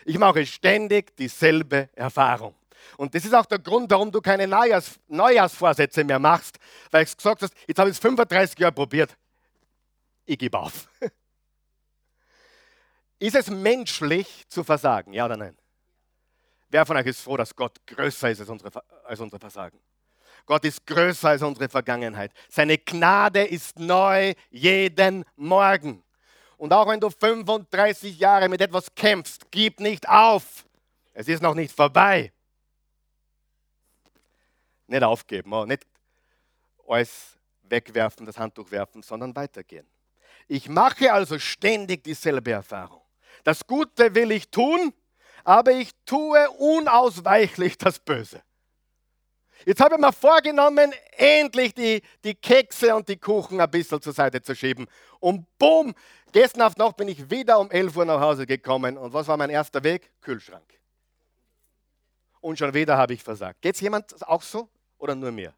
Ich 0.06 0.18
mache 0.18 0.46
ständig 0.46 1.16
dieselbe 1.16 1.90
Erfahrung. 1.94 2.56
Und 2.98 3.14
das 3.16 3.26
ist 3.26 3.34
auch 3.34 3.46
der 3.46 3.60
Grund, 3.60 3.92
warum 3.92 4.12
du 4.12 4.22
keine 4.22 4.48
Neujahrs 4.48 5.00
Neujahrsvorsätze 5.08 6.04
mehr 6.04 6.20
machst, 6.20 6.58
weil 6.90 7.06
du 7.06 7.16
gesagt 7.16 7.44
hast, 7.44 7.54
jetzt 7.68 7.78
habe 7.80 7.90
ich 7.90 7.96
es 7.96 8.02
35 8.02 8.58
Jahre 8.60 8.74
probiert. 8.74 9.16
Ich 10.26 10.38
gebe 10.38 10.58
auf. 10.58 10.90
Ist 13.20 13.36
es 13.36 13.50
menschlich 13.50 14.46
zu 14.48 14.64
versagen? 14.64 15.14
Ja 15.14 15.26
oder 15.26 15.38
nein? 15.38 15.56
Wer 16.72 16.86
von 16.86 16.96
euch 16.96 17.06
ist 17.06 17.20
froh, 17.20 17.36
dass 17.36 17.54
Gott 17.54 17.86
größer 17.86 18.32
ist 18.32 18.40
als 18.40 18.50
unsere, 18.50 18.72
als 19.04 19.20
unsere 19.20 19.40
Versagen? 19.40 19.78
Gott 20.46 20.64
ist 20.64 20.88
größer 20.88 21.30
als 21.30 21.42
unsere 21.42 21.68
Vergangenheit. 21.68 22.32
Seine 22.48 22.78
Gnade 22.78 23.44
ist 23.44 23.78
neu 23.78 24.34
jeden 24.50 25.26
Morgen. 25.36 26.02
Und 26.56 26.72
auch 26.72 26.88
wenn 26.88 27.00
du 27.02 27.10
35 27.10 28.18
Jahre 28.18 28.48
mit 28.48 28.62
etwas 28.62 28.96
kämpfst, 28.96 29.52
gib 29.52 29.82
nicht 29.82 30.08
auf. 30.08 30.66
Es 31.14 31.28
ist 31.28 31.42
noch 31.42 31.56
nicht 31.56 31.76
vorbei. 31.76 32.32
Nicht 34.88 35.04
aufgeben, 35.04 35.52
oh, 35.52 35.66
nicht 35.66 35.86
alles 36.88 37.38
wegwerfen, 37.64 38.26
das 38.26 38.38
Handtuch 38.38 38.72
werfen, 38.72 39.04
sondern 39.04 39.36
weitergehen. 39.36 39.88
Ich 40.48 40.70
mache 40.70 41.12
also 41.12 41.38
ständig 41.38 42.04
dieselbe 42.04 42.52
Erfahrung. 42.52 43.02
Das 43.44 43.66
Gute 43.68 44.16
will 44.16 44.32
ich 44.32 44.50
tun, 44.50 44.94
aber 45.44 45.72
ich 45.72 45.92
tue 46.06 46.50
unausweichlich 46.52 47.78
das 47.78 48.00
Böse. 48.00 48.42
Jetzt 49.66 49.80
habe 49.80 49.96
ich 49.96 50.02
mir 50.02 50.12
vorgenommen, 50.12 50.92
endlich 51.12 51.74
die, 51.74 52.02
die 52.24 52.34
Kekse 52.34 52.96
und 52.96 53.08
die 53.08 53.18
Kuchen 53.18 53.62
ein 53.62 53.70
bisschen 53.70 54.02
zur 54.02 54.14
Seite 54.14 54.42
zu 54.42 54.56
schieben. 54.56 54.88
Und 55.20 55.46
boom, 55.60 55.94
gestern 56.32 56.64
auf 56.64 56.78
Nacht 56.78 56.98
bin 56.98 57.08
ich 57.08 57.30
wieder 57.30 57.60
um 57.60 57.70
11 57.70 57.96
Uhr 57.96 58.06
nach 58.06 58.20
Hause 58.20 58.48
gekommen. 58.48 58.98
Und 58.98 59.14
was 59.14 59.28
war 59.28 59.38
mein 59.38 59.52
erster 59.52 59.84
Weg? 59.84 60.12
Kühlschrank. 60.22 60.66
Und 62.40 62.58
schon 62.58 62.74
wieder 62.74 62.98
habe 62.98 63.14
ich 63.14 63.24
versagt. 63.24 63.62
Geht 63.62 63.76
es 63.76 63.82
jemand 63.82 64.28
auch 64.28 64.42
so 64.42 64.68
oder 64.98 65.14
nur 65.14 65.32
mir? 65.32 65.54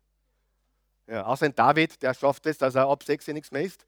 Ja, 1.08 1.26
außer 1.26 1.50
David, 1.50 2.02
der 2.02 2.14
schafft 2.14 2.46
es, 2.46 2.58
dass 2.58 2.76
er 2.76 2.88
ab 2.88 3.04
6 3.04 3.28
nichts 3.28 3.52
mehr 3.52 3.64
isst. 3.64 3.86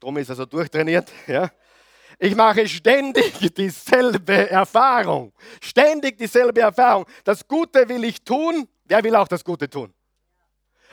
Darum 0.00 0.16
ist 0.16 0.28
er 0.28 0.34
so 0.34 0.46
durchtrainiert. 0.46 1.10
Ja. 1.26 1.50
Ich 2.18 2.34
mache 2.34 2.68
ständig 2.68 3.54
dieselbe 3.54 4.50
Erfahrung. 4.50 5.32
Ständig 5.60 6.18
dieselbe 6.18 6.60
Erfahrung. 6.60 7.06
Das 7.24 7.46
Gute 7.46 7.88
will 7.88 8.04
ich 8.04 8.22
tun. 8.22 8.68
Wer 8.84 9.02
will 9.02 9.16
auch 9.16 9.28
das 9.28 9.44
Gute 9.44 9.68
tun? 9.68 9.92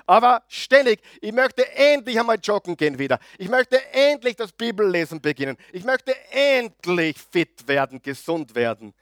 Aber 0.05 0.43
ständig, 0.47 1.01
ich 1.21 1.31
möchte 1.31 1.69
endlich 1.73 2.19
einmal 2.19 2.39
joggen 2.41 2.75
gehen 2.75 2.97
wieder. 2.97 3.19
Ich 3.37 3.49
möchte 3.49 3.81
endlich 3.93 4.35
das 4.35 4.51
Bibellesen 4.51 5.21
beginnen. 5.21 5.57
Ich 5.71 5.83
möchte 5.83 6.15
endlich 6.31 7.17
fit 7.17 7.67
werden, 7.67 8.01
gesund 8.01 8.55
werden. 8.55 8.93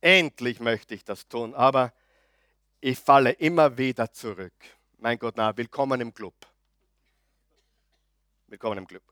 Endlich 0.00 0.60
möchte 0.60 0.94
ich 0.94 1.04
das 1.04 1.28
tun. 1.28 1.54
Aber 1.54 1.92
ich 2.80 2.98
falle 2.98 3.32
immer 3.32 3.76
wieder 3.78 4.10
zurück. 4.12 4.54
Mein 4.98 5.18
Gott, 5.18 5.34
na, 5.36 5.56
willkommen 5.56 6.00
im 6.00 6.12
Club. 6.12 6.34
Willkommen 8.48 8.78
im 8.78 8.86
Club. 8.86 9.02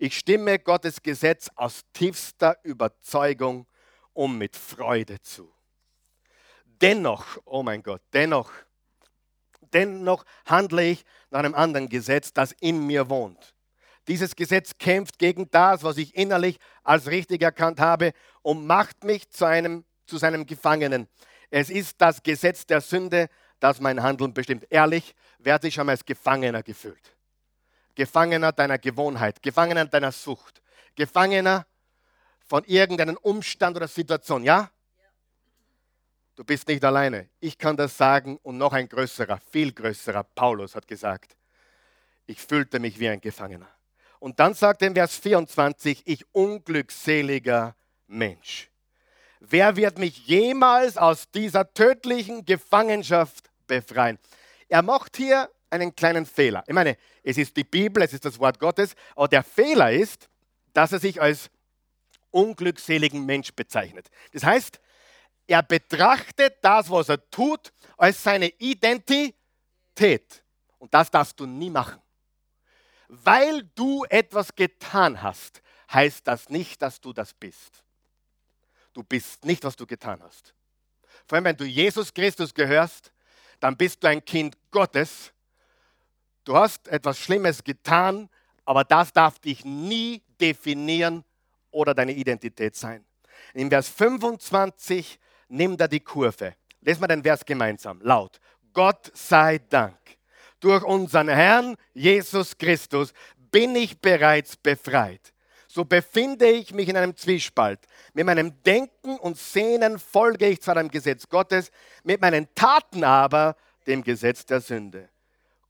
Ich 0.00 0.16
stimme 0.16 0.60
Gottes 0.60 1.02
Gesetz 1.02 1.50
aus 1.56 1.82
tiefster 1.92 2.56
Überzeugung 2.62 3.66
und 4.12 4.38
mit 4.38 4.54
Freude 4.54 5.20
zu. 5.20 5.52
Dennoch, 6.64 7.38
oh 7.44 7.64
mein 7.64 7.82
Gott, 7.82 8.02
dennoch, 8.12 8.52
dennoch 9.72 10.24
handle 10.46 10.84
ich 10.84 11.04
nach 11.30 11.40
einem 11.40 11.56
anderen 11.56 11.88
Gesetz, 11.88 12.32
das 12.32 12.52
in 12.60 12.86
mir 12.86 13.10
wohnt. 13.10 13.56
Dieses 14.06 14.36
Gesetz 14.36 14.78
kämpft 14.78 15.18
gegen 15.18 15.50
das, 15.50 15.82
was 15.82 15.96
ich 15.96 16.14
innerlich 16.14 16.58
als 16.84 17.08
richtig 17.08 17.42
erkannt 17.42 17.80
habe 17.80 18.12
und 18.42 18.66
macht 18.68 19.02
mich 19.02 19.28
zu, 19.30 19.46
einem, 19.46 19.84
zu 20.06 20.16
seinem 20.16 20.46
Gefangenen. 20.46 21.08
Es 21.50 21.70
ist 21.70 22.00
das 22.00 22.22
Gesetz 22.22 22.64
der 22.66 22.80
Sünde, 22.80 23.28
das 23.58 23.80
mein 23.80 24.00
Handeln 24.00 24.32
bestimmt. 24.32 24.64
Ehrlich, 24.70 25.12
wer 25.38 25.54
hat 25.54 25.62
sich 25.62 25.74
schon 25.74 25.86
mal 25.86 25.92
als 25.92 26.04
Gefangener 26.04 26.62
gefühlt? 26.62 27.17
Gefangener 27.98 28.52
deiner 28.52 28.78
Gewohnheit, 28.78 29.42
Gefangener 29.42 29.84
deiner 29.84 30.12
Sucht, 30.12 30.62
Gefangener 30.94 31.66
von 32.46 32.62
irgendeinem 32.62 33.16
Umstand 33.16 33.76
oder 33.76 33.88
Situation, 33.88 34.44
ja? 34.44 34.70
Du 36.36 36.44
bist 36.44 36.68
nicht 36.68 36.84
alleine. 36.84 37.28
Ich 37.40 37.58
kann 37.58 37.76
das 37.76 37.96
sagen 37.96 38.38
und 38.44 38.56
noch 38.56 38.72
ein 38.72 38.88
größerer, 38.88 39.40
viel 39.50 39.72
größerer, 39.72 40.22
Paulus 40.22 40.76
hat 40.76 40.86
gesagt, 40.86 41.36
ich 42.26 42.40
fühlte 42.40 42.78
mich 42.78 43.00
wie 43.00 43.08
ein 43.08 43.20
Gefangener. 43.20 43.68
Und 44.20 44.38
dann 44.38 44.54
sagt 44.54 44.82
er 44.82 44.88
in 44.88 44.94
Vers 44.94 45.16
24, 45.16 46.02
ich 46.04 46.24
unglückseliger 46.32 47.74
Mensch. 48.06 48.70
Wer 49.40 49.74
wird 49.74 49.98
mich 49.98 50.24
jemals 50.24 50.96
aus 50.96 51.32
dieser 51.32 51.74
tödlichen 51.74 52.44
Gefangenschaft 52.44 53.50
befreien? 53.66 54.20
Er 54.68 54.82
macht 54.82 55.16
hier 55.16 55.50
einen 55.70 55.94
kleinen 55.94 56.26
Fehler. 56.26 56.64
Ich 56.66 56.74
meine, 56.74 56.96
es 57.22 57.38
ist 57.38 57.56
die 57.56 57.64
Bibel, 57.64 58.02
es 58.02 58.12
ist 58.12 58.24
das 58.24 58.38
Wort 58.38 58.58
Gottes, 58.58 58.94
aber 59.14 59.28
der 59.28 59.42
Fehler 59.42 59.92
ist, 59.92 60.28
dass 60.72 60.92
er 60.92 61.00
sich 61.00 61.20
als 61.20 61.50
unglückseligen 62.30 63.24
Mensch 63.24 63.52
bezeichnet. 63.52 64.10
Das 64.32 64.44
heißt, 64.44 64.80
er 65.46 65.62
betrachtet 65.62 66.56
das, 66.62 66.90
was 66.90 67.08
er 67.08 67.30
tut, 67.30 67.72
als 67.96 68.22
seine 68.22 68.48
Identität. 68.58 69.34
Und 70.78 70.92
das 70.92 71.10
darfst 71.10 71.40
du 71.40 71.46
nie 71.46 71.70
machen. 71.70 72.00
Weil 73.08 73.62
du 73.74 74.04
etwas 74.04 74.54
getan 74.54 75.22
hast, 75.22 75.62
heißt 75.92 76.26
das 76.26 76.50
nicht, 76.50 76.82
dass 76.82 77.00
du 77.00 77.12
das 77.12 77.32
bist. 77.32 77.82
Du 78.92 79.02
bist 79.02 79.44
nicht, 79.44 79.64
was 79.64 79.76
du 79.76 79.86
getan 79.86 80.22
hast. 80.22 80.54
Vor 81.26 81.36
allem, 81.36 81.44
wenn 81.44 81.56
du 81.56 81.64
Jesus 81.64 82.12
Christus 82.12 82.52
gehörst, 82.52 83.12
dann 83.60 83.76
bist 83.76 84.02
du 84.02 84.08
ein 84.08 84.24
Kind 84.24 84.56
Gottes. 84.70 85.32
Du 86.48 86.56
hast 86.56 86.88
etwas 86.88 87.18
Schlimmes 87.18 87.62
getan, 87.62 88.30
aber 88.64 88.82
das 88.82 89.12
darf 89.12 89.38
dich 89.38 89.66
nie 89.66 90.22
definieren 90.40 91.22
oder 91.70 91.92
deine 91.92 92.12
Identität 92.12 92.74
sein. 92.74 93.04
In 93.52 93.68
Vers 93.68 93.90
25 93.90 95.20
nimmt 95.48 95.78
er 95.78 95.88
die 95.88 96.00
Kurve. 96.00 96.54
Lesen 96.80 97.02
wir 97.02 97.08
den 97.08 97.22
Vers 97.22 97.44
gemeinsam, 97.44 98.00
laut. 98.00 98.40
Gott 98.72 99.10
sei 99.12 99.58
Dank. 99.68 99.98
Durch 100.58 100.82
unseren 100.84 101.28
Herrn 101.28 101.76
Jesus 101.92 102.56
Christus 102.56 103.12
bin 103.36 103.76
ich 103.76 104.00
bereits 104.00 104.56
befreit. 104.56 105.34
So 105.66 105.84
befinde 105.84 106.48
ich 106.48 106.72
mich 106.72 106.88
in 106.88 106.96
einem 106.96 107.14
Zwiespalt. 107.14 107.80
Mit 108.14 108.24
meinem 108.24 108.62
Denken 108.62 109.18
und 109.18 109.36
Sehnen 109.36 109.98
folge 109.98 110.46
ich 110.46 110.62
zwar 110.62 110.76
dem 110.76 110.90
Gesetz 110.90 111.28
Gottes, 111.28 111.70
mit 112.04 112.22
meinen 112.22 112.48
Taten 112.54 113.04
aber 113.04 113.54
dem 113.86 114.02
Gesetz 114.02 114.46
der 114.46 114.62
Sünde. 114.62 115.10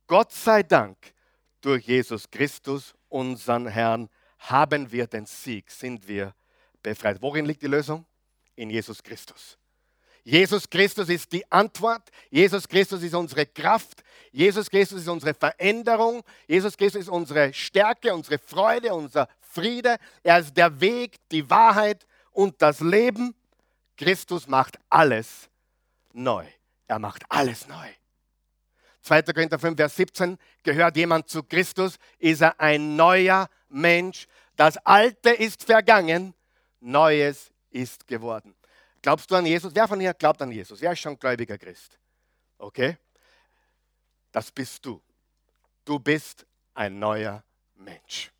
Gott 0.08 0.32
sei 0.32 0.62
Dank, 0.62 0.96
durch 1.60 1.86
Jesus 1.86 2.30
Christus, 2.30 2.94
unseren 3.08 3.66
Herrn, 3.66 4.08
haben 4.38 4.90
wir 4.90 5.06
den 5.06 5.26
Sieg, 5.26 5.70
sind 5.70 6.08
wir 6.08 6.34
befreit. 6.82 7.20
Worin 7.20 7.44
liegt 7.44 7.62
die 7.62 7.66
Lösung? 7.66 8.06
In 8.56 8.70
Jesus 8.70 9.02
Christus. 9.02 9.58
Jesus 10.24 10.68
Christus 10.68 11.08
ist 11.08 11.30
die 11.32 11.50
Antwort. 11.50 12.10
Jesus 12.30 12.66
Christus 12.66 13.02
ist 13.02 13.14
unsere 13.14 13.46
Kraft. 13.46 14.02
Jesus 14.32 14.68
Christus 14.68 15.02
ist 15.02 15.08
unsere 15.08 15.34
Veränderung. 15.34 16.22
Jesus 16.46 16.76
Christus 16.76 17.02
ist 17.02 17.08
unsere 17.08 17.52
Stärke, 17.52 18.14
unsere 18.14 18.38
Freude, 18.38 18.94
unser 18.94 19.28
Friede. 19.40 19.96
Er 20.22 20.38
ist 20.38 20.56
der 20.56 20.80
Weg, 20.80 21.16
die 21.30 21.48
Wahrheit 21.48 22.06
und 22.32 22.60
das 22.60 22.80
Leben. 22.80 23.34
Christus 23.96 24.46
macht 24.46 24.78
alles 24.88 25.48
neu. 26.12 26.46
Er 26.86 26.98
macht 26.98 27.24
alles 27.28 27.66
neu. 27.68 27.88
2. 29.08 29.22
Korinther 29.22 29.58
5, 29.58 29.74
Vers 29.74 29.96
17, 29.96 30.38
gehört 30.62 30.96
jemand 30.96 31.28
zu 31.28 31.42
Christus, 31.42 31.98
ist 32.18 32.42
er 32.42 32.60
ein 32.60 32.94
neuer 32.94 33.48
Mensch. 33.70 34.26
Das 34.54 34.76
Alte 34.78 35.30
ist 35.30 35.64
vergangen, 35.64 36.34
Neues 36.80 37.50
ist 37.70 38.06
geworden. 38.06 38.54
Glaubst 39.00 39.30
du 39.30 39.34
an 39.34 39.46
Jesus? 39.46 39.74
Wer 39.74 39.88
von 39.88 39.98
hier 39.98 40.12
glaubt 40.12 40.42
an 40.42 40.52
Jesus? 40.52 40.80
Wer 40.82 40.92
ist 40.92 41.00
schon 41.00 41.18
gläubiger 41.18 41.56
Christ? 41.56 41.98
Okay? 42.58 42.98
Das 44.30 44.52
bist 44.52 44.84
du. 44.84 45.00
Du 45.86 45.98
bist 45.98 46.46
ein 46.74 46.98
neuer 46.98 47.42
Mensch. 47.76 48.30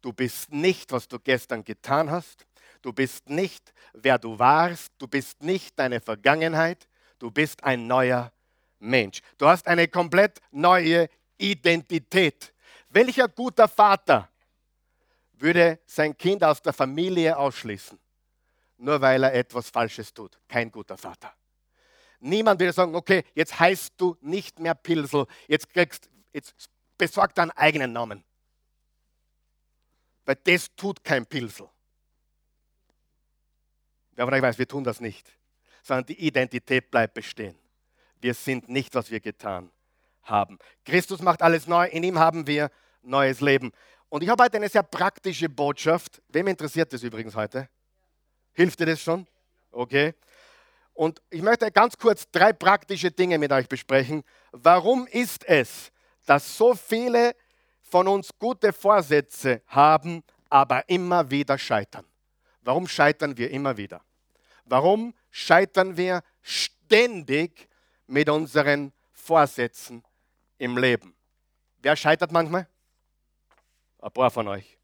Du 0.00 0.12
bist 0.12 0.52
nicht, 0.52 0.92
was 0.92 1.08
du 1.08 1.18
gestern 1.18 1.64
getan 1.64 2.10
hast. 2.10 2.46
Du 2.80 2.92
bist 2.92 3.28
nicht, 3.28 3.74
wer 3.92 4.18
du 4.18 4.38
warst. 4.38 4.92
Du 4.98 5.08
bist 5.08 5.42
nicht 5.42 5.76
deine 5.78 6.00
Vergangenheit. 6.00 6.88
Du 7.18 7.30
bist 7.30 7.64
ein 7.64 7.88
neuer 7.88 8.32
Mensch. 8.80 9.20
Du 9.38 9.46
hast 9.46 9.66
eine 9.66 9.86
komplett 9.88 10.40
neue 10.50 11.08
Identität. 11.38 12.52
Welcher 12.88 13.28
guter 13.28 13.68
Vater 13.68 14.28
würde 15.34 15.78
sein 15.86 16.16
Kind 16.18 16.42
aus 16.42 16.60
der 16.60 16.72
Familie 16.72 17.36
ausschließen? 17.36 17.98
nur 18.80 19.00
weil 19.00 19.22
er 19.22 19.34
etwas 19.34 19.70
Falsches 19.70 20.12
tut. 20.12 20.38
Kein 20.48 20.70
guter 20.70 20.96
Vater. 20.96 21.34
Niemand 22.20 22.60
würde 22.60 22.72
sagen, 22.72 22.94
okay, 22.94 23.24
jetzt 23.34 23.58
heißt 23.58 23.94
du 23.96 24.16
nicht 24.20 24.58
mehr 24.58 24.74
Pilsel, 24.74 25.26
jetzt, 25.46 25.70
kriegst, 25.70 26.10
jetzt 26.32 26.54
besorg 26.98 27.34
deinen 27.34 27.50
eigenen 27.52 27.92
Namen. 27.92 28.24
Weil 30.24 30.36
das 30.44 30.74
tut 30.76 31.02
kein 31.02 31.24
Pilsel. 31.24 31.68
Wer 34.12 34.26
von 34.26 34.34
euch 34.34 34.42
weiß, 34.42 34.58
wir 34.58 34.68
tun 34.68 34.84
das 34.84 35.00
nicht, 35.00 35.30
sondern 35.82 36.06
die 36.06 36.26
Identität 36.26 36.90
bleibt 36.90 37.14
bestehen. 37.14 37.56
Wir 38.20 38.34
sind 38.34 38.68
nicht, 38.68 38.94
was 38.94 39.10
wir 39.10 39.20
getan 39.20 39.70
haben. 40.22 40.58
Christus 40.84 41.20
macht 41.22 41.42
alles 41.42 41.66
neu, 41.66 41.86
in 41.86 42.02
ihm 42.04 42.18
haben 42.18 42.46
wir 42.46 42.70
neues 43.02 43.40
Leben. 43.40 43.72
Und 44.08 44.22
ich 44.22 44.28
habe 44.28 44.42
heute 44.42 44.56
eine 44.56 44.68
sehr 44.68 44.82
praktische 44.82 45.48
Botschaft. 45.48 46.20
Wem 46.28 46.48
interessiert 46.48 46.92
das 46.92 47.02
übrigens 47.02 47.34
heute? 47.34 47.68
Hilft 48.52 48.80
dir 48.80 48.86
das 48.86 49.00
schon? 49.00 49.26
Okay. 49.70 50.14
Und 50.92 51.22
ich 51.30 51.40
möchte 51.40 51.70
ganz 51.70 51.96
kurz 51.96 52.30
drei 52.30 52.52
praktische 52.52 53.10
Dinge 53.10 53.38
mit 53.38 53.52
euch 53.52 53.68
besprechen. 53.68 54.22
Warum 54.52 55.06
ist 55.06 55.48
es, 55.48 55.92
dass 56.26 56.56
so 56.56 56.74
viele 56.74 57.34
von 57.80 58.06
uns 58.06 58.30
gute 58.38 58.72
Vorsätze 58.72 59.62
haben, 59.66 60.22
aber 60.50 60.88
immer 60.88 61.30
wieder 61.30 61.56
scheitern? 61.56 62.04
Warum 62.62 62.86
scheitern 62.86 63.36
wir 63.38 63.50
immer 63.50 63.76
wieder? 63.76 64.02
Warum 64.64 65.14
scheitern 65.30 65.96
wir 65.96 66.22
ständig 66.42 67.69
mit 68.10 68.28
unseren 68.28 68.92
Vorsätzen 69.12 70.04
im 70.58 70.76
Leben? 70.76 71.14
Wer 71.78 71.96
scheitert 71.96 72.32
manchmal? 72.32 72.68
Ein 74.00 74.10
paar 74.10 74.30
von 74.30 74.48
euch. 74.48 74.78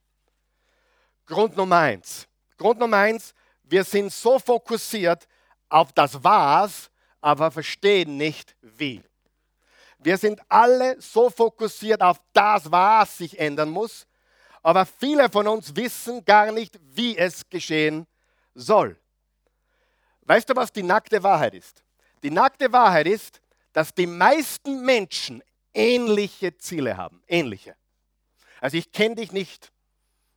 Grund 1.26 1.56
Nummer 1.56 1.78
eins. 1.78 2.28
Grund 2.56 2.78
Nummer 2.78 2.98
eins, 2.98 3.34
wir 3.64 3.82
sind 3.82 4.12
so 4.12 4.38
fokussiert 4.38 5.26
auf 5.68 5.92
das 5.92 6.22
Was, 6.22 6.90
aber 7.20 7.50
verstehen 7.50 8.16
nicht 8.16 8.54
wie. 8.60 9.02
Wir 9.98 10.16
sind 10.16 10.40
alle 10.48 11.00
so 11.00 11.28
fokussiert 11.28 12.02
auf 12.02 12.20
das, 12.32 12.70
was 12.70 13.18
sich 13.18 13.38
ändern 13.38 13.70
muss, 13.70 14.06
aber 14.62 14.86
viele 14.86 15.28
von 15.28 15.48
uns 15.48 15.74
wissen 15.74 16.24
gar 16.24 16.52
nicht, 16.52 16.78
wie 16.80 17.16
es 17.18 17.48
geschehen 17.48 18.06
soll. 18.54 18.96
Weißt 20.22 20.48
du, 20.48 20.54
was 20.54 20.72
die 20.72 20.82
nackte 20.82 21.22
Wahrheit 21.22 21.54
ist? 21.54 21.86
Die 22.22 22.31
nackte 22.31 22.72
Wahrheit 22.72 23.07
ist, 23.07 23.40
dass 23.72 23.94
die 23.94 24.07
meisten 24.07 24.85
Menschen 24.85 25.42
ähnliche 25.74 26.57
Ziele 26.57 26.96
haben. 26.96 27.22
Ähnliche. 27.26 27.76
Also 28.61 28.79
ich 28.79 28.90
kenne 28.90 29.16
dich 29.16 29.33
nicht, 29.33 29.70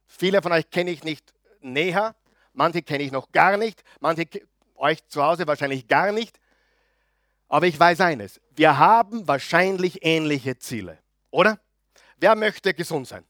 viele 0.06 0.42
von 0.42 0.52
euch 0.52 0.70
kenne 0.70 0.92
ich 0.92 1.04
nicht 1.04 1.34
näher, 1.62 2.15
manche 2.54 2.82
kenne 2.82 3.04
ich 3.04 3.12
noch 3.12 3.32
gar 3.32 3.56
nicht, 3.58 3.82
manche 4.02 4.28
euch 4.76 5.06
zu 5.08 5.24
Hause 5.24 5.48
wahrscheinlich 5.48 5.88
gar 5.88 6.12
nicht. 6.12 6.39
Aber 7.48 7.65
ich 7.65 7.80
weiß 7.80 8.02
eines, 8.02 8.42
wir 8.52 8.78
haben 8.78 9.28
wahrscheinlich 9.28 10.06
ähnliche 10.06 10.58
Ziele, 10.60 11.00
oder? 11.32 11.60
Wer 12.18 12.36
möchte 12.36 12.74
gesund 12.74 13.08
sein? 13.08 13.26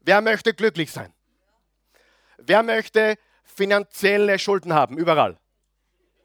Wer 0.00 0.20
möchte 0.20 0.54
glücklich 0.54 0.92
sein? 0.92 1.12
Wer 2.38 2.62
möchte 2.62 3.16
finanzielle 3.42 4.38
Schulden 4.38 4.72
haben? 4.72 4.96
Überall. 4.96 5.39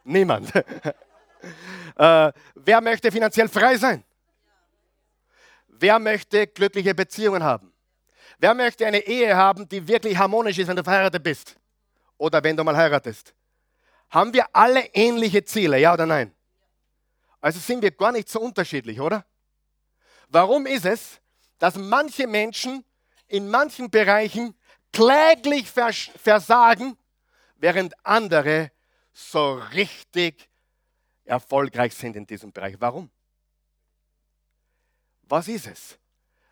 Niemand. 0.06 0.54
äh, 1.96 2.32
wer 2.54 2.82
möchte 2.82 3.12
finanziell 3.12 3.50
frei 3.50 3.76
sein? 3.76 4.04
Wer 5.68 6.00
möchte 6.00 6.48
glückliche 6.48 6.94
Beziehungen 6.94 7.44
haben? 7.44 7.74
Wer 8.38 8.54
möchte 8.54 8.86
eine 8.86 9.00
Ehe 9.00 9.36
haben, 9.36 9.68
die 9.68 9.86
wirklich 9.88 10.18
harmonisch 10.18 10.58
ist, 10.60 10.68
wenn 10.68 10.76
du 10.76 10.84
verheiratet 10.84 11.24
bist? 11.24 11.56
Oder 12.18 12.44
wenn 12.44 12.56
du 12.56 12.64
mal 12.64 12.78
heiratest? 12.78 13.34
Haben 14.10 14.34
wir 14.34 14.46
alle 14.54 14.86
ähnliche 14.94 15.44
Ziele, 15.44 15.80
ja 15.80 15.94
oder 15.94 16.06
nein? 16.06 16.34
Also 17.42 17.60
sind 17.60 17.82
wir 17.82 17.92
gar 17.92 18.12
nicht 18.12 18.30
so 18.30 18.40
unterschiedlich, 18.40 19.00
oder? 19.00 19.26
Warum 20.30 20.66
ist 20.68 20.86
es, 20.86 21.20
dass 21.58 21.76
manche 21.76 22.28
Menschen 22.28 22.86
in 23.28 23.50
manchen 23.50 23.90
Bereichen 23.90 24.56
kläglich 24.94 25.70
versagen, 25.70 26.98
während 27.56 27.94
andere 28.06 28.72
so 29.18 29.54
richtig 29.54 30.50
erfolgreich 31.24 31.96
sind 31.96 32.16
in 32.18 32.28
diesem 32.28 32.52
Bereich? 32.52 32.76
Warum? 32.80 33.10
Was 35.24 35.48
ist 35.48 35.68
es? 35.68 35.98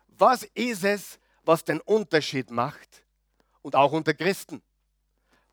Was 0.08 0.44
ist 0.54 0.84
es, 0.84 1.18
was 1.44 1.64
den 1.64 1.80
Unterschied 1.80 2.50
macht 2.50 3.04
und 3.62 3.76
auch 3.76 3.92
unter 3.92 4.14
Christen. 4.14 4.62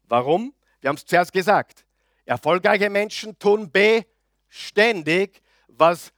Warum? 0.04 0.54
Wir 0.80 0.89
haben 0.89 0.97
es 0.97 1.06
zuerst 1.06 1.32
gesagt. 1.32 1.86
Erfolgreiche 2.26 2.89
Menschen 2.89 3.38
tun 3.39 3.71
beständig, 3.71 5.41
was 5.67 6.13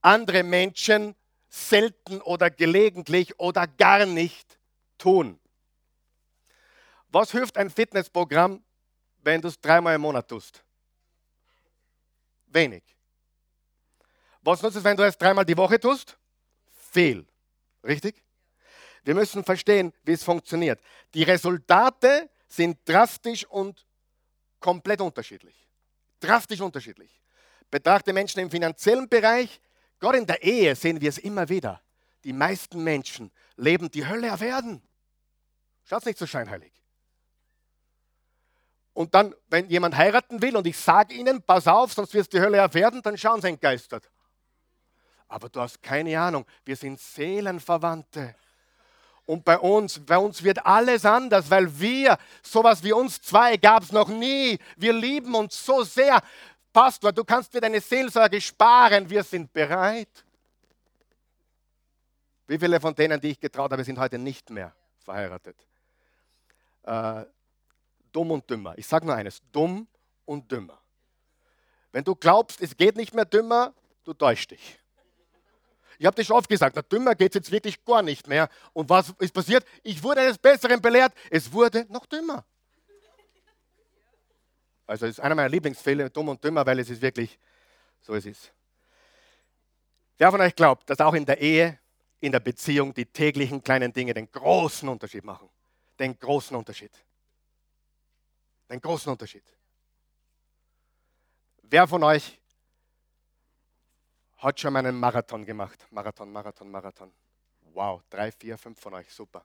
andere 0.00 0.42
Menschen 0.42 1.14
selten 1.48 2.20
oder 2.22 2.50
gelegentlich 2.50 3.38
oder 3.38 3.66
gar 3.66 4.06
nicht 4.06 4.58
tun. 4.98 5.38
Was 7.08 7.32
hilft 7.32 7.56
ein 7.56 7.70
Fitnessprogramm, 7.70 8.62
wenn 9.22 9.40
du 9.40 9.48
es 9.48 9.60
dreimal 9.60 9.94
im 9.94 10.00
Monat 10.00 10.28
tust? 10.28 10.62
Wenig. 12.46 12.82
Was 14.42 14.62
nutzt 14.62 14.76
es, 14.76 14.84
wenn 14.84 14.96
du 14.96 15.04
es 15.04 15.16
dreimal 15.16 15.44
die 15.44 15.56
Woche 15.56 15.78
tust? 15.78 16.18
Viel. 16.92 17.26
Richtig? 17.84 18.22
Wir 19.04 19.14
müssen 19.14 19.44
verstehen, 19.44 19.92
wie 20.02 20.12
es 20.12 20.22
funktioniert. 20.22 20.80
Die 21.14 21.22
Resultate 21.22 22.30
sind 22.48 22.78
drastisch 22.88 23.44
und 23.46 23.86
komplett 24.58 25.00
unterschiedlich. 25.00 25.68
Drastisch 26.18 26.60
unterschiedlich. 26.60 27.20
Betrachte 27.70 28.12
Menschen 28.12 28.40
im 28.40 28.50
finanziellen 28.50 29.08
Bereich, 29.08 29.60
gerade 29.98 30.18
in 30.18 30.26
der 30.26 30.42
Ehe 30.42 30.74
sehen 30.74 31.00
wir 31.00 31.08
es 31.08 31.18
immer 31.18 31.48
wieder. 31.48 31.80
Die 32.24 32.32
meisten 32.32 32.82
Menschen 32.82 33.30
leben 33.56 33.90
die 33.90 34.06
Hölle 34.06 34.32
auf 34.32 34.42
Erden. 34.42 34.82
Schaut 35.84 36.04
nicht 36.04 36.18
so 36.18 36.26
scheinheilig. 36.26 36.79
Und 39.00 39.14
dann, 39.14 39.34
wenn 39.48 39.66
jemand 39.70 39.96
heiraten 39.96 40.42
will 40.42 40.54
und 40.58 40.66
ich 40.66 40.76
sage 40.76 41.14
ihnen, 41.14 41.40
pass 41.40 41.66
auf, 41.66 41.94
sonst 41.94 42.12
wirst 42.12 42.34
du 42.34 42.36
die 42.36 42.44
Hölle 42.44 42.58
erwerden, 42.58 43.00
dann 43.00 43.16
schauen 43.16 43.40
sie 43.40 43.48
entgeistert. 43.48 44.10
Aber 45.26 45.48
du 45.48 45.58
hast 45.58 45.82
keine 45.82 46.20
Ahnung, 46.20 46.44
wir 46.66 46.76
sind 46.76 47.00
Seelenverwandte. 47.00 48.34
Und 49.24 49.42
bei 49.42 49.58
uns, 49.58 50.04
bei 50.04 50.18
uns 50.18 50.44
wird 50.44 50.66
alles 50.66 51.06
anders, 51.06 51.50
weil 51.50 51.80
wir, 51.80 52.18
sowas 52.42 52.84
wie 52.84 52.92
uns 52.92 53.22
zwei 53.22 53.56
gab 53.56 53.84
es 53.84 53.90
noch 53.90 54.08
nie. 54.08 54.58
Wir 54.76 54.92
lieben 54.92 55.34
uns 55.34 55.64
so 55.64 55.82
sehr. 55.82 56.20
Pastor, 56.70 57.10
du 57.10 57.24
kannst 57.24 57.54
dir 57.54 57.62
deine 57.62 57.80
Seelsorge 57.80 58.38
sparen, 58.38 59.08
wir 59.08 59.22
sind 59.22 59.50
bereit. 59.50 60.26
Wie 62.46 62.58
viele 62.58 62.78
von 62.78 62.94
denen, 62.94 63.18
die 63.18 63.30
ich 63.30 63.40
getraut 63.40 63.72
habe, 63.72 63.82
sind 63.82 63.98
heute 63.98 64.18
nicht 64.18 64.50
mehr 64.50 64.74
verheiratet? 64.98 65.56
Äh, 66.82 67.24
dumm 68.12 68.30
und 68.30 68.48
dümmer. 68.48 68.76
Ich 68.76 68.86
sage 68.86 69.06
nur 69.06 69.14
eines, 69.14 69.42
dumm 69.52 69.86
und 70.24 70.50
dümmer. 70.50 70.80
Wenn 71.92 72.04
du 72.04 72.14
glaubst, 72.14 72.60
es 72.60 72.76
geht 72.76 72.96
nicht 72.96 73.14
mehr 73.14 73.24
dümmer, 73.24 73.74
du 74.04 74.14
täuschst 74.14 74.52
dich. 74.52 74.78
Ich 75.98 76.06
habe 76.06 76.16
dir 76.16 76.24
schon 76.24 76.36
oft 76.36 76.48
gesagt, 76.48 76.76
na, 76.76 76.82
dümmer 76.82 77.14
geht 77.14 77.32
es 77.32 77.34
jetzt 77.34 77.50
wirklich 77.50 77.84
gar 77.84 78.02
nicht 78.02 78.26
mehr. 78.26 78.48
Und 78.72 78.88
was 78.88 79.12
ist 79.18 79.34
passiert? 79.34 79.66
Ich 79.82 80.02
wurde 80.02 80.22
eines 80.22 80.38
Besseren 80.38 80.80
belehrt. 80.80 81.12
Es 81.30 81.52
wurde 81.52 81.86
noch 81.90 82.06
dümmer. 82.06 82.44
Also 84.86 85.06
es 85.06 85.12
ist 85.12 85.20
einer 85.20 85.34
meiner 85.34 85.48
Lieblingsfälle, 85.48 86.10
dumm 86.10 86.30
und 86.30 86.42
dümmer, 86.42 86.64
weil 86.64 86.78
es 86.78 86.90
ist 86.90 87.02
wirklich 87.02 87.38
so 88.00 88.14
es 88.14 88.26
ist. 88.26 88.52
Wer 90.18 90.30
von 90.30 90.40
euch 90.40 90.54
glaubt, 90.54 90.88
dass 90.88 91.00
auch 91.00 91.14
in 91.14 91.24
der 91.24 91.40
Ehe, 91.40 91.78
in 92.20 92.32
der 92.32 92.40
Beziehung 92.40 92.92
die 92.92 93.06
täglichen 93.06 93.62
kleinen 93.62 93.92
Dinge 93.92 94.14
den 94.14 94.30
großen 94.30 94.88
Unterschied 94.88 95.24
machen? 95.24 95.48
Den 95.98 96.18
großen 96.18 96.56
Unterschied. 96.56 96.92
Den 98.70 98.80
großen 98.80 99.10
Unterschied. 99.10 99.44
Wer 101.62 101.86
von 101.88 102.02
euch 102.04 102.40
hat 104.38 104.58
schon 104.58 104.72
mal 104.72 104.78
einen 104.78 104.98
Marathon 104.98 105.44
gemacht. 105.44 105.86
Marathon, 105.90 106.32
Marathon, 106.32 106.70
Marathon. 106.70 107.12
Wow, 107.74 108.02
drei, 108.08 108.32
vier, 108.32 108.56
fünf 108.56 108.80
von 108.80 108.94
euch, 108.94 109.12
super. 109.12 109.44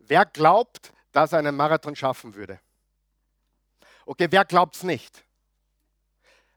Wer 0.00 0.26
glaubt, 0.26 0.92
dass 1.12 1.32
er 1.32 1.38
einen 1.38 1.56
Marathon 1.56 1.96
schaffen 1.96 2.34
würde? 2.34 2.60
Okay, 4.04 4.26
wer 4.30 4.44
glaubt 4.44 4.76
es 4.76 4.82
nicht? 4.82 5.24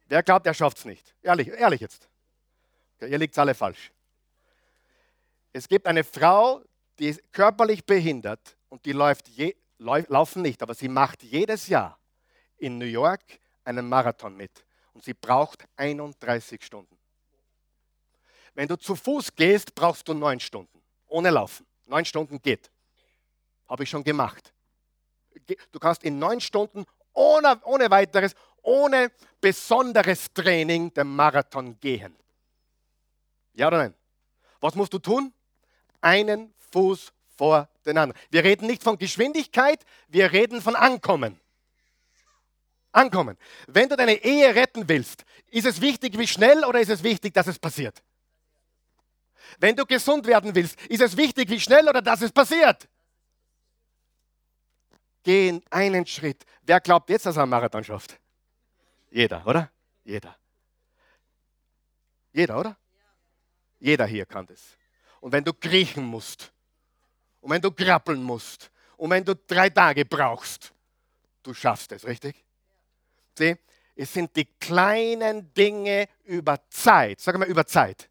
Wer 0.08 0.24
glaubt, 0.24 0.46
er 0.46 0.54
schafft 0.54 0.80
es 0.80 0.86
nicht? 0.86 1.16
Ehrlich, 1.22 1.48
ehrlich 1.48 1.82
jetzt. 1.82 2.10
Okay, 2.96 3.12
ihr 3.12 3.18
liegt 3.18 3.38
alle 3.38 3.56
falsch. 3.56 3.92
Es 5.54 5.68
gibt 5.68 5.88
eine 5.88 6.04
Frau, 6.04 6.64
die 7.00 7.10
ist 7.10 7.32
körperlich 7.32 7.86
behindert 7.86 8.58
und 8.70 8.86
die 8.86 8.92
läuft 8.92 9.28
je, 9.30 9.56
laufen 9.78 10.42
nicht, 10.42 10.62
aber 10.62 10.74
sie 10.74 10.88
macht 10.88 11.24
jedes 11.24 11.68
Jahr 11.68 12.00
in 12.58 12.78
New 12.78 12.86
York 12.86 13.24
einen 13.64 13.88
Marathon 13.88 14.36
mit 14.36 14.66
und 14.94 15.04
sie 15.04 15.14
braucht 15.14 15.66
31 15.76 16.64
Stunden. 16.64 16.98
Wenn 18.54 18.68
du 18.68 18.78
zu 18.78 18.96
Fuß 18.96 19.36
gehst, 19.36 19.74
brauchst 19.74 20.08
du 20.08 20.14
neun 20.14 20.40
Stunden. 20.40 20.82
Ohne 21.08 21.32
Laufen. 21.32 21.66
Neun 21.86 22.06
Stunden 22.06 22.42
geht. 22.42 22.72
Habe 23.68 23.84
ich 23.84 23.90
schon 23.90 24.04
gemacht. 24.04 24.54
Du 25.72 25.80
kannst 25.80 26.04
in 26.04 26.20
neun 26.20 26.40
Stunden 26.40 26.86
ohne, 27.14 27.60
ohne 27.64 27.90
weiteres, 27.90 28.36
ohne 28.62 29.12
besonderes 29.42 30.32
Training 30.34 30.94
den 30.94 31.08
Marathon 31.08 31.80
gehen. 31.80 32.16
Ja 33.54 33.68
oder 33.68 33.78
nein? 33.78 33.94
Was 34.60 34.76
musst 34.76 34.94
du 34.94 35.00
tun? 35.00 35.34
Einen 36.02 36.54
Fuß 36.72 37.12
vor 37.44 37.68
den 37.86 37.98
anderen. 37.98 38.22
Wir 38.30 38.42
reden 38.46 38.68
nicht 38.68 38.84
von 38.84 38.98
Geschwindigkeit, 38.98 39.86
wir 40.08 40.32
reden 40.32 40.62
von 40.62 40.78
Ankommen. 40.78 41.38
Ankommen. 42.94 43.38
Wenn 43.68 43.90
du 43.90 43.98
deine 43.98 44.14
Ehe 44.14 44.56
retten 44.56 44.88
willst, 44.88 45.26
ist 45.48 45.66
es 45.66 45.82
wichtig, 45.82 46.18
wie 46.18 46.26
schnell 46.26 46.64
oder 46.64 46.80
ist 46.80 46.88
es 46.88 47.04
wichtig, 47.04 47.34
dass 47.34 47.48
es 47.48 47.60
passiert? 47.60 48.02
Wenn 49.60 49.76
du 49.76 49.86
gesund 49.86 50.26
werden 50.26 50.56
willst, 50.56 50.80
ist 50.84 51.02
es 51.02 51.18
wichtig, 51.18 51.50
wie 51.50 51.60
schnell 51.60 51.90
oder 51.90 52.02
dass 52.02 52.22
es 52.22 52.32
passiert. 52.32 52.88
Geh 55.24 55.60
einen 55.70 56.06
Schritt. 56.06 56.46
Wer 56.62 56.80
glaubt 56.80 57.10
jetzt, 57.10 57.26
dass 57.26 57.36
er 57.36 57.44
einen 57.44 57.50
Marathon 57.50 57.84
schafft? 57.84 58.18
Jeder, 59.12 59.46
oder? 59.46 59.70
Jeder. 60.06 60.38
Jeder, 62.32 62.58
oder? 62.58 62.78
Jeder 63.80 64.06
hier 64.06 64.26
kann 64.26 64.46
das. 64.46 64.78
Und 65.20 65.34
wenn 65.34 65.44
du 65.44 65.52
kriechen 65.52 66.06
musst, 66.06 66.53
und 67.44 67.52
wenn 67.52 67.62
du 67.62 67.72
krabbeln 67.72 68.24
musst, 68.24 68.72
und 68.96 69.10
wenn 69.10 69.26
du 69.26 69.36
drei 69.36 69.70
Tage 69.70 70.06
brauchst, 70.06 70.72
du 71.44 71.54
schaffst 71.54 71.92
es, 71.92 72.06
richtig? 72.06 72.42
Sieh, 73.38 73.58
es 73.96 74.14
sind 74.14 74.34
die 74.36 74.46
kleinen 74.46 75.54
Dinge 75.54 76.08
über 76.24 76.58
Zeit, 76.70 77.20
sag 77.20 77.38
mal 77.38 77.48
über 77.48 77.66
Zeit, 77.66 78.10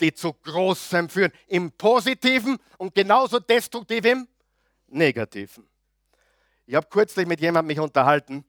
die 0.00 0.12
zu 0.12 0.34
Großem 0.34 1.08
führen. 1.08 1.32
Im 1.46 1.72
Positiven 1.72 2.58
und 2.76 2.94
genauso 2.94 3.40
destruktiv 3.40 4.04
im 4.04 4.28
Negativen. 4.88 5.66
Ich 6.66 6.74
habe 6.74 6.86
kürzlich 6.88 7.26
mit 7.26 7.40
jemandem 7.40 7.68
mich 7.68 7.80
unterhalten 7.80 8.44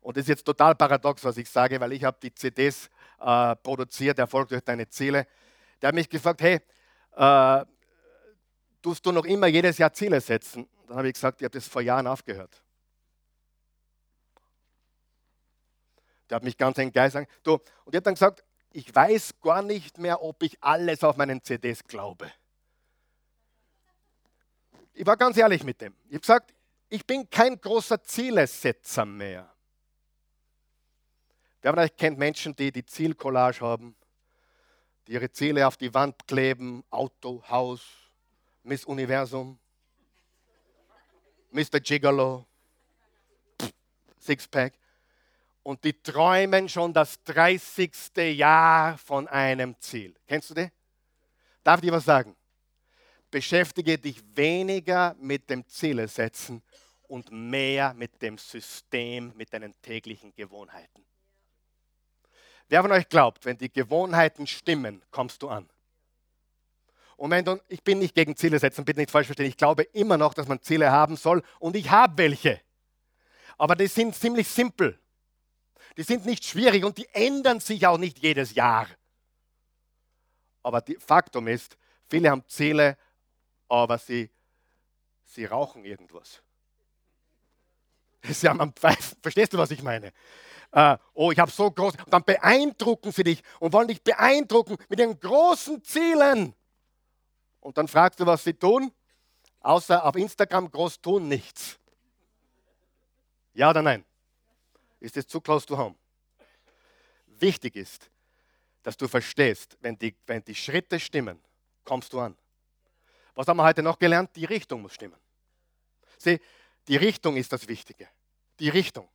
und 0.00 0.16
das 0.16 0.24
ist 0.24 0.28
jetzt 0.28 0.44
total 0.44 0.74
paradox, 0.74 1.24
was 1.24 1.38
ich 1.38 1.48
sage, 1.48 1.80
weil 1.80 1.92
ich 1.94 2.04
habe 2.04 2.18
die 2.22 2.34
CDs 2.34 2.90
äh, 3.18 3.56
produziert, 3.56 4.18
Erfolg 4.18 4.50
durch 4.50 4.62
deine 4.62 4.88
Ziele. 4.90 5.26
Der 5.80 5.88
hat 5.88 5.94
mich 5.94 6.10
gefragt, 6.10 6.42
hey, 6.42 6.60
äh, 7.16 7.64
tust 8.88 9.04
du 9.04 9.12
noch 9.12 9.26
immer 9.26 9.48
jedes 9.48 9.76
Jahr 9.76 9.92
Ziele 9.92 10.18
setzen? 10.18 10.66
Dann 10.86 10.96
habe 10.96 11.08
ich 11.08 11.14
gesagt, 11.14 11.42
ich 11.42 11.44
habe 11.44 11.52
das 11.52 11.68
vor 11.68 11.82
Jahren 11.82 12.06
aufgehört. 12.06 12.62
Der 16.30 16.36
hat 16.36 16.42
mich 16.42 16.56
ganz. 16.56 16.76
Du, 17.42 17.52
und 17.52 17.62
ich 17.88 17.96
habe 17.96 18.00
dann 18.00 18.14
gesagt, 18.14 18.42
ich 18.72 18.94
weiß 18.94 19.40
gar 19.42 19.60
nicht 19.60 19.98
mehr, 19.98 20.22
ob 20.22 20.42
ich 20.42 20.56
alles 20.62 21.04
auf 21.04 21.18
meinen 21.18 21.42
CDs 21.42 21.84
glaube. 21.84 22.32
Ich 24.94 25.04
war 25.04 25.18
ganz 25.18 25.36
ehrlich 25.36 25.64
mit 25.64 25.82
dem. 25.82 25.94
Ich 26.06 26.14
habe 26.14 26.20
gesagt, 26.20 26.54
ich 26.88 27.06
bin 27.06 27.28
kein 27.28 27.60
großer 27.60 28.02
Zielesetzer 28.02 29.04
mehr. 29.04 29.54
Wer 31.60 31.72
von 31.72 31.80
euch 31.80 31.94
kennt 31.94 32.18
Menschen, 32.18 32.56
die 32.56 32.72
die 32.72 32.86
Zielcollage 32.86 33.60
haben, 33.60 33.94
die 35.06 35.12
ihre 35.12 35.30
Ziele 35.30 35.66
auf 35.66 35.76
die 35.76 35.92
Wand 35.92 36.26
kleben, 36.26 36.84
Auto, 36.90 37.42
Haus, 37.48 38.07
Miss 38.68 38.84
Universum, 38.84 39.58
Mr. 41.50 41.80
Gigolo, 41.80 42.46
Sixpack 44.20 44.74
und 45.62 45.82
die 45.82 45.94
träumen 46.02 46.68
schon 46.68 46.92
das 46.92 47.22
30. 47.24 47.90
Jahr 48.36 48.98
von 48.98 49.26
einem 49.26 49.74
Ziel. 49.80 50.14
Kennst 50.26 50.50
du 50.50 50.54
die? 50.54 50.70
Darf 51.64 51.76
ich 51.76 51.88
dir 51.88 51.92
was 51.92 52.04
sagen? 52.04 52.36
Beschäftige 53.30 53.96
dich 53.96 54.22
weniger 54.36 55.16
mit 55.18 55.48
dem 55.48 55.66
Ziele 55.66 56.06
setzen 56.06 56.62
und 57.04 57.32
mehr 57.32 57.94
mit 57.94 58.20
dem 58.20 58.36
System, 58.36 59.32
mit 59.34 59.50
deinen 59.50 59.80
täglichen 59.80 60.34
Gewohnheiten. 60.34 61.06
Wer 62.68 62.82
von 62.82 62.92
euch 62.92 63.08
glaubt, 63.08 63.46
wenn 63.46 63.56
die 63.56 63.72
Gewohnheiten 63.72 64.46
stimmen, 64.46 65.02
kommst 65.10 65.42
du 65.42 65.48
an? 65.48 65.70
Und 67.18 67.32
wenn 67.32 67.44
du, 67.44 67.60
ich 67.66 67.82
bin 67.82 67.98
nicht 67.98 68.14
gegen 68.14 68.36
Ziele 68.36 68.60
setzen, 68.60 68.84
bitte 68.84 69.00
nicht 69.00 69.10
falsch 69.10 69.26
verstehen. 69.26 69.46
Ich 69.46 69.56
glaube 69.56 69.82
immer 69.82 70.16
noch, 70.16 70.34
dass 70.34 70.46
man 70.46 70.62
Ziele 70.62 70.92
haben 70.92 71.16
soll 71.16 71.42
und 71.58 71.74
ich 71.74 71.90
habe 71.90 72.16
welche. 72.16 72.60
Aber 73.58 73.74
die 73.74 73.88
sind 73.88 74.14
ziemlich 74.14 74.46
simpel. 74.46 74.96
Die 75.96 76.04
sind 76.04 76.24
nicht 76.26 76.44
schwierig 76.44 76.84
und 76.84 76.96
die 76.96 77.08
ändern 77.12 77.58
sich 77.58 77.84
auch 77.88 77.98
nicht 77.98 78.20
jedes 78.20 78.54
Jahr. 78.54 78.86
Aber 80.62 80.80
die, 80.80 80.94
Faktum 80.94 81.48
ist, 81.48 81.76
viele 82.08 82.30
haben 82.30 82.44
Ziele, 82.46 82.96
aber 83.68 83.98
sie, 83.98 84.30
sie 85.24 85.44
rauchen 85.44 85.84
irgendwas. 85.84 86.40
Sie 88.22 88.48
haben 88.48 88.60
am 88.60 88.72
Pfeifen. 88.72 89.18
Verstehst 89.20 89.52
du, 89.52 89.58
was 89.58 89.72
ich 89.72 89.82
meine? 89.82 90.12
Äh, 90.70 90.96
oh, 91.14 91.32
ich 91.32 91.38
habe 91.40 91.50
so 91.50 91.68
groß. 91.68 91.94
Und 91.94 92.12
dann 92.12 92.22
beeindrucken 92.22 93.10
sie 93.10 93.24
dich 93.24 93.42
und 93.58 93.72
wollen 93.72 93.88
dich 93.88 94.04
beeindrucken 94.04 94.76
mit 94.88 95.00
den 95.00 95.18
großen 95.18 95.82
Zielen. 95.82 96.54
Und 97.60 97.76
dann 97.76 97.88
fragst 97.88 98.20
du, 98.20 98.26
was 98.26 98.44
sie 98.44 98.54
tun, 98.54 98.92
außer 99.60 100.04
auf 100.04 100.16
Instagram 100.16 100.70
groß 100.70 101.00
tun 101.00 101.28
nichts. 101.28 101.78
Ja 103.54 103.70
oder 103.70 103.82
nein? 103.82 104.04
Ist 105.00 105.16
es 105.16 105.26
zu 105.26 105.40
close 105.40 105.66
to 105.66 105.76
home? 105.76 105.96
Wichtig 107.26 107.76
ist, 107.76 108.10
dass 108.82 108.96
du 108.96 109.08
verstehst, 109.08 109.76
wenn 109.80 109.98
die, 109.98 110.14
wenn 110.26 110.44
die 110.44 110.54
Schritte 110.54 110.98
stimmen, 110.98 111.40
kommst 111.84 112.12
du 112.12 112.20
an. 112.20 112.36
Was 113.34 113.46
haben 113.46 113.56
wir 113.56 113.64
heute 113.64 113.82
noch 113.82 113.98
gelernt? 113.98 114.34
Die 114.34 114.44
Richtung 114.44 114.82
muss 114.82 114.94
stimmen. 114.94 115.18
Sieh, 116.18 116.40
die 116.88 116.96
Richtung 116.96 117.36
ist 117.36 117.52
das 117.52 117.68
Wichtige. 117.68 118.08
Die 118.58 118.68
Richtung. 118.68 119.08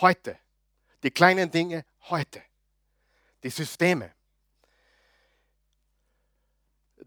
Heute. 0.00 0.38
Die 1.02 1.10
kleinen 1.10 1.50
Dinge 1.50 1.84
heute. 2.08 2.42
Die 3.42 3.50
Systeme. 3.50 4.15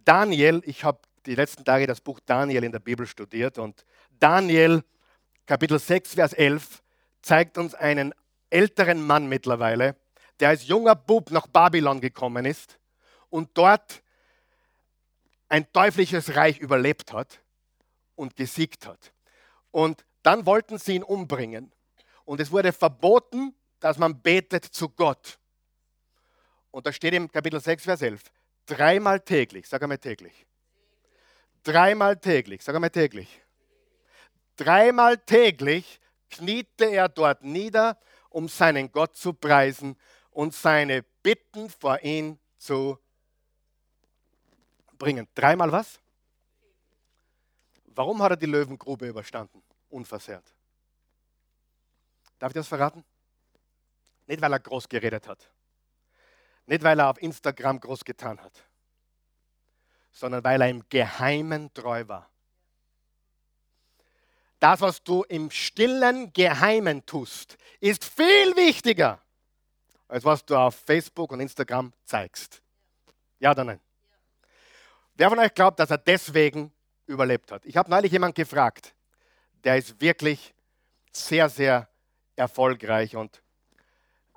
Daniel, 0.06 0.62
ich 0.66 0.84
habe 0.84 1.00
die 1.26 1.36
letzten 1.36 1.66
Tage 1.66 1.88
das 1.88 2.02
Buch 2.02 2.20
Daniel 2.26 2.64
in 2.64 2.72
der 2.72 2.80
Bibel 2.80 3.06
studiert 3.06 3.58
und 3.58 3.86
Daniel 4.20 4.84
Kapitel 5.46 5.80
6, 5.80 6.14
Vers 6.14 6.34
11 6.34 6.84
zeigt 7.22 7.58
uns 7.58 7.74
einen 7.74 8.14
älteren 8.50 9.06
Mann 9.06 9.28
mittlerweile, 9.28 9.96
der 10.40 10.50
als 10.50 10.68
junger 10.68 10.96
Bub 10.96 11.32
nach 11.32 11.48
Babylon 11.48 12.02
gekommen 12.02 12.46
ist 12.46 12.80
und 13.30 13.50
dort 13.56 14.04
ein 15.48 15.72
teuflisches 15.74 16.36
Reich 16.36 16.60
überlebt 16.60 17.14
hat 17.14 17.42
und 18.16 18.36
gesiegt 18.36 18.86
hat. 18.86 19.12
Und 19.72 20.06
dann 20.24 20.46
wollten 20.46 20.78
sie 20.78 20.96
ihn 20.96 21.04
umbringen. 21.04 21.72
Und 22.26 22.40
es 22.40 22.52
wurde 22.52 22.72
verboten, 22.72 23.56
dass 23.80 23.98
man 23.98 24.22
betet 24.22 24.66
zu 24.66 24.90
Gott. 24.90 25.40
Und 26.72 26.86
da 26.86 26.94
steht 26.94 27.14
im 27.14 27.32
Kapitel 27.32 27.60
6, 27.60 27.86
Vers 27.86 28.02
11, 28.02 28.22
dreimal 28.70 29.20
täglich, 29.20 29.68
sag 29.68 29.82
einmal 29.82 29.98
täglich. 29.98 30.46
Dreimal 31.64 32.18
täglich, 32.18 32.64
sag 32.64 32.76
einmal 32.76 32.92
täglich. 32.92 33.42
Dreimal 34.56 35.18
täglich 35.18 36.00
kniete 36.30 36.86
er 36.86 37.10
dort 37.10 37.44
nieder, 37.44 37.98
um 38.30 38.48
seinen 38.48 38.92
Gott 38.92 39.16
zu 39.16 39.34
preisen 39.34 39.98
und 40.32 40.54
seine 40.54 41.04
Bitten 41.24 41.70
vor 41.70 42.02
ihn 42.04 42.40
zu 42.58 43.00
bringen. 44.98 45.28
Dreimal 45.34 45.72
was? 45.72 46.00
Warum 47.88 48.22
hat 48.22 48.32
er 48.32 48.38
die 48.38 48.46
Löwengrube 48.46 49.08
überstanden? 49.08 49.64
Unversehrt. 49.90 50.54
Darf 52.38 52.52
ich 52.52 52.56
das 52.56 52.68
verraten? 52.68 53.04
Nicht, 54.28 54.42
weil 54.42 54.54
er 54.54 54.60
groß 54.60 54.88
geredet 54.88 55.28
hat. 55.28 55.52
Nicht, 56.70 56.84
weil 56.84 57.00
er 57.00 57.10
auf 57.10 57.20
Instagram 57.20 57.80
groß 57.80 58.06
getan 58.06 58.40
hat. 58.40 58.64
Sondern 60.12 60.44
weil 60.44 60.62
er 60.62 60.70
im 60.70 60.88
Geheimen 60.88 61.74
treu 61.74 62.08
war. 62.08 62.30
Das, 64.60 64.80
was 64.80 65.04
du 65.04 65.24
im 65.24 65.50
stillen 65.50 66.32
Geheimen 66.32 67.04
tust, 67.08 67.58
ist 67.80 68.06
viel 68.06 68.56
wichtiger, 68.56 69.20
als 70.08 70.24
was 70.24 70.46
du 70.46 70.56
auf 70.56 70.76
Facebook 70.76 71.32
und 71.32 71.40
Instagram 71.40 71.92
zeigst. 72.06 72.62
Ja 73.40 73.50
oder 73.50 73.64
nein? 73.64 73.80
Wer 75.16 75.30
von 75.30 75.40
euch 75.40 75.56
glaubt, 75.56 75.80
dass 75.80 75.90
er 75.90 75.98
deswegen 75.98 76.72
überlebt 77.08 77.52
hat? 77.52 77.66
Ich 77.66 77.78
habe 77.78 77.90
neulich 77.90 78.12
jemanden 78.12 78.36
gefragt, 78.36 78.94
der 79.64 79.78
ist 79.78 80.00
wirklich 80.00 80.54
sehr, 81.12 81.50
sehr 81.50 81.90
erfolgreich 82.36 83.16
und 83.16 83.42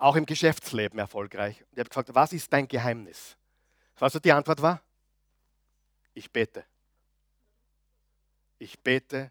auch 0.02 0.16
im 0.16 0.26
Geschäftsleben 0.26 0.98
erfolgreich. 0.98 1.60
Und 1.62 1.72
ich 1.72 1.78
habe 1.78 1.88
gefragt, 1.88 2.10
was 2.12 2.32
ist 2.32 2.52
dein 2.52 2.66
Geheimnis? 2.66 3.36
Was 3.98 4.12
die 4.14 4.32
Antwort 4.32 4.60
war? 4.60 4.82
Ich 6.12 6.30
bete. 6.30 6.64
Ich 8.58 8.80
bete 8.80 9.30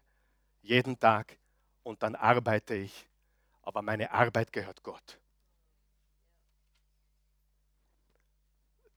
jeden 0.62 0.98
Tag 0.98 1.38
und 1.82 2.02
dann 2.02 2.14
arbeite 2.14 2.74
ich. 2.74 3.06
Aber 3.60 3.82
meine 3.82 4.10
Arbeit 4.10 4.52
gehört 4.52 4.82
Gott. 4.82 5.20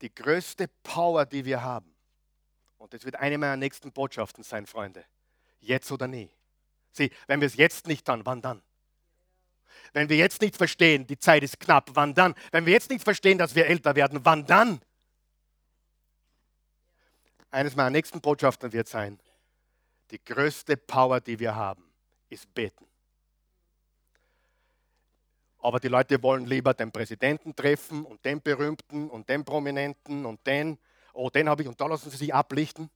Die 0.01 0.13
größte 0.13 0.69
Power, 0.81 1.25
die 1.25 1.45
wir 1.45 1.61
haben, 1.61 1.93
und 2.77 2.93
das 2.93 3.03
wird 3.03 3.15
eine 3.17 3.37
meiner 3.37 3.57
nächsten 3.57 3.91
Botschaften 3.91 4.43
sein, 4.43 4.65
Freunde, 4.65 5.05
jetzt 5.59 5.91
oder 5.91 6.07
nie. 6.07 6.29
Sieh, 6.91 7.11
wenn 7.27 7.41
wir 7.41 7.47
es 7.47 7.55
jetzt 7.55 7.87
nicht 7.87 8.05
tun, 8.05 8.25
wann 8.25 8.41
dann? 8.41 8.61
Wenn 9.93 10.09
wir 10.09 10.17
jetzt 10.17 10.41
nicht 10.41 10.55
verstehen, 10.55 11.07
die 11.07 11.19
Zeit 11.19 11.43
ist 11.43 11.59
knapp, 11.59 11.91
wann 11.93 12.13
dann? 12.13 12.35
Wenn 12.51 12.65
wir 12.65 12.73
jetzt 12.73 12.89
nicht 12.89 13.03
verstehen, 13.03 13.37
dass 13.37 13.55
wir 13.55 13.67
älter 13.67 13.95
werden, 13.95 14.19
wann 14.23 14.45
dann? 14.45 14.81
Eines 17.51 17.75
meiner 17.75 17.89
nächsten 17.89 18.21
Botschaften 18.21 18.73
wird 18.73 18.87
sein, 18.87 19.19
die 20.11 20.23
größte 20.23 20.77
Power, 20.77 21.21
die 21.21 21.39
wir 21.39 21.55
haben, 21.55 21.83
ist 22.29 22.53
beten. 22.53 22.85
Aber 25.59 25.79
die 25.79 25.87
Leute 25.87 26.21
wollen 26.21 26.45
lieber 26.45 26.73
den 26.73 26.91
Präsidenten 26.91 27.55
treffen 27.55 28.05
und 28.05 28.23
den 28.23 28.41
Berühmten 28.41 29.09
und 29.09 29.29
den 29.29 29.43
Prominenten 29.43 30.25
und 30.25 30.45
den, 30.45 30.77
oh, 31.13 31.29
den 31.29 31.49
habe 31.49 31.63
ich 31.63 31.67
und 31.67 31.81
da 31.81 31.87
lassen 31.87 32.11
sie 32.11 32.17
sich 32.17 32.33
ablichten. 32.33 32.91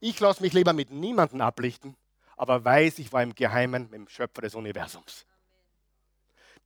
Ich 0.00 0.18
lasse 0.20 0.42
mich 0.42 0.52
lieber 0.52 0.72
mit 0.72 0.90
niemandem 0.90 1.40
ablichten, 1.40 1.96
aber 2.36 2.64
weiß, 2.64 3.00
ich 3.00 3.12
war 3.12 3.22
im 3.22 3.34
Geheimen 3.34 3.90
mit 3.90 3.94
dem 3.94 4.08
Schöpfer 4.08 4.42
des 4.42 4.54
Universums. 4.54 5.26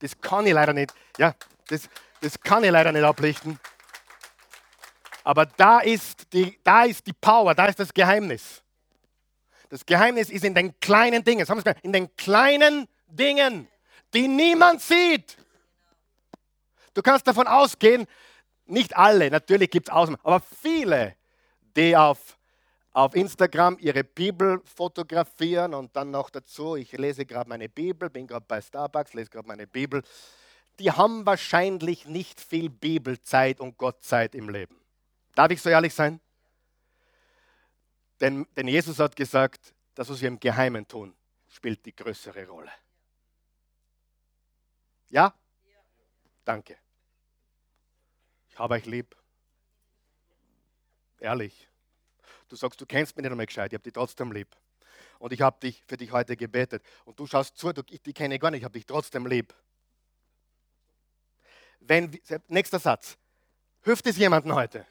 Das 0.02 0.20
kann 0.20 0.44
ich 0.48 0.52
leider 0.52 0.72
nicht, 0.72 0.92
ja, 1.16 1.32
das, 1.68 1.88
das 2.20 2.38
kann 2.40 2.64
ich 2.64 2.72
leider 2.72 2.90
nicht 2.90 3.04
ablichten. 3.04 3.58
Aber 5.22 5.46
da 5.46 5.78
ist, 5.78 6.32
die, 6.32 6.58
da 6.64 6.82
ist 6.82 7.06
die 7.06 7.12
Power, 7.12 7.54
da 7.54 7.66
ist 7.66 7.78
das 7.78 7.94
Geheimnis. 7.94 8.62
Das 9.68 9.86
Geheimnis 9.86 10.28
ist 10.28 10.44
in 10.44 10.56
den 10.56 10.78
kleinen 10.80 11.22
Dingen. 11.22 11.46
In 11.82 11.92
den 11.92 12.16
kleinen 12.16 12.88
Dingen, 13.06 13.68
die 14.12 14.26
niemand 14.26 14.82
sieht. 14.82 15.36
Du 16.94 17.00
kannst 17.00 17.24
davon 17.28 17.46
ausgehen, 17.46 18.08
nicht 18.66 18.96
alle, 18.96 19.30
natürlich 19.30 19.70
gibt 19.70 19.88
es 19.88 19.94
Ausnahmen, 19.94 20.20
aber 20.24 20.42
viele, 20.60 21.14
die 21.76 21.96
auf, 21.96 22.36
auf 22.92 23.14
Instagram 23.14 23.78
ihre 23.80 24.04
Bibel 24.04 24.60
fotografieren 24.64 25.74
und 25.74 25.96
dann 25.96 26.10
noch 26.10 26.30
dazu, 26.30 26.76
ich 26.76 26.92
lese 26.92 27.24
gerade 27.24 27.48
meine 27.48 27.68
Bibel, 27.68 28.10
bin 28.10 28.26
gerade 28.26 28.44
bei 28.46 28.60
Starbucks, 28.60 29.14
lese 29.14 29.30
gerade 29.30 29.48
meine 29.48 29.66
Bibel, 29.66 30.02
die 30.78 30.90
haben 30.90 31.24
wahrscheinlich 31.24 32.06
nicht 32.06 32.40
viel 32.40 32.68
Bibelzeit 32.68 33.60
und 33.60 33.78
Gottzeit 33.78 34.34
im 34.34 34.48
Leben. 34.48 34.78
Darf 35.34 35.50
ich 35.50 35.62
so 35.62 35.70
ehrlich 35.70 35.94
sein? 35.94 36.20
Denn, 38.20 38.46
denn 38.56 38.68
Jesus 38.68 38.98
hat 38.98 39.16
gesagt, 39.16 39.74
das, 39.94 40.08
was 40.08 40.20
wir 40.20 40.28
im 40.28 40.38
Geheimen 40.38 40.86
tun, 40.86 41.14
spielt 41.48 41.84
die 41.84 41.94
größere 41.94 42.46
Rolle. 42.46 42.72
Ja? 45.08 45.34
Danke. 46.44 46.78
Ich 48.48 48.58
habe 48.58 48.74
euch 48.74 48.86
lieb. 48.86 49.16
Ehrlich. 51.18 51.71
Du 52.52 52.56
sagst, 52.56 52.78
du 52.78 52.84
kennst 52.84 53.16
mich 53.16 53.22
nicht 53.22 53.30
einmal 53.30 53.46
gescheit, 53.46 53.72
ich 53.72 53.76
habe 53.76 53.82
dich 53.82 53.94
trotzdem 53.94 54.30
lieb. 54.30 54.54
Und 55.18 55.32
ich 55.32 55.40
habe 55.40 55.58
dich 55.58 55.82
für 55.86 55.96
dich 55.96 56.12
heute 56.12 56.36
gebetet. 56.36 56.84
Und 57.06 57.18
du 57.18 57.26
schaust 57.26 57.56
zu, 57.56 57.72
du, 57.72 57.80
ich, 57.88 58.02
die 58.02 58.12
kenne 58.12 58.34
ich 58.34 58.42
gar 58.42 58.50
nicht, 58.50 58.58
ich 58.58 58.64
habe 58.64 58.74
dich 58.74 58.84
trotzdem 58.84 59.26
lieb. 59.26 59.54
Wenn, 61.80 62.20
nächster 62.48 62.78
Satz. 62.78 63.16
Hilft 63.80 64.06
es 64.06 64.18
jemandem 64.18 64.54
heute? 64.54 64.86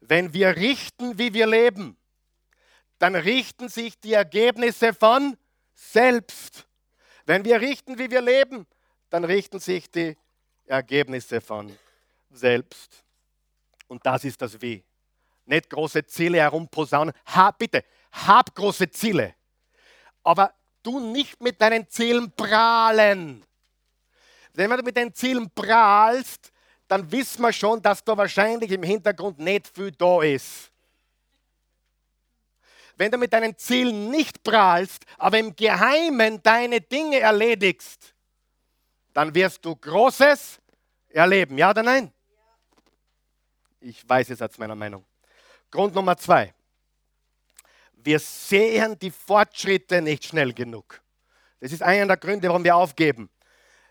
Wenn 0.00 0.32
wir 0.32 0.54
richten, 0.54 1.18
wie 1.18 1.34
wir 1.34 1.48
leben, 1.48 1.96
dann 3.00 3.16
richten 3.16 3.68
sich 3.68 3.98
die 3.98 4.12
Ergebnisse 4.12 4.94
von 4.94 5.36
selbst. 5.74 6.68
Wenn 7.26 7.44
wir 7.44 7.60
richten, 7.60 7.98
wie 7.98 8.12
wir 8.12 8.20
leben, 8.20 8.64
dann 9.08 9.24
richten 9.24 9.58
sich 9.58 9.90
die 9.90 10.16
Ergebnisse 10.66 11.40
von 11.40 11.76
selbst. 12.30 13.04
Und 13.88 14.06
das 14.06 14.22
ist 14.22 14.40
das 14.40 14.62
Wie. 14.62 14.84
Nicht 15.50 15.68
große 15.68 16.06
Ziele 16.06 16.38
herumposaunen. 16.38 17.12
Ha, 17.26 17.50
bitte, 17.50 17.84
hab 18.12 18.54
große 18.54 18.88
Ziele. 18.90 19.34
Aber 20.22 20.54
du 20.82 21.00
nicht 21.00 21.42
mit 21.42 21.60
deinen 21.60 21.88
Zielen 21.88 22.30
prahlen. 22.30 23.44
Wenn 24.52 24.70
du 24.70 24.82
mit 24.82 24.96
deinen 24.96 25.12
Zielen 25.12 25.50
prahlst, 25.50 26.52
dann 26.86 27.10
wissen 27.10 27.42
wir 27.42 27.52
schon, 27.52 27.82
dass 27.82 28.04
da 28.04 28.16
wahrscheinlich 28.16 28.70
im 28.70 28.84
Hintergrund 28.84 29.40
nicht 29.40 29.68
viel 29.68 29.90
da 29.90 30.22
ist 30.22 30.70
wenn 33.00 33.10
du 33.10 33.16
mit 33.16 33.32
deinen 33.32 33.56
Zielen 33.56 34.10
nicht 34.10 34.42
prahlst, 34.42 35.06
aber 35.16 35.38
im 35.38 35.56
Geheimen 35.56 36.42
deine 36.42 36.82
Dinge 36.82 37.18
erledigst, 37.18 38.14
dann 39.14 39.34
wirst 39.34 39.64
du 39.64 39.74
Großes 39.74 40.60
erleben. 41.08 41.56
Ja 41.56 41.70
oder 41.70 41.82
nein? 41.82 42.12
Ich 43.80 44.06
weiß 44.06 44.28
es 44.28 44.42
als 44.42 44.58
meiner 44.58 44.74
Meinung. 44.76 45.06
Grund 45.70 45.94
Nummer 45.94 46.16
zwei. 46.16 46.52
Wir 47.92 48.18
sehen 48.18 48.98
die 48.98 49.10
Fortschritte 49.10 50.00
nicht 50.00 50.24
schnell 50.24 50.52
genug. 50.52 51.00
Das 51.60 51.72
ist 51.72 51.82
einer 51.82 52.06
der 52.06 52.16
Gründe, 52.16 52.48
warum 52.48 52.64
wir 52.64 52.74
aufgeben. 52.74 53.28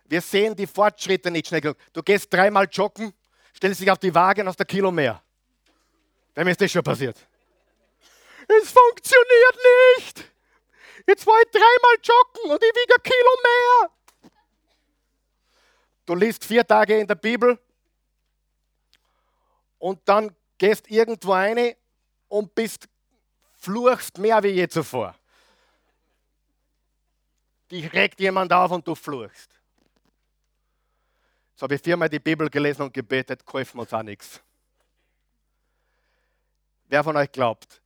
Wir 0.05 0.21
sehen 0.21 0.55
die 0.55 0.65
Fortschritte 0.65 1.30
nicht 1.30 1.47
schnell 1.47 1.61
genug. 1.61 1.77
Du 1.93 2.01
gehst 2.01 2.34
dreimal 2.34 2.67
joggen, 2.71 3.13
stellst 3.55 3.82
dich 3.82 3.91
auf 3.91 3.99
die 3.99 4.13
Waage 4.13 4.41
und 4.41 4.47
hast 4.47 4.59
ein 4.59 4.67
Kilo 4.67 4.91
mehr. 4.91 5.21
Wem 6.34 6.47
ist 6.47 6.59
das 6.59 6.71
schon 6.71 6.84
passiert? 6.84 7.17
es 8.49 8.71
funktioniert 8.71 9.57
nicht. 9.97 10.32
Jetzt 11.07 11.25
war 11.25 11.39
ich 11.39 11.51
dreimal 11.51 11.95
joggen 12.03 12.51
und 12.51 12.63
ich 12.63 12.75
wiege 12.75 12.95
ein 12.95 13.03
Kilo 13.03 13.38
mehr. 13.43 14.32
Du 16.05 16.15
liest 16.15 16.43
vier 16.43 16.65
Tage 16.65 16.97
in 16.99 17.07
der 17.07 17.15
Bibel 17.15 17.59
und 19.77 19.99
dann 20.05 20.36
gehst 20.60 20.91
irgendwo 20.91 21.32
rein 21.32 21.74
und 22.28 22.53
bist, 22.53 22.88
fluchst 23.57 24.20
mehr 24.20 24.43
wie 24.43 24.49
je 24.49 24.68
zuvor. 24.68 25.16
Dich 27.72 27.91
regt 27.93 28.20
jemand 28.20 28.53
auf 28.53 28.72
und 28.72 28.88
du 28.88 28.93
fluchst. 28.93 29.60
Jetzt 31.51 31.62
habe 31.64 31.76
ich 31.76 31.82
viermal 31.82 32.10
die 32.10 32.20
Bibel 32.20 32.49
gelesen 32.49 32.84
und 32.84 32.93
gebetet, 32.93 33.45
kaufen 33.45 33.78
wir 33.78 33.82
uns 33.82 33.93
auch 33.93 34.03
nichts. 34.03 34.41
Wer 36.86 37.03
von 37.03 37.16
euch 37.18 37.32
glaubt, 37.32 37.82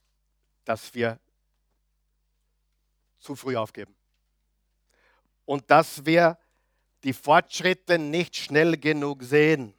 dass 0.64 0.94
wir 0.94 1.20
zu 3.20 3.36
früh 3.36 3.56
aufgeben? 3.56 3.96
Und 5.46 5.70
dass 5.70 6.06
wir 6.06 6.38
die 7.04 7.14
Fortschritte 7.14 8.00
nicht 8.00 8.36
schnell 8.36 8.78
genug 8.78 9.24
sehen? 9.24 9.74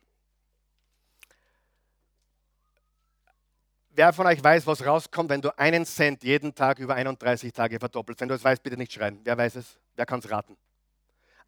Wer 3.96 4.12
von 4.12 4.26
euch 4.26 4.42
weiß, 4.42 4.66
was 4.66 4.84
rauskommt, 4.84 5.30
wenn 5.30 5.40
du 5.40 5.56
einen 5.56 5.86
Cent 5.86 6.24
jeden 6.24 6.52
Tag 6.52 6.80
über 6.80 6.96
31 6.96 7.52
Tage 7.52 7.78
verdoppelst? 7.78 8.20
Wenn 8.20 8.28
du 8.28 8.34
es 8.34 8.42
weißt, 8.42 8.60
bitte 8.60 8.76
nicht 8.76 8.92
schreien. 8.92 9.20
Wer 9.22 9.38
weiß 9.38 9.54
es? 9.54 9.78
Wer 9.94 10.04
kann 10.04 10.18
es 10.18 10.28
raten? 10.28 10.56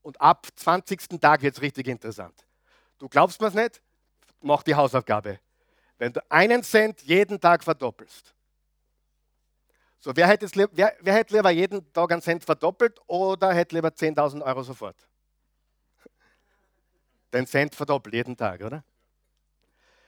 Und 0.00 0.18
ab 0.18 0.46
20. 0.56 1.20
Tag 1.20 1.42
wird 1.42 1.56
es 1.56 1.60
richtig 1.60 1.88
interessant. 1.88 2.46
Du 2.96 3.06
glaubst 3.06 3.38
mir 3.38 3.48
es 3.48 3.54
nicht? 3.54 3.82
Mach 4.40 4.62
die 4.62 4.74
Hausaufgabe. 4.74 5.40
Wenn 6.00 6.14
du 6.14 6.30
einen 6.30 6.62
Cent 6.62 7.02
jeden 7.02 7.38
Tag 7.38 7.62
verdoppelst, 7.62 8.34
so, 9.98 10.16
wer 10.16 10.28
hätte, 10.28 10.48
wer, 10.72 10.96
wer 10.98 11.14
hätte 11.14 11.36
lieber 11.36 11.50
jeden 11.50 11.92
Tag 11.92 12.10
einen 12.10 12.22
Cent 12.22 12.42
verdoppelt 12.42 12.98
oder 13.06 13.52
hätte 13.52 13.74
lieber 13.74 13.90
10.000 13.90 14.42
Euro 14.42 14.62
sofort? 14.62 14.96
Den 17.34 17.46
Cent 17.46 17.74
verdoppelt 17.74 18.14
jeden 18.14 18.34
Tag, 18.34 18.62
oder? 18.62 18.82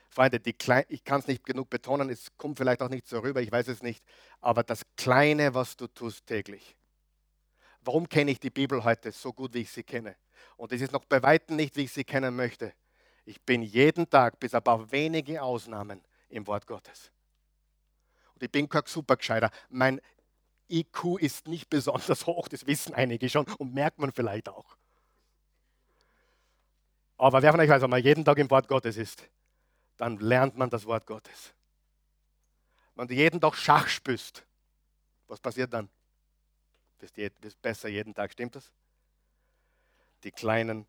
Freunde, 0.09 0.41
Klein, 0.41 0.85
ich 0.89 1.05
kann 1.05 1.21
es 1.21 1.27
nicht 1.27 1.45
genug 1.45 1.69
betonen, 1.69 2.09
es 2.09 2.29
kommt 2.39 2.57
vielleicht 2.57 2.81
auch 2.81 2.89
nicht 2.89 3.07
so 3.07 3.19
rüber, 3.19 3.43
ich 3.43 3.53
weiß 3.53 3.69
es 3.69 3.83
nicht, 3.83 4.03
aber 4.41 4.63
das 4.63 4.85
Kleine, 4.97 5.53
was 5.53 5.77
du 5.77 5.89
tust 5.89 6.27
täglich. 6.27 6.75
Warum 7.83 8.09
kenne 8.09 8.31
ich 8.31 8.41
die 8.41 8.49
Bibel 8.49 8.83
heute 8.83 9.13
so 9.13 9.35
gut, 9.35 9.53
wie 9.53 9.61
ich 9.61 9.71
sie 9.71 9.83
kenne? 9.83 10.17
Und 10.57 10.73
es 10.73 10.81
ist 10.81 10.93
noch 10.93 11.05
bei 11.05 11.23
weitem 11.23 11.57
nicht, 11.57 11.77
wie 11.77 11.83
ich 11.83 11.93
sie 11.93 12.05
kennen 12.05 12.35
möchte. 12.35 12.73
Ich 13.25 13.41
bin 13.43 13.63
jeden 13.63 14.09
Tag, 14.11 14.41
bis 14.41 14.55
auf 14.55 14.93
wenige 14.93 15.43
Ausnahmen, 15.43 16.03
im 16.29 16.47
Wort 16.47 16.67
Gottes 16.67 17.13
ich 18.43 18.51
bin 18.51 18.69
kein 18.69 18.83
Supergescheiter. 18.87 19.51
Mein 19.69 20.01
IQ 20.69 21.19
ist 21.19 21.49
nicht 21.49 21.71
besonders 21.71 22.27
hoch, 22.27 22.49
das 22.49 22.67
wissen 22.67 22.95
einige 22.95 23.29
schon 23.29 23.47
und 23.59 23.75
merkt 23.75 23.99
man 23.99 24.13
vielleicht 24.13 24.49
auch. 24.49 24.77
Aber 27.17 27.41
wer 27.43 27.53
von 27.53 27.61
euch 27.61 27.69
weiß, 27.69 27.83
wenn 27.83 27.91
man 27.91 28.03
jeden 28.03 28.25
Tag 28.25 28.39
im 28.39 28.51
Wort 28.51 28.67
Gottes 28.67 28.97
ist, 28.97 29.29
dann 29.97 30.19
lernt 30.19 30.57
man 30.57 30.71
das 30.71 30.87
Wort 30.87 31.07
Gottes. 31.07 31.55
Wenn 32.95 33.07
du 33.07 33.15
jeden 33.15 33.41
Tag 33.41 33.55
Schach 33.55 33.89
spürst, 33.89 34.45
was 35.29 35.39
passiert 35.39 35.73
dann? 35.73 35.89
Bist, 36.99 37.15
bist 37.41 37.63
besser 37.63 37.89
jeden 37.89 38.15
Tag, 38.15 38.33
stimmt 38.33 38.57
das? 38.57 38.73
Die 40.25 40.31
kleinen 40.31 40.87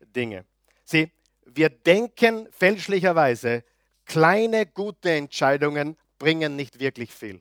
Dinge. 0.00 0.44
Sieh, 0.84 1.10
wir 1.46 1.70
denken 1.70 2.48
fälschlicherweise, 2.50 3.64
kleine 4.04 4.66
gute 4.66 5.10
Entscheidungen 5.12 5.96
bringen 6.18 6.56
nicht 6.56 6.80
wirklich 6.80 7.12
viel. 7.12 7.40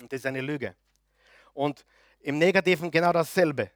Und 0.00 0.12
das 0.12 0.20
ist 0.20 0.26
eine 0.26 0.40
Lüge. 0.40 0.74
Und 1.54 1.84
im 2.20 2.38
Negativen 2.38 2.90
genau 2.90 3.12
dasselbe. 3.12 3.70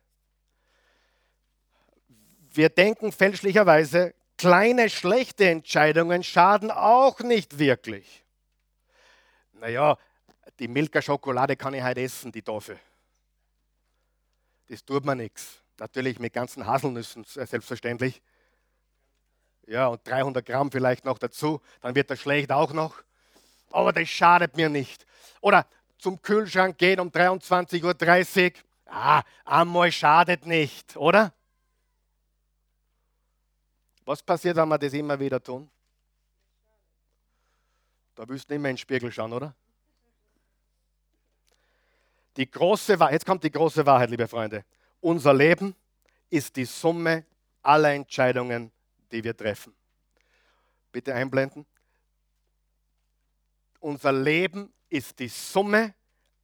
Wir 2.53 2.69
denken 2.69 3.13
fälschlicherweise, 3.13 4.15
kleine 4.37 4.91
schlechte 4.91 5.49
Entscheidungen 5.49 6.23
schaden 6.23 6.71
auch 6.71 7.21
nicht 7.21 7.59
wirklich. 7.59 8.25
Naja, 9.53 9.97
die 10.59 10.69
Milka-Schokolade 10.69 11.57
kann 11.57 11.75
ich 11.75 11.83
heute 11.83 12.01
essen, 12.01 12.33
die 12.33 12.43
Tafel. 12.43 12.79
Das 14.69 14.85
tut 14.85 15.05
mir 15.05 15.15
nichts. 15.15 15.63
Natürlich 15.79 16.19
mit 16.19 16.33
ganzen 16.33 16.67
Haselnüssen, 16.67 17.25
selbstverständlich. 17.25 18.21
Ja, 19.67 19.89
und 19.89 20.07
300 20.07 20.47
Gramm 20.47 20.71
vielleicht 20.71 21.05
noch 21.05 21.19
dazu, 21.19 21.61
dann 21.81 21.95
wird 21.95 22.11
das 22.11 22.21
schlecht 22.21 22.53
auch 22.53 22.73
noch 22.73 23.03
aber 23.77 23.93
das 23.93 24.09
schadet 24.09 24.57
mir 24.57 24.71
nicht. 24.71 25.07
Oder 25.41 25.67
zum 25.99 26.21
Kühlschrank 26.23 26.79
gehen 26.79 26.99
um 26.99 27.09
23.30 27.09 28.53
Uhr. 28.53 28.63
Ah, 28.87 29.23
einmal 29.45 29.93
schadet 29.93 30.47
nicht, 30.47 30.97
oder? 30.97 31.33
Was 34.05 34.23
passiert, 34.23 34.57
wenn 34.57 34.69
wir 34.69 34.79
das 34.79 34.93
immer 34.93 35.19
wieder 35.19 35.43
tun? 35.43 35.69
Da 38.15 38.27
willst 38.27 38.49
du 38.49 38.55
nicht 38.55 38.63
mehr 38.63 38.71
in 38.71 38.77
den 38.77 38.81
Spiegel 38.81 39.13
schauen, 39.13 39.33
oder? 39.33 39.55
Die 42.37 42.51
große 42.51 42.99
Wahrheit, 42.99 43.15
jetzt 43.15 43.27
kommt 43.27 43.43
die 43.43 43.51
große 43.51 43.85
Wahrheit, 43.85 44.09
liebe 44.09 44.29
Freunde. 44.29 44.65
Unser 45.01 45.35
Leben 45.35 45.75
ist 46.31 46.55
die 46.57 46.65
Summe 46.65 47.25
aller 47.63 47.93
Entscheidungen, 47.93 48.71
die 49.11 49.23
wir 49.23 49.37
treffen. 49.37 49.75
Bitte 50.93 51.15
einblenden. 51.15 51.67
Unser 53.81 54.13
Leben 54.13 54.73
ist 54.89 55.19
die 55.19 55.29
Summe 55.29 55.95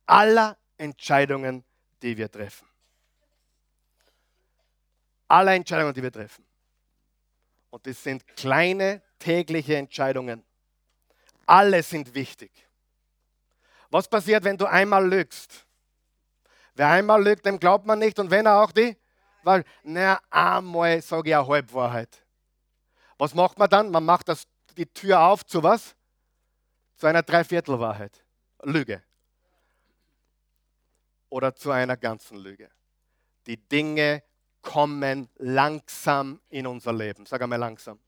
aller 0.06 0.58
Entscheidungen, 0.76 1.64
die 2.02 2.16
wir 2.16 2.30
treffen. 2.30 2.66
Aller 5.28 5.54
Entscheidungen, 5.54 5.94
die 5.94 6.02
wir 6.02 6.12
treffen. 6.12 6.44
Und 7.70 7.86
das 7.86 8.02
sind 8.02 8.26
kleine 8.36 9.02
tägliche 9.18 9.76
Entscheidungen. 9.76 10.44
Alle 11.46 11.82
sind 11.82 12.14
wichtig. 12.14 12.52
Was 13.90 14.08
passiert, 14.08 14.44
wenn 14.44 14.58
du 14.58 14.66
einmal 14.66 15.08
lügst? 15.08 15.66
Wer 16.74 16.88
einmal 16.88 17.22
lügt, 17.22 17.44
dem 17.44 17.58
glaubt 17.58 17.86
man 17.86 17.98
nicht. 17.98 18.18
Und 18.18 18.30
wenn 18.30 18.46
er 18.46 18.62
auch 18.62 18.72
die, 18.72 18.96
weil, 19.42 19.64
na, 19.82 20.20
einmal 20.30 21.02
sage 21.02 21.30
ich 21.30 21.36
eine 21.36 21.46
Halbwahrheit. 21.46 22.21
Was 23.22 23.34
macht 23.34 23.56
man 23.56 23.70
dann? 23.70 23.92
Man 23.92 24.04
macht 24.04 24.28
das, 24.28 24.48
die 24.76 24.86
Tür 24.86 25.20
auf 25.20 25.46
zu 25.46 25.62
was? 25.62 25.94
zu 27.02 27.08
einer 27.08 27.22
Dreiviertelwahrheit, 27.24 28.24
Lüge. 28.62 29.02
Oder 31.30 31.54
zu 31.54 31.72
einer 31.72 31.96
ganzen 31.96 32.36
Lüge. 32.36 32.70
Die 33.46 33.56
Dinge 33.56 34.22
kommen 34.60 35.28
langsam 35.36 36.40
in 36.48 36.64
unser 36.64 36.92
Leben. 36.92 37.26
Sag 37.26 37.42
einmal 37.42 37.58
langsam. 37.58 37.98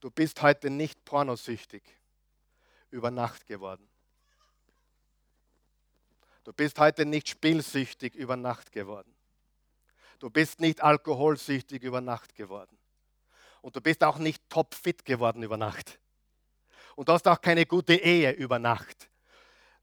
Du 0.00 0.10
bist 0.10 0.42
heute 0.42 0.68
nicht 0.68 1.04
pornosüchtig 1.04 1.84
über 2.90 3.12
Nacht 3.12 3.46
geworden. 3.46 3.88
Du 6.42 6.52
bist 6.52 6.78
heute 6.80 7.06
nicht 7.06 7.28
spielsüchtig 7.28 8.16
über 8.16 8.36
Nacht 8.36 8.72
geworden. 8.72 9.14
Du 10.22 10.30
bist 10.30 10.60
nicht 10.60 10.80
alkoholsüchtig 10.80 11.82
über 11.82 12.00
Nacht 12.00 12.36
geworden. 12.36 12.78
Und 13.60 13.74
du 13.74 13.80
bist 13.80 14.04
auch 14.04 14.18
nicht 14.18 14.48
topfit 14.48 15.04
geworden 15.04 15.42
über 15.42 15.56
Nacht. 15.56 15.98
Und 16.94 17.08
du 17.08 17.12
hast 17.12 17.26
auch 17.26 17.40
keine 17.40 17.66
gute 17.66 17.94
Ehe 17.94 18.30
über 18.30 18.60
Nacht. 18.60 19.10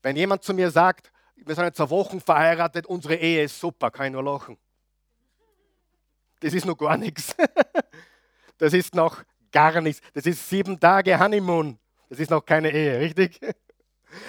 Wenn 0.01 0.15
jemand 0.15 0.45
zu 0.45 0.53
mir 0.53 0.71
sagt, 0.71 1.11
wir 1.35 1.53
sind 1.55 1.65
jetzt 1.65 1.75
zwei 1.75 1.89
Wochen 1.89 2.21
verheiratet, 2.21 2.85
unsere 2.85 3.15
Ehe 3.15 3.43
ist 3.43 3.59
super, 3.59 3.91
kann 3.91 4.05
ich 4.05 4.11
nur 4.13 4.23
lachen. 4.23 4.57
Das 6.39 6.53
ist 6.53 6.65
noch 6.65 6.77
gar 6.77 6.95
nichts. 6.95 7.35
Das 8.57 8.73
ist 8.73 8.93
noch 8.93 9.23
gar 9.51 9.79
nichts. 9.79 10.01
Das 10.13 10.25
ist 10.25 10.49
sieben 10.49 10.77
Tage 10.77 11.17
Honeymoon. 11.17 11.79
Das 12.09 12.19
ist 12.19 12.29
noch 12.29 12.45
keine 12.45 12.71
Ehe, 12.71 12.99
richtig? 12.99 13.39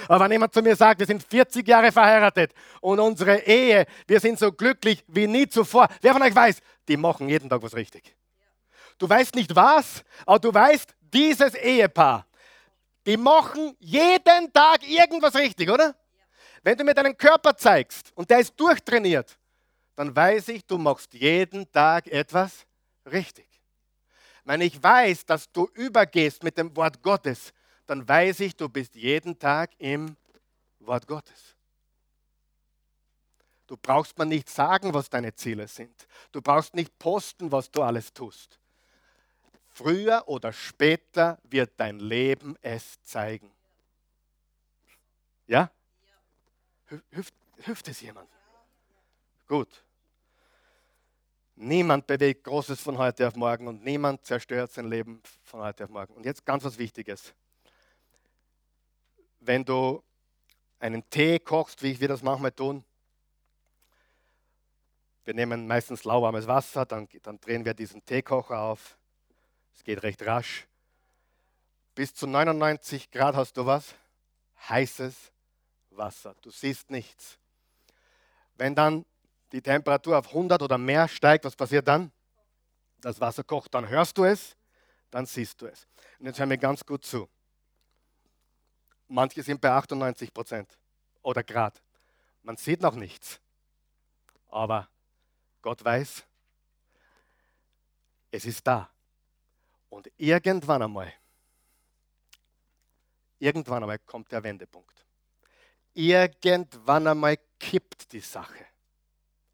Aber 0.08 0.24
wenn 0.24 0.32
jemand 0.32 0.52
zu 0.52 0.62
mir 0.62 0.76
sagt, 0.76 1.00
wir 1.00 1.06
sind 1.06 1.22
40 1.22 1.66
Jahre 1.66 1.92
verheiratet 1.92 2.52
und 2.80 3.00
unsere 3.00 3.38
Ehe, 3.38 3.86
wir 4.06 4.20
sind 4.20 4.38
so 4.38 4.52
glücklich 4.52 5.04
wie 5.08 5.26
nie 5.26 5.48
zuvor. 5.48 5.88
Wer 6.00 6.12
von 6.12 6.22
euch 6.22 6.34
weiß, 6.34 6.58
die 6.88 6.96
machen 6.96 7.28
jeden 7.28 7.48
Tag 7.48 7.62
was 7.62 7.74
richtig. 7.74 8.16
Du 8.98 9.08
weißt 9.08 9.34
nicht 9.34 9.54
was, 9.56 10.04
aber 10.26 10.38
du 10.38 10.52
weißt, 10.52 10.94
dieses 11.00 11.54
Ehepaar, 11.54 12.26
die 13.06 13.16
machen 13.16 13.74
jeden 13.78 14.52
Tag 14.52 14.86
irgendwas 14.88 15.34
richtig, 15.34 15.70
oder? 15.70 15.94
Wenn 16.62 16.76
du 16.76 16.84
mir 16.84 16.94
deinen 16.94 17.16
Körper 17.16 17.56
zeigst 17.56 18.12
und 18.14 18.28
der 18.28 18.40
ist 18.40 18.58
durchtrainiert, 18.60 19.38
dann 19.96 20.14
weiß 20.14 20.48
ich, 20.48 20.66
du 20.66 20.76
machst 20.78 21.14
jeden 21.14 21.70
Tag 21.72 22.06
etwas 22.08 22.66
richtig. 23.10 23.46
Wenn 24.44 24.60
ich 24.60 24.82
weiß, 24.82 25.24
dass 25.26 25.50
du 25.50 25.68
übergehst 25.74 26.42
mit 26.42 26.58
dem 26.58 26.74
Wort 26.76 27.02
Gottes, 27.02 27.52
dann 27.90 28.08
weiß 28.08 28.38
ich, 28.38 28.54
du 28.54 28.68
bist 28.68 28.94
jeden 28.94 29.36
Tag 29.36 29.72
im 29.78 30.16
Wort 30.78 31.08
Gottes. 31.08 31.56
Du 33.66 33.76
brauchst 33.76 34.16
mir 34.16 34.26
nicht 34.26 34.48
sagen, 34.48 34.94
was 34.94 35.10
deine 35.10 35.34
Ziele 35.34 35.66
sind. 35.66 36.06
Du 36.30 36.40
brauchst 36.40 36.72
nicht 36.72 36.96
posten, 37.00 37.50
was 37.50 37.68
du 37.68 37.82
alles 37.82 38.12
tust. 38.12 38.60
Früher 39.70 40.22
oder 40.28 40.52
später 40.52 41.40
wird 41.42 41.72
dein 41.78 41.98
Leben 41.98 42.56
es 42.62 43.02
zeigen. 43.02 43.50
Ja? 45.48 45.68
Hilft, 47.10 47.34
hilft 47.58 47.88
es 47.88 48.00
jemand? 48.02 48.30
Gut. 49.48 49.84
Niemand 51.56 52.06
bewegt 52.06 52.44
Großes 52.44 52.80
von 52.80 52.98
heute 52.98 53.26
auf 53.26 53.34
morgen 53.34 53.66
und 53.66 53.82
niemand 53.82 54.24
zerstört 54.24 54.70
sein 54.70 54.88
Leben 54.88 55.20
von 55.42 55.58
heute 55.58 55.82
auf 55.82 55.90
morgen. 55.90 56.14
Und 56.14 56.24
jetzt 56.24 56.46
ganz 56.46 56.62
was 56.62 56.78
Wichtiges. 56.78 57.34
Wenn 59.40 59.64
du 59.64 60.02
einen 60.78 61.08
Tee 61.10 61.38
kochst, 61.38 61.82
wie 61.82 61.98
wir 61.98 62.08
das 62.08 62.22
manchmal 62.22 62.52
tun, 62.52 62.84
wir 65.24 65.34
nehmen 65.34 65.66
meistens 65.66 66.04
lauwarmes 66.04 66.46
Wasser, 66.46 66.86
dann, 66.86 67.08
dann 67.22 67.40
drehen 67.40 67.64
wir 67.64 67.74
diesen 67.74 68.04
Teekocher 68.04 68.58
auf. 68.58 68.98
Es 69.74 69.84
geht 69.84 70.02
recht 70.02 70.24
rasch. 70.26 70.66
Bis 71.94 72.14
zu 72.14 72.26
99 72.26 73.10
Grad 73.10 73.36
hast 73.36 73.56
du 73.56 73.66
was? 73.66 73.94
Heißes 74.68 75.32
Wasser. 75.90 76.34
Du 76.42 76.50
siehst 76.50 76.90
nichts. 76.90 77.38
Wenn 78.54 78.74
dann 78.74 79.04
die 79.52 79.62
Temperatur 79.62 80.18
auf 80.18 80.28
100 80.28 80.62
oder 80.62 80.78
mehr 80.78 81.08
steigt, 81.08 81.44
was 81.44 81.56
passiert 81.56 81.88
dann? 81.88 82.12
Das 82.98 83.20
Wasser 83.20 83.44
kocht. 83.44 83.74
Dann 83.74 83.88
hörst 83.88 84.16
du 84.18 84.24
es, 84.24 84.56
dann 85.10 85.26
siehst 85.26 85.60
du 85.60 85.66
es. 85.66 85.86
Und 86.18 86.26
jetzt 86.26 86.38
hör 86.38 86.46
mir 86.46 86.58
ganz 86.58 86.84
gut 86.84 87.04
zu. 87.04 87.28
Manche 89.12 89.42
sind 89.42 89.60
bei 89.60 89.72
98 89.72 90.32
Prozent 90.32 90.78
oder 91.22 91.42
Grad. 91.42 91.82
Man 92.42 92.56
sieht 92.56 92.80
noch 92.80 92.94
nichts. 92.94 93.40
Aber 94.48 94.88
Gott 95.62 95.84
weiß, 95.84 96.24
es 98.30 98.44
ist 98.44 98.64
da. 98.64 98.88
Und 99.88 100.08
irgendwann 100.16 100.82
einmal, 100.82 101.12
irgendwann 103.40 103.82
einmal 103.82 103.98
kommt 103.98 104.30
der 104.30 104.44
Wendepunkt. 104.44 105.04
Irgendwann 105.92 107.08
einmal 107.08 107.36
kippt 107.58 108.12
die 108.12 108.20
Sache. 108.20 108.64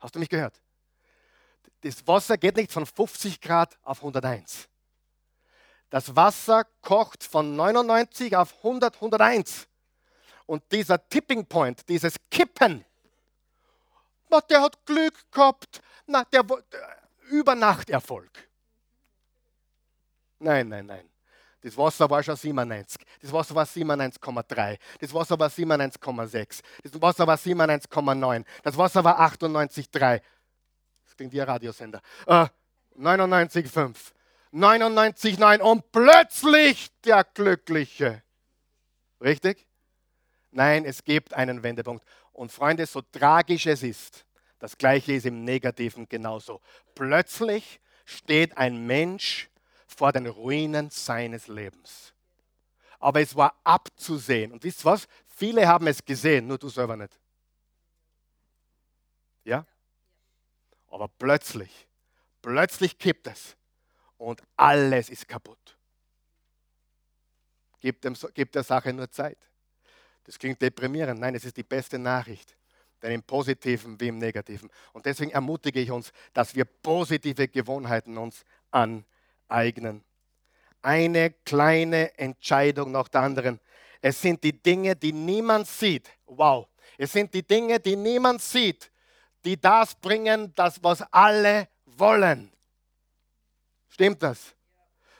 Hast 0.00 0.14
du 0.14 0.18
mich 0.18 0.28
gehört? 0.28 0.62
Das 1.80 2.06
Wasser 2.06 2.36
geht 2.36 2.56
nicht 2.56 2.72
von 2.72 2.84
50 2.84 3.40
Grad 3.40 3.78
auf 3.82 4.00
101. 4.00 4.68
Das 5.90 6.14
Wasser 6.14 6.64
kocht 6.82 7.22
von 7.22 7.54
99 7.56 8.36
auf 8.36 8.56
100, 8.58 8.94
101. 8.96 9.68
Und 10.46 10.62
dieser 10.72 11.08
Tipping 11.08 11.46
Point, 11.46 11.88
dieses 11.88 12.16
Kippen, 12.30 12.84
der 14.50 14.62
hat 14.62 14.84
Glück 14.84 15.14
gehabt, 15.32 15.80
na, 16.06 16.24
der, 16.24 16.42
der 16.42 16.98
Übernachterfolg. 17.30 18.30
Nein, 20.38 20.68
nein, 20.68 20.86
nein. 20.86 21.10
Das 21.62 21.76
Wasser 21.76 22.08
war 22.08 22.22
schon 22.22 22.36
97. 22.36 23.00
Das 23.20 23.32
Wasser 23.32 23.54
war 23.54 23.64
97,3. 23.64 24.78
Das 25.00 25.12
Wasser 25.12 25.38
war 25.38 25.48
97,6. 25.48 26.62
Das 26.84 27.02
Wasser 27.02 27.26
war 27.26 27.36
97,9. 27.36 28.44
Das 28.62 28.76
Wasser 28.76 29.02
war 29.02 29.18
98,3. 29.20 30.20
Das 31.04 31.16
klingt 31.16 31.32
wie 31.32 31.40
ein 31.40 31.48
Radiosender. 31.48 32.00
Äh, 32.26 32.46
99,5. 32.96 34.12
99,9. 34.56 35.60
Und 35.60 35.92
plötzlich 35.92 36.88
der 37.02 37.24
Glückliche. 37.24 38.22
Richtig? 39.20 39.66
Nein, 40.50 40.84
es 40.84 41.04
gibt 41.04 41.34
einen 41.34 41.62
Wendepunkt. 41.62 42.04
Und 42.32 42.52
Freunde, 42.52 42.86
so 42.86 43.02
tragisch 43.02 43.66
es 43.66 43.82
ist, 43.82 44.26
das 44.58 44.76
Gleiche 44.78 45.12
ist 45.12 45.26
im 45.26 45.44
Negativen 45.44 46.08
genauso. 46.08 46.60
Plötzlich 46.94 47.80
steht 48.04 48.56
ein 48.56 48.86
Mensch 48.86 49.50
vor 49.86 50.12
den 50.12 50.26
Ruinen 50.26 50.90
seines 50.90 51.48
Lebens. 51.48 52.14
Aber 52.98 53.20
es 53.20 53.36
war 53.36 53.54
abzusehen. 53.64 54.52
Und 54.52 54.64
wisst 54.64 54.80
ihr 54.80 54.86
was? 54.86 55.06
Viele 55.26 55.68
haben 55.68 55.86
es 55.86 56.02
gesehen, 56.02 56.46
nur 56.46 56.58
du 56.58 56.70
selber 56.70 56.96
nicht. 56.96 57.12
Ja? 59.44 59.66
Aber 60.88 61.08
plötzlich, 61.08 61.86
plötzlich 62.40 62.98
kippt 62.98 63.26
es 63.26 63.56
und 64.18 64.42
alles 64.56 65.10
ist 65.10 65.28
kaputt. 65.28 65.76
Gib, 67.80 68.00
dem, 68.00 68.16
gib 68.34 68.52
der 68.52 68.62
Sache 68.62 68.92
nur 68.92 69.10
Zeit. 69.10 69.38
Das 70.24 70.38
klingt 70.38 70.60
deprimierend. 70.60 71.20
Nein, 71.20 71.34
es 71.34 71.44
ist 71.44 71.56
die 71.56 71.62
beste 71.62 71.98
Nachricht. 71.98 72.56
Denn 73.02 73.12
im 73.12 73.22
Positiven 73.22 74.00
wie 74.00 74.08
im 74.08 74.18
Negativen. 74.18 74.70
Und 74.92 75.06
deswegen 75.06 75.30
ermutige 75.30 75.80
ich 75.80 75.90
uns, 75.90 76.12
dass 76.32 76.54
wir 76.54 76.64
positive 76.64 77.46
Gewohnheiten 77.48 78.16
uns 78.16 78.44
an 78.70 79.04
eignen. 79.48 80.02
Eine 80.82 81.30
kleine 81.44 82.18
Entscheidung 82.18 82.90
nach 82.92 83.08
der 83.08 83.20
anderen. 83.20 83.60
Es 84.00 84.20
sind 84.20 84.42
die 84.42 84.60
Dinge, 84.62 84.96
die 84.96 85.12
niemand 85.12 85.66
sieht. 85.66 86.10
Wow. 86.26 86.68
Es 86.98 87.12
sind 87.12 87.34
die 87.34 87.46
Dinge, 87.46 87.78
die 87.78 87.96
niemand 87.96 88.40
sieht, 88.40 88.90
die 89.44 89.60
das 89.60 89.94
bringen, 89.94 90.52
das 90.54 90.82
was 90.82 91.02
alle 91.12 91.68
wollen. 91.84 92.52
Stimmt 93.88 94.22
das? 94.22 94.54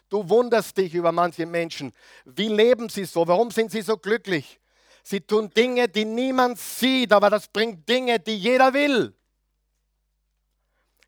Du 0.08 0.28
wunderst 0.28 0.76
dich 0.76 0.94
über 0.94 1.12
manche 1.12 1.46
Menschen. 1.46 1.92
Wie 2.24 2.48
leben 2.48 2.88
sie 2.88 3.04
so? 3.04 3.26
Warum 3.26 3.50
sind 3.50 3.70
sie 3.70 3.82
so 3.82 3.96
glücklich? 3.96 4.60
Sie 5.02 5.20
tun 5.20 5.50
Dinge, 5.50 5.88
die 5.88 6.04
niemand 6.04 6.58
sieht, 6.58 7.12
aber 7.12 7.30
das 7.30 7.48
bringt 7.48 7.88
Dinge, 7.88 8.18
die 8.18 8.36
jeder 8.36 8.72
will. 8.72 9.14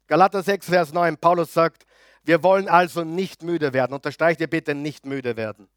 Galater 0.07 0.43
6, 0.43 0.67
Vers 0.67 0.93
9, 0.93 1.17
Paulus 1.19 1.53
sagt, 1.53 1.85
wir 2.25 2.43
wollen 2.43 2.69
also 2.69 3.05
nicht 3.05 3.43
müde 3.43 3.73
werden. 3.73 3.95
Unterstreicht 3.95 4.41
ihr 4.41 4.47
bitte 4.49 4.75
nicht 4.75 5.07
müde 5.07 5.37
werden. 5.37 5.69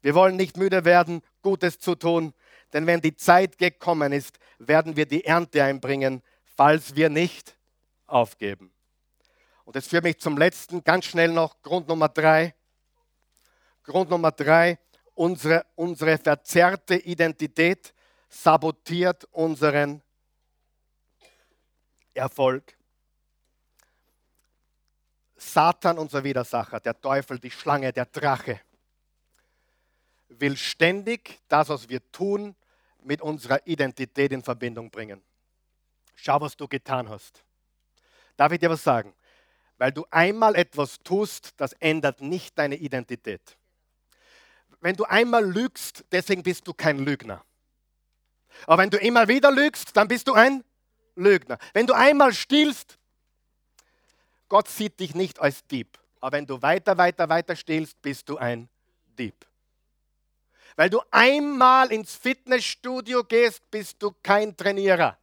Wir 0.00 0.14
wollen 0.14 0.36
nicht 0.36 0.56
müde 0.56 0.84
werden, 0.84 1.22
Gutes 1.42 1.78
zu 1.78 1.94
tun, 1.94 2.34
denn 2.72 2.86
wenn 2.86 3.00
die 3.00 3.14
Zeit 3.14 3.58
gekommen 3.58 4.12
ist, 4.12 4.38
werden 4.58 4.96
wir 4.96 5.06
die 5.06 5.24
Ernte 5.24 5.62
einbringen, 5.62 6.22
falls 6.56 6.96
wir 6.96 7.08
nicht 7.08 7.56
aufgeben. 8.06 8.72
Und 9.72 9.76
das 9.76 9.88
führt 9.88 10.04
mich 10.04 10.18
zum 10.18 10.36
letzten, 10.36 10.84
ganz 10.84 11.06
schnell 11.06 11.32
noch, 11.32 11.62
Grund 11.62 11.88
Nummer 11.88 12.10
drei. 12.10 12.54
Grund 13.82 14.10
Nummer 14.10 14.30
drei, 14.30 14.78
unsere, 15.14 15.64
unsere 15.76 16.18
verzerrte 16.18 16.96
Identität 16.96 17.94
sabotiert 18.28 19.24
unseren 19.32 20.02
Erfolg. 22.12 22.76
Satan, 25.36 25.98
unser 25.98 26.22
Widersacher, 26.22 26.78
der 26.78 27.00
Teufel, 27.00 27.38
die 27.38 27.50
Schlange, 27.50 27.94
der 27.94 28.04
Drache, 28.04 28.60
will 30.28 30.58
ständig 30.58 31.40
das, 31.48 31.70
was 31.70 31.88
wir 31.88 32.12
tun, 32.12 32.54
mit 33.04 33.22
unserer 33.22 33.66
Identität 33.66 34.32
in 34.32 34.42
Verbindung 34.42 34.90
bringen. 34.90 35.22
Schau, 36.14 36.42
was 36.42 36.58
du 36.58 36.68
getan 36.68 37.08
hast. 37.08 37.42
Darf 38.36 38.52
ich 38.52 38.58
dir 38.58 38.68
was 38.68 38.84
sagen? 38.84 39.14
Weil 39.82 39.90
du 39.90 40.06
einmal 40.12 40.54
etwas 40.54 41.00
tust, 41.02 41.54
das 41.56 41.72
ändert 41.72 42.20
nicht 42.20 42.56
deine 42.56 42.76
Identität. 42.76 43.58
Wenn 44.80 44.94
du 44.94 45.02
einmal 45.02 45.44
lügst, 45.44 46.04
deswegen 46.12 46.44
bist 46.44 46.68
du 46.68 46.72
kein 46.72 47.00
Lügner. 47.00 47.44
Aber 48.68 48.80
wenn 48.80 48.90
du 48.90 48.98
immer 48.98 49.26
wieder 49.26 49.50
lügst, 49.50 49.96
dann 49.96 50.06
bist 50.06 50.28
du 50.28 50.34
ein 50.34 50.62
Lügner. 51.16 51.58
Wenn 51.72 51.88
du 51.88 51.94
einmal 51.94 52.32
stiehlst, 52.32 52.96
Gott 54.48 54.68
sieht 54.68 55.00
dich 55.00 55.16
nicht 55.16 55.40
als 55.40 55.66
Dieb. 55.66 55.98
Aber 56.20 56.36
wenn 56.36 56.46
du 56.46 56.62
weiter, 56.62 56.96
weiter, 56.96 57.28
weiter 57.28 57.56
stehst, 57.56 58.00
bist 58.02 58.28
du 58.28 58.38
ein 58.38 58.68
Dieb. 59.18 59.34
Weil 60.76 60.90
du 60.90 61.02
einmal 61.10 61.90
ins 61.90 62.14
Fitnessstudio 62.14 63.24
gehst, 63.24 63.68
bist 63.68 64.00
du 64.00 64.14
kein 64.22 64.56
Trainierer. 64.56 65.18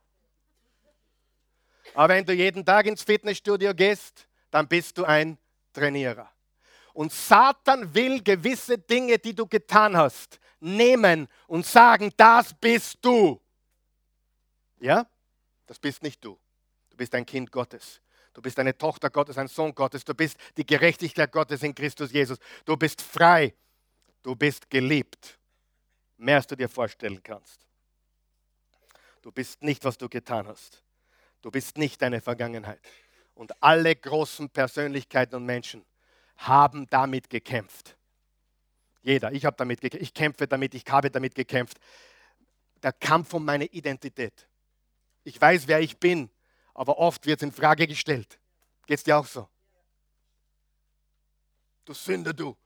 Aber 1.94 2.14
wenn 2.14 2.26
du 2.26 2.34
jeden 2.34 2.66
Tag 2.66 2.88
ins 2.88 3.04
Fitnessstudio 3.04 3.74
gehst, 3.74 4.26
dann 4.52 4.68
bist 4.68 4.98
du 4.98 5.06
ein 5.06 5.38
Trainierer. 5.74 6.30
Und 6.94 7.12
Satan 7.12 7.94
will 7.94 8.22
gewisse 8.22 8.78
Dinge, 8.78 9.18
die 9.20 9.34
du 9.34 9.48
getan 9.48 9.96
hast, 9.96 10.40
nehmen 10.60 11.28
und 11.48 11.66
sagen, 11.66 12.12
das 12.18 12.54
bist 12.54 12.98
du. 13.02 13.40
Ja? 14.80 15.08
Das 15.66 15.80
bist 15.80 16.04
nicht 16.04 16.24
du. 16.24 16.38
Du 16.90 16.98
bist 16.98 17.14
ein 17.16 17.26
Kind 17.26 17.52
Gottes. 17.52 18.02
Du 18.34 18.42
bist 18.42 18.58
eine 18.60 18.78
Tochter 18.78 19.10
Gottes, 19.10 19.38
ein 19.38 19.48
Sohn 19.48 19.74
Gottes. 19.74 20.04
Du 20.04 20.14
bist 20.14 20.38
die 20.58 20.66
Gerechtigkeit 20.66 21.32
Gottes 21.32 21.64
in 21.64 21.76
Christus 21.76 22.12
Jesus. 22.12 22.38
Du 22.66 22.76
bist 22.76 23.02
frei. 23.02 23.54
Du 24.22 24.36
bist 24.36 24.70
geliebt. 24.70 25.40
Mehr 26.18 26.38
als 26.38 26.48
du 26.48 26.56
dir 26.56 26.70
vorstellen 26.70 27.22
kannst. 27.24 27.68
Du 29.22 29.32
bist 29.32 29.62
nicht, 29.62 29.84
was 29.84 29.98
du 29.98 30.10
getan 30.10 30.48
hast. 30.48 30.84
Du 31.42 31.52
bist 31.52 31.78
nicht 31.78 32.02
deine 32.02 32.22
Vergangenheit. 32.22 32.82
Und 33.40 33.64
alle 33.64 33.96
großen 33.96 34.50
Persönlichkeiten 34.50 35.34
und 35.34 35.46
Menschen 35.46 35.86
haben 36.36 36.86
damit 36.90 37.30
gekämpft. 37.30 37.96
Jeder, 39.02 39.32
ich 39.32 39.46
habe 39.46 39.56
damit 39.56 39.80
gekämpft, 39.80 40.04
ich 40.04 40.14
kämpfe 40.14 40.46
damit, 40.46 40.76
ich 40.76 40.84
habe 40.90 41.10
damit 41.10 41.36
gekämpft. 41.36 41.80
Der 42.84 42.92
Kampf 42.92 43.34
um 43.34 43.46
meine 43.46 43.64
Identität. 43.64 44.46
Ich 45.24 45.40
weiß, 45.40 45.70
wer 45.70 45.80
ich 45.80 45.98
bin, 45.98 46.30
aber 46.74 46.98
oft 46.98 47.26
wird 47.26 47.40
es 47.40 47.44
in 47.44 47.54
Frage 47.54 47.88
gestellt. 47.88 48.38
Geht 48.86 48.98
es 48.98 49.06
dir 49.06 49.18
auch 49.18 49.26
so? 49.26 49.48
Du 51.86 51.94
Sünder, 51.94 52.34
du. 52.34 52.58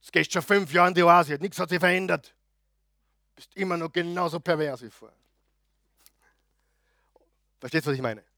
Es 0.00 0.10
geht 0.10 0.32
schon 0.32 0.40
fünf 0.40 0.72
Jahre 0.72 0.88
in 0.88 0.94
die 0.94 1.02
Oase, 1.02 1.34
nichts 1.34 1.58
hat 1.58 1.68
sich 1.68 1.78
verändert. 1.78 2.34
Bist 3.36 3.54
immer 3.56 3.76
noch 3.76 3.92
genauso 3.92 4.40
pervers 4.40 4.80
wie 4.80 4.88
vorher. 4.88 5.18
Verstehst 7.60 7.84
du, 7.84 7.90
was 7.90 7.96
ich 7.96 8.02
meine? 8.02 8.31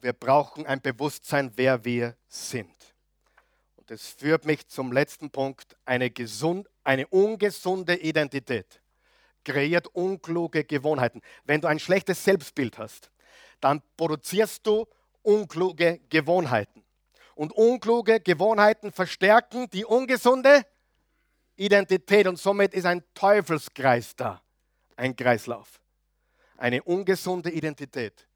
Wir 0.00 0.12
brauchen 0.12 0.66
ein 0.66 0.80
Bewusstsein, 0.80 1.52
wer 1.56 1.84
wir 1.84 2.16
sind. 2.26 2.74
Und 3.76 3.90
das 3.90 4.06
führt 4.06 4.44
mich 4.46 4.66
zum 4.68 4.92
letzten 4.92 5.30
Punkt. 5.30 5.76
Eine, 5.84 6.10
gesund, 6.10 6.68
eine 6.82 7.06
ungesunde 7.08 7.96
Identität 7.96 8.80
kreiert 9.44 9.88
unkluge 9.88 10.64
Gewohnheiten. 10.64 11.20
Wenn 11.44 11.60
du 11.60 11.68
ein 11.68 11.78
schlechtes 11.78 12.24
Selbstbild 12.24 12.78
hast, 12.78 13.10
dann 13.60 13.82
produzierst 13.96 14.66
du 14.66 14.86
unkluge 15.22 16.00
Gewohnheiten. 16.08 16.84
Und 17.34 17.52
unkluge 17.52 18.20
Gewohnheiten 18.20 18.92
verstärken 18.92 19.68
die 19.70 19.84
ungesunde 19.84 20.64
Identität 21.56 22.26
und 22.26 22.38
somit 22.38 22.74
ist 22.74 22.86
ein 22.86 23.02
Teufelskreis 23.14 24.14
da, 24.16 24.42
ein 24.96 25.16
Kreislauf. 25.16 25.80
Eine 26.56 26.82
ungesunde 26.82 27.50
Identität 27.50 28.28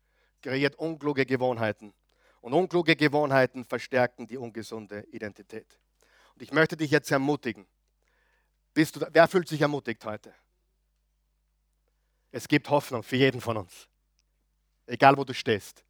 kreiert 0.42 0.76
unkluge 0.76 1.26
Gewohnheiten 1.26 1.94
und 2.40 2.52
unkluge 2.52 2.96
Gewohnheiten 2.96 3.64
verstärken 3.64 4.26
die 4.26 4.36
ungesunde 4.36 5.04
Identität. 5.10 5.80
Und 6.34 6.42
ich 6.42 6.52
möchte 6.52 6.76
dich 6.76 6.90
jetzt 6.90 7.10
ermutigen. 7.10 7.66
Bist 8.74 8.96
du, 8.96 9.06
wer 9.10 9.26
fühlt 9.26 9.48
sich 9.48 9.60
ermutigt 9.60 10.04
heute? 10.04 10.34
Es 12.30 12.46
gibt 12.46 12.68
Hoffnung 12.68 13.02
für 13.02 13.16
jeden 13.16 13.40
von 13.40 13.56
uns, 13.56 13.88
egal 14.86 15.16
wo 15.16 15.24
du 15.24 15.32
stehst. 15.32 15.84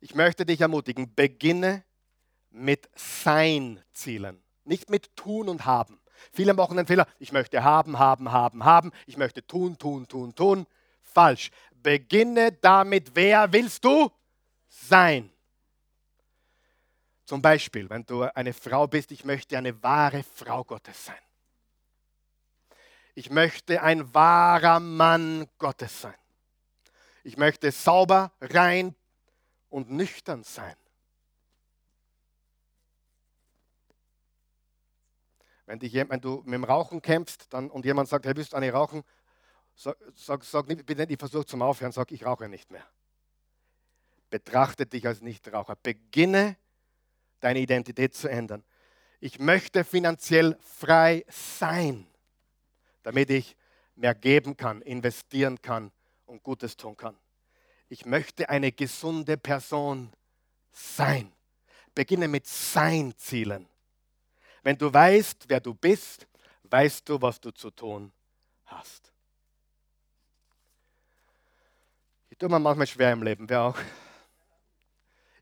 Ich 0.00 0.14
möchte 0.14 0.44
dich 0.44 0.60
ermutigen, 0.60 1.14
beginne 1.14 1.84
mit 2.50 2.88
Sein-Zielen, 2.94 4.42
nicht 4.64 4.90
mit 4.90 5.14
Tun 5.16 5.48
und 5.48 5.64
Haben. 5.64 6.00
Viele 6.32 6.54
machen 6.54 6.76
den 6.76 6.86
Fehler, 6.86 7.06
ich 7.18 7.32
möchte 7.32 7.62
haben, 7.62 7.98
haben, 7.98 8.32
haben, 8.32 8.64
haben, 8.64 8.90
ich 9.06 9.16
möchte 9.16 9.46
tun, 9.46 9.78
tun, 9.78 10.08
tun, 10.08 10.34
tun. 10.34 10.66
Falsch. 11.02 11.50
Beginne 11.82 12.52
damit, 12.52 13.14
wer 13.14 13.52
willst 13.52 13.84
du 13.84 14.10
sein? 14.68 15.30
Zum 17.24 17.42
Beispiel, 17.42 17.90
wenn 17.90 18.06
du 18.06 18.22
eine 18.22 18.54
Frau 18.54 18.86
bist, 18.86 19.12
ich 19.12 19.24
möchte 19.24 19.58
eine 19.58 19.82
wahre 19.82 20.22
Frau 20.22 20.64
Gottes 20.64 21.04
sein. 21.04 21.18
Ich 23.14 23.30
möchte 23.30 23.82
ein 23.82 24.14
wahrer 24.14 24.80
Mann 24.80 25.46
Gottes 25.58 26.00
sein. 26.00 26.14
Ich 27.24 27.36
möchte 27.36 27.70
sauber, 27.70 28.32
rein 28.40 28.94
und 29.68 29.90
nüchtern 29.90 30.44
sein. 30.44 30.76
Wenn, 35.66 35.80
dich, 35.80 35.92
wenn 35.92 36.20
du 36.20 36.36
mit 36.46 36.54
dem 36.54 36.64
Rauchen 36.64 37.02
kämpfst 37.02 37.52
dann, 37.52 37.68
und 37.68 37.84
jemand 37.84 38.08
sagt, 38.08 38.24
hey, 38.24 38.34
willst 38.34 38.54
du 38.54 38.56
eine 38.56 38.72
rauchen? 38.72 39.02
Sag, 39.80 39.96
sag, 40.16 40.44
sag 40.44 40.66
bitte 40.66 40.96
nicht, 40.96 41.12
ich 41.12 41.18
versuche 41.18 41.46
zum 41.46 41.62
Aufhören, 41.62 41.92
sag, 41.92 42.10
ich 42.10 42.26
rauche 42.26 42.48
nicht 42.48 42.68
mehr. 42.72 42.84
Betrachte 44.28 44.86
dich 44.86 45.06
als 45.06 45.20
Nichtraucher. 45.22 45.76
Beginne 45.76 46.56
deine 47.38 47.60
Identität 47.60 48.12
zu 48.12 48.28
ändern. 48.28 48.64
Ich 49.20 49.38
möchte 49.38 49.84
finanziell 49.84 50.58
frei 50.60 51.24
sein, 51.28 52.08
damit 53.04 53.30
ich 53.30 53.56
mehr 53.94 54.16
geben 54.16 54.56
kann, 54.56 54.82
investieren 54.82 55.62
kann 55.62 55.92
und 56.26 56.42
Gutes 56.42 56.76
tun 56.76 56.96
kann. 56.96 57.16
Ich 57.88 58.04
möchte 58.04 58.48
eine 58.48 58.72
gesunde 58.72 59.36
Person 59.36 60.12
sein. 60.72 61.32
Beginne 61.94 62.26
mit 62.26 62.48
Sein-Zielen. 62.48 63.68
Wenn 64.64 64.76
du 64.76 64.92
weißt, 64.92 65.44
wer 65.46 65.60
du 65.60 65.72
bist, 65.72 66.26
weißt 66.64 67.08
du, 67.08 67.22
was 67.22 67.40
du 67.40 67.52
zu 67.52 67.70
tun 67.70 68.12
hast. 68.64 69.07
Tue 72.38 72.48
mir 72.48 72.60
manchmal 72.60 72.86
schwer 72.86 73.12
im 73.12 73.22
Leben, 73.24 73.48
wer 73.48 73.62
auch. 73.62 73.78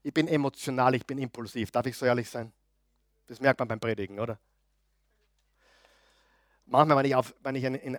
Ich 0.02 0.14
bin 0.14 0.28
emotional, 0.28 0.94
ich 0.94 1.04
bin 1.04 1.18
impulsiv. 1.18 1.70
Darf 1.70 1.84
ich 1.84 1.96
so 1.96 2.06
ehrlich 2.06 2.30
sein? 2.30 2.50
Das 3.26 3.38
merkt 3.38 3.58
man 3.58 3.68
beim 3.68 3.80
Predigen, 3.80 4.18
oder? 4.18 4.38
Manchmal, 6.64 6.96
wenn 6.96 7.04
ich, 7.04 7.14
auf, 7.14 7.34
wenn 7.42 7.54
ich 7.54 7.64
in, 7.64 7.74
in, 7.74 7.98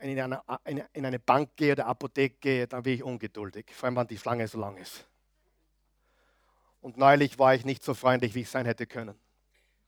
in, 0.00 0.20
eine, 0.20 0.88
in 0.92 1.06
eine 1.06 1.18
Bank 1.20 1.50
gehe 1.54 1.72
oder 1.72 1.86
Apotheke 1.86 2.36
gehe, 2.40 2.66
dann 2.66 2.82
bin 2.82 2.94
ich 2.94 3.02
ungeduldig. 3.04 3.66
Vor 3.72 3.86
allem, 3.86 3.96
wenn 3.96 4.06
die 4.08 4.18
Schlange 4.18 4.48
so 4.48 4.58
lang 4.58 4.78
ist. 4.78 5.06
Und 6.80 6.96
neulich 6.96 7.38
war 7.38 7.54
ich 7.54 7.64
nicht 7.64 7.84
so 7.84 7.94
freundlich, 7.94 8.34
wie 8.34 8.40
ich 8.40 8.50
sein 8.50 8.66
hätte 8.66 8.86
können. 8.86 9.18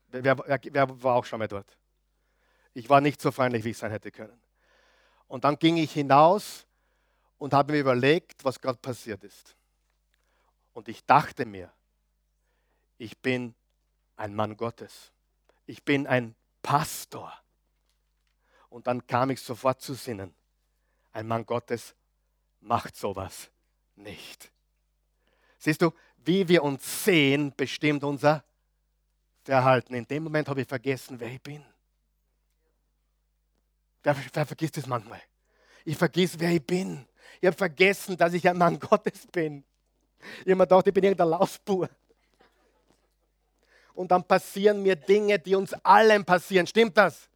Wer, 0.07 0.37
wer, 0.37 0.59
wer 0.63 1.03
war 1.03 1.15
auch 1.15 1.25
schon 1.25 1.39
mal 1.39 1.47
dort? 1.47 1.77
Ich 2.73 2.89
war 2.89 3.01
nicht 3.01 3.19
so 3.19 3.31
freundlich, 3.31 3.65
wie 3.65 3.71
ich 3.71 3.77
sein 3.77 3.91
hätte 3.91 4.11
können. 4.11 4.39
Und 5.27 5.43
dann 5.43 5.59
ging 5.59 5.75
ich 5.77 5.91
hinaus 5.91 6.66
und 7.37 7.53
habe 7.53 7.73
mir 7.73 7.79
überlegt, 7.79 8.43
was 8.43 8.59
gerade 8.59 8.79
passiert 8.79 9.23
ist. 9.23 9.55
Und 10.73 10.87
ich 10.87 11.05
dachte 11.05 11.45
mir, 11.45 11.71
ich 12.97 13.17
bin 13.19 13.55
ein 14.15 14.33
Mann 14.35 14.57
Gottes. 14.57 15.11
Ich 15.65 15.83
bin 15.83 16.07
ein 16.07 16.35
Pastor. 16.61 17.33
Und 18.69 18.87
dann 18.87 19.05
kam 19.07 19.29
ich 19.29 19.41
sofort 19.41 19.81
zu 19.81 19.93
Sinnen. 19.93 20.35
Ein 21.11 21.27
Mann 21.27 21.45
Gottes 21.45 21.95
macht 22.59 22.95
sowas 22.95 23.49
nicht. 23.95 24.51
Siehst 25.57 25.81
du, 25.81 25.91
wie 26.17 26.47
wir 26.47 26.63
uns 26.63 27.05
sehen, 27.05 27.53
bestimmt 27.55 28.03
unser 28.03 28.43
Verhalten. 29.43 29.93
In 29.93 30.05
dem 30.05 30.23
Moment 30.23 30.49
habe 30.49 30.61
ich 30.61 30.67
vergessen, 30.67 31.19
wer 31.19 31.31
ich 31.31 31.41
bin. 31.41 31.63
Wer, 34.03 34.15
wer 34.33 34.45
vergisst 34.45 34.77
es 34.77 34.85
manchmal? 34.85 35.21
Ich 35.85 35.97
vergiss, 35.97 36.37
wer 36.37 36.51
ich 36.51 36.65
bin. 36.65 37.07
Ich 37.41 37.47
habe 37.47 37.57
vergessen, 37.57 38.17
dass 38.17 38.33
ich 38.33 38.47
ein 38.47 38.57
Mann 38.57 38.79
Gottes 38.79 39.27
bin. 39.27 39.63
Ich 40.39 40.51
habe 40.51 40.55
mir 40.55 40.63
gedacht, 40.63 40.87
ich 40.87 40.93
bin 40.93 41.03
irgendein 41.03 41.29
Lausbur. 41.29 41.89
Und 43.93 44.11
dann 44.11 44.23
passieren 44.23 44.83
mir 44.83 44.95
Dinge, 44.95 45.39
die 45.39 45.55
uns 45.55 45.73
allen 45.73 46.23
passieren. 46.23 46.67
Stimmt 46.67 46.97
das? 46.97 47.29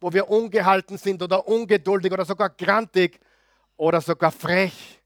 Wo 0.00 0.12
wir 0.12 0.28
ungehalten 0.28 0.98
sind 0.98 1.22
oder 1.22 1.46
ungeduldig 1.46 2.12
oder 2.12 2.24
sogar 2.24 2.50
grantig 2.50 3.20
oder 3.76 4.00
sogar 4.00 4.32
frech. 4.32 5.00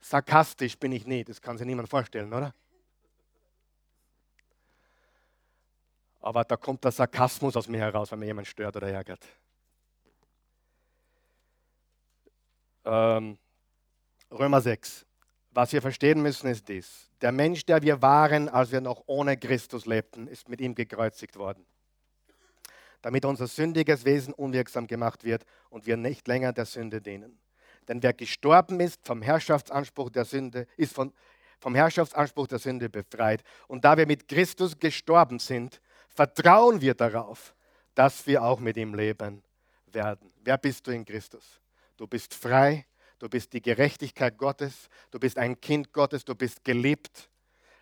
Sarkastisch 0.00 0.78
bin 0.78 0.92
ich 0.92 1.06
nie, 1.06 1.24
das 1.24 1.40
kann 1.40 1.56
sich 1.56 1.66
niemand 1.66 1.88
vorstellen, 1.88 2.32
oder? 2.32 2.54
Aber 6.20 6.44
da 6.44 6.56
kommt 6.56 6.84
der 6.84 6.92
Sarkasmus 6.92 7.56
aus 7.56 7.68
mir 7.68 7.80
heraus, 7.80 8.12
wenn 8.12 8.18
mir 8.18 8.26
jemand 8.26 8.46
stört 8.46 8.76
oder 8.76 8.88
ärgert. 8.88 9.26
Ähm, 12.84 13.38
Römer 14.30 14.60
6. 14.60 15.06
Was 15.50 15.72
wir 15.72 15.80
verstehen 15.80 16.20
müssen, 16.20 16.48
ist 16.48 16.68
dies. 16.68 17.08
Der 17.20 17.30
Mensch, 17.30 17.64
der 17.64 17.80
wir 17.82 18.02
waren, 18.02 18.48
als 18.48 18.72
wir 18.72 18.80
noch 18.80 19.04
ohne 19.06 19.36
Christus 19.36 19.86
lebten, 19.86 20.26
ist 20.26 20.48
mit 20.48 20.60
ihm 20.60 20.74
gekreuzigt 20.74 21.36
worden. 21.36 21.64
Damit 23.02 23.24
unser 23.24 23.46
sündiges 23.46 24.04
Wesen 24.04 24.34
unwirksam 24.34 24.86
gemacht 24.86 25.24
wird 25.24 25.44
und 25.70 25.86
wir 25.86 25.96
nicht 25.96 26.26
länger 26.26 26.52
der 26.52 26.64
Sünde 26.64 27.00
dienen. 27.00 27.38
Denn 27.86 28.02
wer 28.02 28.12
gestorben 28.12 28.80
ist 28.80 29.06
vom 29.06 29.22
Herrschaftsanspruch 29.22 30.10
der 30.10 30.24
Sünde, 30.24 30.66
ist 30.76 30.94
von, 30.94 31.12
vom 31.60 31.74
Herrschaftsanspruch 31.74 32.48
der 32.48 32.58
Sünde 32.58 32.88
befreit. 32.88 33.44
Und 33.68 33.84
da 33.84 33.96
wir 33.96 34.06
mit 34.06 34.26
Christus 34.26 34.78
gestorben 34.78 35.38
sind, 35.38 35.80
vertrauen 36.08 36.80
wir 36.80 36.94
darauf, 36.94 37.54
dass 37.94 38.26
wir 38.26 38.42
auch 38.42 38.58
mit 38.58 38.76
ihm 38.76 38.94
leben 38.94 39.42
werden. 39.86 40.32
Wer 40.42 40.58
bist 40.58 40.86
du 40.86 40.90
in 40.90 41.04
Christus? 41.04 41.60
Du 41.96 42.06
bist 42.06 42.34
frei, 42.34 42.86
du 43.18 43.28
bist 43.28 43.52
die 43.52 43.62
Gerechtigkeit 43.62 44.36
Gottes, 44.36 44.88
du 45.10 45.18
bist 45.18 45.38
ein 45.38 45.60
Kind 45.60 45.92
Gottes, 45.92 46.24
du 46.24 46.34
bist 46.34 46.64
geliebt. 46.64 47.30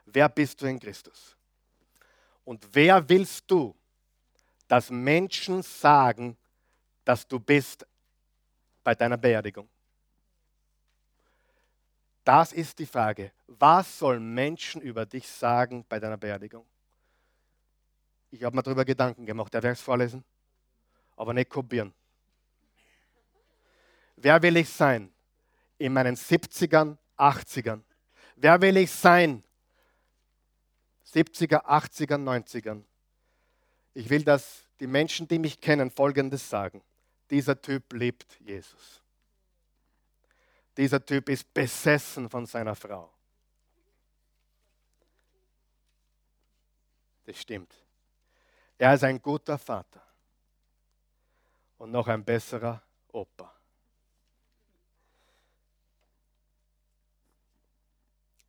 Wer 0.04 0.28
bist 0.28 0.60
du 0.60 0.66
in 0.66 0.78
Christus? 0.78 1.36
Und 2.44 2.68
wer 2.72 3.08
willst 3.08 3.50
du, 3.50 3.74
dass 4.68 4.90
Menschen 4.90 5.62
sagen, 5.62 6.36
dass 7.04 7.26
du 7.26 7.38
bist 7.38 7.86
bei 8.82 8.94
deiner 8.94 9.16
Beerdigung? 9.16 9.68
Das 12.24 12.52
ist 12.52 12.78
die 12.78 12.86
Frage. 12.86 13.32
Was 13.46 13.98
sollen 13.98 14.32
Menschen 14.34 14.80
über 14.80 15.06
dich 15.06 15.28
sagen 15.28 15.84
bei 15.88 15.98
deiner 15.98 16.16
Beerdigung? 16.16 16.66
Ich 18.30 18.42
habe 18.44 18.56
mir 18.56 18.62
darüber 18.62 18.84
Gedanken 18.84 19.26
gemacht. 19.26 19.52
Der 19.52 19.62
werde 19.62 19.74
es 19.74 19.80
vorlesen, 19.80 20.24
aber 21.16 21.34
nicht 21.34 21.50
kopieren. 21.50 21.92
Wer 24.22 24.40
will 24.40 24.56
ich 24.56 24.68
sein 24.68 25.12
in 25.78 25.92
meinen 25.92 26.14
70ern, 26.14 26.96
80ern? 27.18 27.82
Wer 28.36 28.60
will 28.62 28.76
ich 28.76 28.90
sein 28.92 29.42
70er, 31.12 31.64
80er, 31.64 32.16
90ern? 32.18 32.84
Ich 33.94 34.08
will, 34.08 34.22
dass 34.22 34.62
die 34.78 34.86
Menschen, 34.86 35.26
die 35.26 35.40
mich 35.40 35.60
kennen, 35.60 35.90
Folgendes 35.90 36.48
sagen. 36.48 36.82
Dieser 37.30 37.60
Typ 37.60 37.92
liebt 37.94 38.38
Jesus. 38.38 39.02
Dieser 40.76 41.04
Typ 41.04 41.28
ist 41.28 41.52
besessen 41.52 42.30
von 42.30 42.46
seiner 42.46 42.76
Frau. 42.76 43.12
Das 47.24 47.40
stimmt. 47.40 47.74
Er 48.78 48.94
ist 48.94 49.02
ein 49.02 49.20
guter 49.20 49.58
Vater 49.58 50.02
und 51.78 51.90
noch 51.90 52.06
ein 52.06 52.24
besserer 52.24 52.80
Opa. 53.08 53.61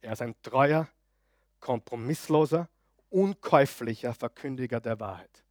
Er 0.03 0.13
ist 0.13 0.21
ein 0.21 0.35
treuer, 0.41 0.87
kompromissloser, 1.59 2.69
unkäuflicher 3.09 4.13
Verkündiger 4.13 4.79
der 4.79 4.99
Wahrheit. 4.99 5.43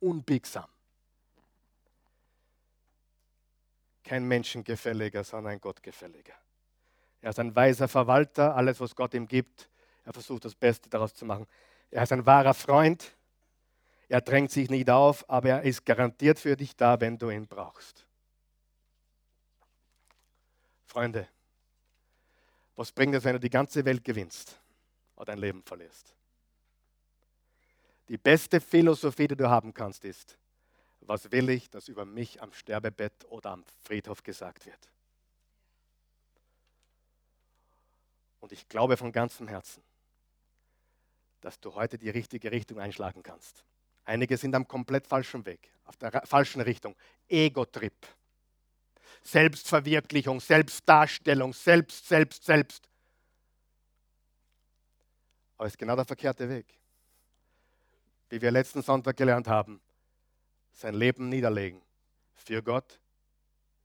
Unbiegsam. 0.00 0.66
kein 4.04 4.24
Menschengefälliger, 4.28 5.24
sondern 5.24 5.54
ein 5.54 5.60
Gottgefälliger. 5.60 6.34
Er 7.22 7.30
ist 7.30 7.38
ein 7.38 7.56
weiser 7.56 7.88
Verwalter, 7.88 8.54
alles, 8.54 8.78
was 8.78 8.94
Gott 8.94 9.14
ihm 9.14 9.26
gibt, 9.26 9.70
er 10.04 10.12
versucht 10.12 10.44
das 10.44 10.54
Beste 10.54 10.90
daraus 10.90 11.14
zu 11.14 11.24
machen. 11.24 11.46
Er 11.90 12.02
ist 12.02 12.12
ein 12.12 12.26
wahrer 12.26 12.52
Freund, 12.52 13.16
er 14.08 14.20
drängt 14.20 14.50
sich 14.50 14.68
nicht 14.68 14.90
auf, 14.90 15.28
aber 15.28 15.48
er 15.48 15.62
ist 15.62 15.86
garantiert 15.86 16.38
für 16.38 16.56
dich 16.56 16.76
da, 16.76 17.00
wenn 17.00 17.16
du 17.16 17.30
ihn 17.30 17.46
brauchst. 17.48 18.06
Freunde, 20.84 21.26
was 22.76 22.92
bringt 22.92 23.14
es, 23.14 23.24
wenn 23.24 23.34
du 23.34 23.40
die 23.40 23.50
ganze 23.50 23.84
Welt 23.84 24.04
gewinnst 24.04 24.58
oder 25.16 25.26
dein 25.26 25.38
Leben 25.38 25.62
verlierst? 25.62 26.14
Die 28.08 28.18
beste 28.18 28.60
Philosophie, 28.60 29.28
die 29.28 29.36
du 29.36 29.48
haben 29.48 29.72
kannst, 29.72 30.04
ist, 30.04 30.36
was 31.00 31.30
will 31.30 31.48
ich, 31.50 31.70
dass 31.70 31.88
über 31.88 32.04
mich 32.04 32.42
am 32.42 32.52
Sterbebett 32.52 33.24
oder 33.30 33.50
am 33.50 33.64
Friedhof 33.82 34.22
gesagt 34.22 34.66
wird. 34.66 34.90
Und 38.40 38.52
ich 38.52 38.68
glaube 38.68 38.96
von 38.96 39.10
ganzem 39.10 39.48
Herzen, 39.48 39.82
dass 41.40 41.60
du 41.60 41.74
heute 41.74 41.96
die 41.96 42.10
richtige 42.10 42.50
Richtung 42.50 42.78
einschlagen 42.78 43.22
kannst. 43.22 43.64
Einige 44.04 44.36
sind 44.36 44.54
am 44.54 44.68
komplett 44.68 45.06
falschen 45.06 45.46
Weg, 45.46 45.70
auf 45.84 45.96
der 45.96 46.10
falschen 46.26 46.60
Richtung. 46.60 46.94
Ego-Trip. 47.28 47.94
Selbstverwirklichung, 49.24 50.40
Selbstdarstellung, 50.40 51.52
selbst, 51.52 52.06
selbst, 52.06 52.44
selbst. 52.44 52.88
Aber 55.56 55.66
es 55.66 55.72
ist 55.72 55.78
genau 55.78 55.96
der 55.96 56.04
verkehrte 56.04 56.48
Weg. 56.48 56.66
Wie 58.28 58.40
wir 58.40 58.50
letzten 58.50 58.82
Sonntag 58.82 59.16
gelernt 59.16 59.48
haben, 59.48 59.80
sein 60.72 60.94
Leben 60.94 61.28
niederlegen. 61.28 61.80
Für 62.34 62.62
Gott, 62.62 63.00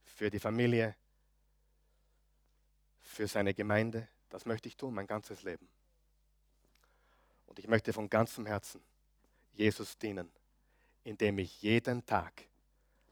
für 0.03 0.29
die 0.29 0.39
Familie, 0.39 0.95
für 2.99 3.27
seine 3.27 3.53
Gemeinde. 3.53 4.07
Das 4.29 4.45
möchte 4.45 4.67
ich 4.67 4.75
tun, 4.75 4.93
mein 4.93 5.07
ganzes 5.07 5.43
Leben. 5.43 5.67
Und 7.45 7.59
ich 7.59 7.67
möchte 7.67 7.93
von 7.93 8.09
ganzem 8.09 8.45
Herzen 8.45 8.81
Jesus 9.53 9.97
dienen, 9.97 10.31
indem 11.03 11.39
ich 11.39 11.61
jeden 11.61 12.05
Tag 12.05 12.43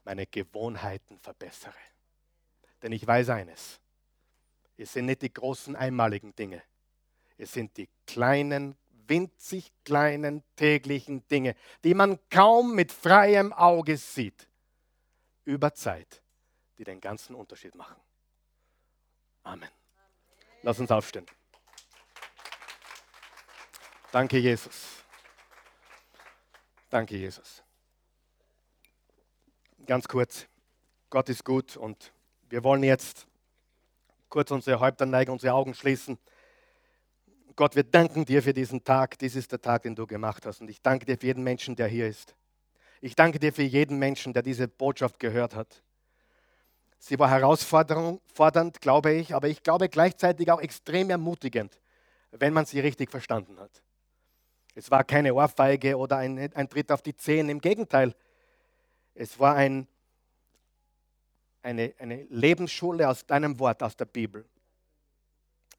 meine 0.04 0.26
Gewohnheiten 0.26 1.18
verbessere. 1.18 1.74
Denn 2.82 2.92
ich 2.92 3.06
weiß 3.06 3.30
eines, 3.30 3.80
es 4.76 4.92
sind 4.92 5.06
nicht 5.06 5.22
die 5.22 5.32
großen 5.32 5.74
einmaligen 5.74 6.34
Dinge, 6.34 6.62
es 7.36 7.52
sind 7.52 7.76
die 7.76 7.88
kleinen 8.06 8.76
winzig 9.08 9.72
kleinen 9.84 10.44
täglichen 10.54 11.26
Dinge, 11.28 11.56
die 11.82 11.94
man 11.94 12.18
kaum 12.30 12.74
mit 12.74 12.92
freiem 12.92 13.52
Auge 13.52 13.96
sieht, 13.96 14.48
über 15.44 15.74
Zeit, 15.74 16.22
die 16.76 16.84
den 16.84 17.00
ganzen 17.00 17.34
Unterschied 17.34 17.74
machen. 17.74 17.96
Amen. 19.42 19.70
Lass 20.62 20.78
uns 20.78 20.90
aufstehen. 20.90 21.26
Danke, 24.12 24.38
Jesus. 24.38 25.04
Danke, 26.90 27.16
Jesus. 27.16 27.62
Ganz 29.86 30.06
kurz, 30.06 30.46
Gott 31.08 31.28
ist 31.28 31.44
gut 31.44 31.76
und 31.76 32.12
wir 32.48 32.64
wollen 32.64 32.82
jetzt 32.82 33.26
kurz 34.28 34.50
unsere 34.50 34.80
Häupter 34.80 35.06
neigen, 35.06 35.30
unsere 35.30 35.54
Augen 35.54 35.74
schließen. 35.74 36.18
Gott, 37.56 37.74
wir 37.74 37.82
danken 37.82 38.24
dir 38.24 38.42
für 38.42 38.52
diesen 38.52 38.84
Tag. 38.84 39.18
Dies 39.18 39.34
ist 39.34 39.50
der 39.52 39.60
Tag, 39.60 39.82
den 39.82 39.94
du 39.94 40.06
gemacht 40.06 40.46
hast. 40.46 40.60
Und 40.60 40.70
ich 40.70 40.80
danke 40.80 41.06
dir 41.06 41.18
für 41.18 41.26
jeden 41.26 41.42
Menschen, 41.42 41.76
der 41.76 41.88
hier 41.88 42.08
ist. 42.08 42.36
Ich 43.00 43.14
danke 43.14 43.38
dir 43.38 43.52
für 43.52 43.62
jeden 43.62 43.98
Menschen, 43.98 44.32
der 44.32 44.42
diese 44.42 44.68
Botschaft 44.68 45.18
gehört 45.18 45.54
hat. 45.54 45.82
Sie 46.98 47.18
war 47.18 47.30
herausfordernd, 47.30 48.80
glaube 48.80 49.12
ich, 49.12 49.34
aber 49.34 49.48
ich 49.48 49.62
glaube 49.62 49.88
gleichzeitig 49.88 50.50
auch 50.50 50.60
extrem 50.60 51.10
ermutigend, 51.10 51.80
wenn 52.32 52.52
man 52.52 52.66
sie 52.66 52.80
richtig 52.80 53.10
verstanden 53.10 53.58
hat. 53.60 53.82
Es 54.74 54.90
war 54.90 55.04
keine 55.04 55.34
Ohrfeige 55.34 55.96
oder 55.96 56.16
ein, 56.16 56.38
ein 56.54 56.68
Tritt 56.68 56.90
auf 56.90 57.02
die 57.02 57.16
Zehen, 57.16 57.48
im 57.48 57.60
Gegenteil. 57.60 58.14
Es 59.14 59.38
war 59.38 59.54
ein, 59.54 59.86
eine, 61.68 61.94
eine 61.98 62.24
Lebensschule 62.24 63.08
aus 63.08 63.26
deinem 63.26 63.58
Wort, 63.58 63.82
aus 63.82 63.96
der 63.96 64.06
Bibel 64.06 64.44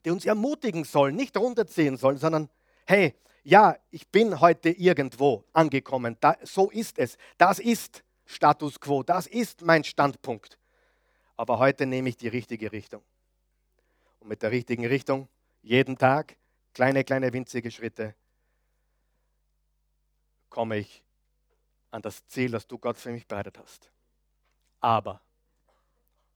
die 0.06 0.12
uns 0.12 0.26
ermutigen 0.26 0.84
sollen, 0.84 1.16
nicht 1.16 1.36
runterziehen 1.38 1.98
sollen, 1.98 2.18
sondern 2.18 2.50
hey, 2.86 3.14
ja, 3.44 3.78
ich 3.92 4.08
bin 4.08 4.40
heute 4.40 4.70
irgendwo 4.70 5.46
angekommen. 5.54 6.18
Da, 6.20 6.38
so 6.44 6.70
ist 6.70 7.00
es. 7.00 7.18
Das 7.38 7.60
ist 7.60 8.04
Status 8.26 8.80
quo. 8.80 9.04
Das 9.04 9.28
ist 9.28 9.62
mein 9.62 9.84
Standpunkt. 9.84 10.58
Aber 11.36 11.58
heute 11.60 11.86
nehme 11.86 12.10
ich 12.10 12.18
die 12.18 12.28
richtige 12.28 12.72
Richtung. 12.72 13.02
Und 14.20 14.28
mit 14.28 14.42
der 14.42 14.52
richtigen 14.52 14.86
Richtung 14.86 15.30
jeden 15.62 15.98
Tag 15.98 16.38
kleine, 16.74 17.04
kleine, 17.04 17.32
winzige 17.34 17.72
Schritte 17.72 18.14
komme 20.50 20.78
ich 20.78 21.04
an 21.92 22.02
das 22.02 22.26
Ziel, 22.28 22.52
das 22.52 22.68
du 22.68 22.78
Gott 22.78 22.98
für 22.98 23.12
mich 23.12 23.28
bereitet 23.28 23.58
hast. 23.58 23.92
Aber, 24.80 25.22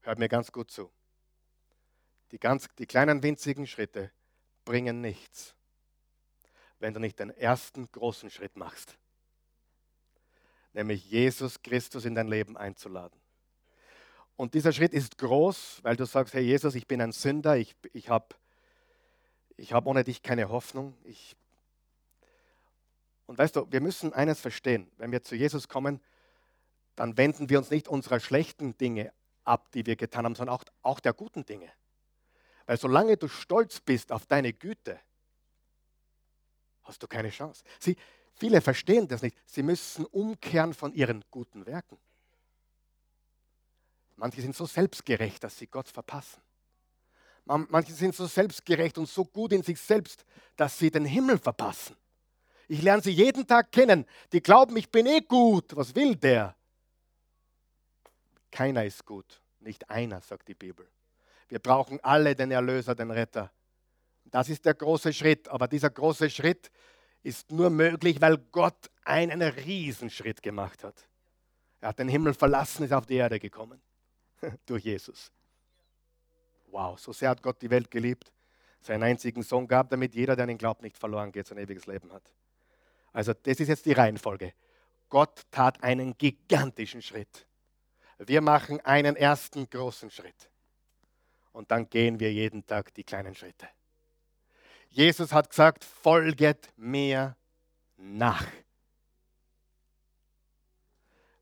hört 0.03 0.19
mir 0.19 0.29
ganz 0.29 0.51
gut 0.51 0.71
zu, 0.71 0.91
die, 2.31 2.39
ganz, 2.39 2.67
die 2.77 2.85
kleinen 2.85 3.23
winzigen 3.23 3.67
Schritte 3.67 4.11
bringen 4.65 5.01
nichts, 5.01 5.55
wenn 6.79 6.93
du 6.93 6.99
nicht 6.99 7.19
den 7.19 7.29
ersten 7.29 7.91
großen 7.91 8.29
Schritt 8.29 8.55
machst, 8.55 8.97
nämlich 10.73 11.09
Jesus 11.09 11.61
Christus 11.61 12.05
in 12.05 12.15
dein 12.15 12.27
Leben 12.27 12.57
einzuladen. 12.57 13.19
Und 14.35 14.55
dieser 14.55 14.73
Schritt 14.73 14.93
ist 14.93 15.17
groß, 15.17 15.79
weil 15.83 15.95
du 15.95 16.05
sagst, 16.05 16.33
hey 16.33 16.43
Jesus, 16.43 16.75
ich 16.75 16.87
bin 16.87 17.01
ein 17.01 17.11
Sünder, 17.11 17.57
ich, 17.57 17.75
ich 17.93 18.09
habe 18.09 18.35
ich 19.55 19.73
hab 19.73 19.85
ohne 19.85 20.03
dich 20.03 20.23
keine 20.23 20.49
Hoffnung. 20.49 20.97
Ich 21.03 21.35
und 23.25 23.37
weißt 23.37 23.55
du, 23.55 23.71
wir 23.71 23.81
müssen 23.81 24.13
eines 24.13 24.39
verstehen, 24.39 24.91
wenn 24.97 25.11
wir 25.11 25.23
zu 25.23 25.35
Jesus 25.35 25.67
kommen, 25.67 26.01
dann 26.95 27.17
wenden 27.17 27.49
wir 27.49 27.57
uns 27.57 27.71
nicht 27.71 27.87
unserer 27.87 28.19
schlechten 28.19 28.77
Dinge 28.77 29.13
ab, 29.43 29.71
die 29.71 29.85
wir 29.85 29.95
getan 29.95 30.25
haben, 30.25 30.35
sondern 30.35 30.55
auch, 30.55 30.63
auch 30.81 30.99
der 30.99 31.13
guten 31.13 31.45
Dinge. 31.45 31.71
Weil 32.65 32.77
solange 32.77 33.17
du 33.17 33.27
stolz 33.27 33.79
bist 33.79 34.11
auf 34.11 34.25
deine 34.25 34.53
Güte, 34.53 34.99
hast 36.83 37.01
du 37.03 37.07
keine 37.07 37.29
Chance. 37.29 37.63
Sie, 37.79 37.97
viele 38.35 38.61
verstehen 38.61 39.07
das 39.07 39.21
nicht. 39.21 39.37
Sie 39.45 39.63
müssen 39.63 40.05
umkehren 40.05 40.73
von 40.73 40.93
ihren 40.93 41.23
guten 41.29 41.65
Werken. 41.65 41.97
Manche 44.15 44.41
sind 44.41 44.55
so 44.55 44.65
selbstgerecht, 44.65 45.43
dass 45.43 45.57
sie 45.57 45.67
Gott 45.67 45.89
verpassen. 45.89 46.41
Manche 47.45 47.93
sind 47.93 48.15
so 48.15 48.25
selbstgerecht 48.25 48.97
und 48.97 49.09
so 49.09 49.25
gut 49.25 49.51
in 49.51 49.63
sich 49.63 49.79
selbst, 49.79 50.23
dass 50.55 50.77
sie 50.77 50.89
den 50.89 51.03
Himmel 51.03 51.37
verpassen. 51.37 51.97
Ich 52.69 52.81
lerne 52.81 53.01
sie 53.03 53.11
jeden 53.11 53.45
Tag 53.45 53.71
kennen. 53.71 54.05
Die 54.31 54.41
glauben, 54.41 54.77
ich 54.77 54.89
bin 54.89 55.05
eh 55.05 55.19
gut. 55.19 55.75
Was 55.75 55.93
will 55.93 56.15
der? 56.15 56.55
Keiner 58.53 58.85
ist 58.85 59.03
gut, 59.03 59.41
nicht 59.61 59.89
einer, 59.89 60.21
sagt 60.21 60.47
die 60.47 60.53
Bibel. 60.53 60.87
Wir 61.47 61.57
brauchen 61.57 61.99
alle 62.03 62.35
den 62.35 62.51
Erlöser, 62.51 62.93
den 62.93 63.09
Retter. 63.09 63.51
Das 64.25 64.47
ist 64.47 64.63
der 64.63 64.75
große 64.75 65.11
Schritt, 65.11 65.47
aber 65.47 65.67
dieser 65.67 65.89
große 65.89 66.29
Schritt 66.29 66.69
ist 67.23 67.51
nur 67.51 67.71
möglich, 67.71 68.21
weil 68.21 68.37
Gott 68.37 68.91
einen 69.05 69.41
Riesenschritt 69.41 70.43
gemacht 70.43 70.83
hat. 70.83 71.09
Er 71.81 71.89
hat 71.89 71.97
den 71.97 72.07
Himmel 72.07 72.35
verlassen, 72.35 72.83
ist 72.83 72.93
auf 72.93 73.07
die 73.07 73.15
Erde 73.15 73.39
gekommen. 73.39 73.81
Durch 74.67 74.83
Jesus. 74.83 75.31
Wow, 76.67 76.99
so 76.99 77.11
sehr 77.11 77.31
hat 77.31 77.41
Gott 77.41 77.59
die 77.59 77.71
Welt 77.71 77.89
geliebt. 77.89 78.31
Seinen 78.81 79.01
einzigen 79.01 79.41
Sohn 79.41 79.67
gab, 79.67 79.89
damit 79.89 80.13
jeder, 80.13 80.35
der 80.35 80.43
an 80.43 80.49
ihn 80.51 80.59
glaubt, 80.59 80.83
nicht 80.83 80.99
verloren 80.99 81.31
geht, 81.31 81.47
sein 81.47 81.57
ewiges 81.57 81.87
Leben 81.87 82.13
hat. 82.13 82.31
Also 83.13 83.33
das 83.33 83.59
ist 83.59 83.67
jetzt 83.67 83.87
die 83.87 83.93
Reihenfolge. 83.93 84.53
Gott 85.09 85.41
tat 85.49 85.83
einen 85.83 86.15
gigantischen 86.19 87.01
Schritt. 87.01 87.47
Wir 88.17 88.41
machen 88.41 88.79
einen 88.81 89.15
ersten 89.15 89.69
großen 89.69 90.09
Schritt. 90.11 90.49
Und 91.51 91.71
dann 91.71 91.89
gehen 91.89 92.19
wir 92.19 92.31
jeden 92.31 92.65
Tag 92.65 92.93
die 92.93 93.03
kleinen 93.03 93.35
Schritte. 93.35 93.67
Jesus 94.89 95.31
hat 95.31 95.49
gesagt, 95.49 95.83
folget 95.83 96.71
mir 96.77 97.35
nach. 97.97 98.45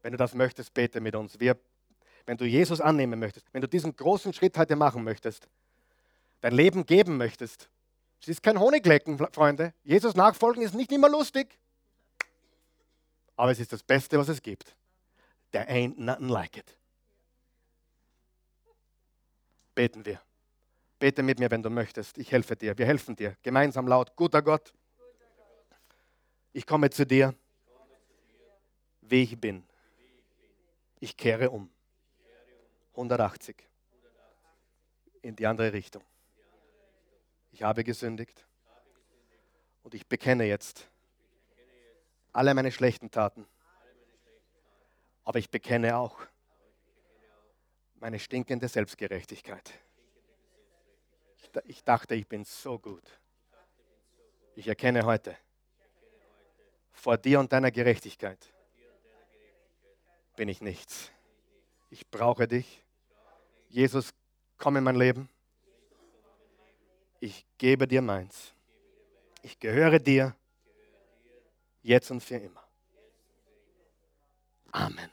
Wenn 0.01 0.11
du 0.11 0.17
das 0.17 0.33
möchtest, 0.33 0.73
bete 0.73 0.99
mit 0.99 1.15
uns. 1.15 1.39
Wir, 1.39 1.59
wenn 2.25 2.37
du 2.37 2.45
Jesus 2.45 2.81
annehmen 2.81 3.19
möchtest, 3.19 3.47
wenn 3.53 3.61
du 3.61 3.67
diesen 3.67 3.95
großen 3.95 4.33
Schritt 4.33 4.57
heute 4.57 4.75
machen 4.75 5.03
möchtest, 5.03 5.47
dein 6.41 6.53
Leben 6.53 6.85
geben 6.85 7.17
möchtest, 7.17 7.69
es 8.21 8.27
ist 8.27 8.43
kein 8.43 8.59
Honiglecken, 8.59 9.17
Freunde. 9.33 9.73
Jesus 9.83 10.15
nachfolgen 10.15 10.61
ist 10.61 10.75
nicht 10.75 10.91
immer 10.91 11.09
lustig. 11.09 11.57
Aber 13.35 13.51
es 13.51 13.59
ist 13.59 13.73
das 13.73 13.81
Beste, 13.81 14.19
was 14.19 14.29
es 14.29 14.41
gibt. 14.41 14.75
There 15.51 15.65
ain't 15.67 15.97
nothing 15.97 16.29
like 16.29 16.57
it. 16.57 16.77
Beten 19.75 20.05
wir. 20.05 20.21
Bete 20.99 21.23
mit 21.23 21.39
mir, 21.39 21.49
wenn 21.49 21.63
du 21.63 21.69
möchtest. 21.69 22.17
Ich 22.17 22.31
helfe 22.31 22.55
dir. 22.55 22.77
Wir 22.77 22.85
helfen 22.85 23.15
dir. 23.15 23.35
Gemeinsam 23.41 23.87
laut. 23.87 24.15
Guter 24.15 24.41
Gott, 24.41 24.73
ich 26.53 26.65
komme 26.65 26.89
zu 26.89 27.05
dir, 27.05 27.33
wie 29.01 29.23
ich 29.23 29.39
bin. 29.39 29.63
Ich 30.99 31.15
kehre 31.15 31.49
um. 31.49 31.71
180. 32.91 33.55
In 35.21 35.35
die 35.35 35.47
andere 35.47 35.71
Richtung. 35.71 36.03
Ich 37.51 37.63
habe 37.63 37.83
gesündigt. 37.83 38.45
Und 39.83 39.95
ich 39.95 40.05
bekenne 40.07 40.43
jetzt 40.43 40.89
alle 42.33 42.53
meine 42.53 42.71
schlechten 42.71 43.09
Taten. 43.09 43.47
Aber 45.23 45.39
ich 45.39 45.49
bekenne 45.49 45.97
auch 45.97 46.19
meine 47.95 48.19
stinkende 48.19 48.67
Selbstgerechtigkeit. 48.67 49.73
Ich 51.65 51.83
dachte, 51.83 52.15
ich 52.15 52.27
bin 52.27 52.43
so 52.45 52.79
gut. 52.79 53.19
Ich 54.55 54.67
erkenne 54.67 55.05
heute 55.05 55.37
vor 56.91 57.17
dir 57.17 57.39
und 57.39 57.51
deiner 57.51 57.71
Gerechtigkeit 57.71 58.53
bin 60.35 60.49
ich 60.49 60.61
nichts. 60.61 61.11
Ich 61.89 62.09
brauche 62.09 62.47
dich. 62.47 62.83
Jesus, 63.69 64.13
komm 64.57 64.77
in 64.77 64.83
mein 64.83 64.95
Leben. 64.95 65.29
Ich 67.19 67.45
gebe 67.57 67.87
dir 67.87 68.01
meins. 68.01 68.53
Ich 69.43 69.59
gehöre 69.59 69.99
dir 69.99 70.35
jetzt 71.81 72.09
und 72.11 72.21
für 72.21 72.37
immer. 72.37 72.60
Amen. 74.73 75.09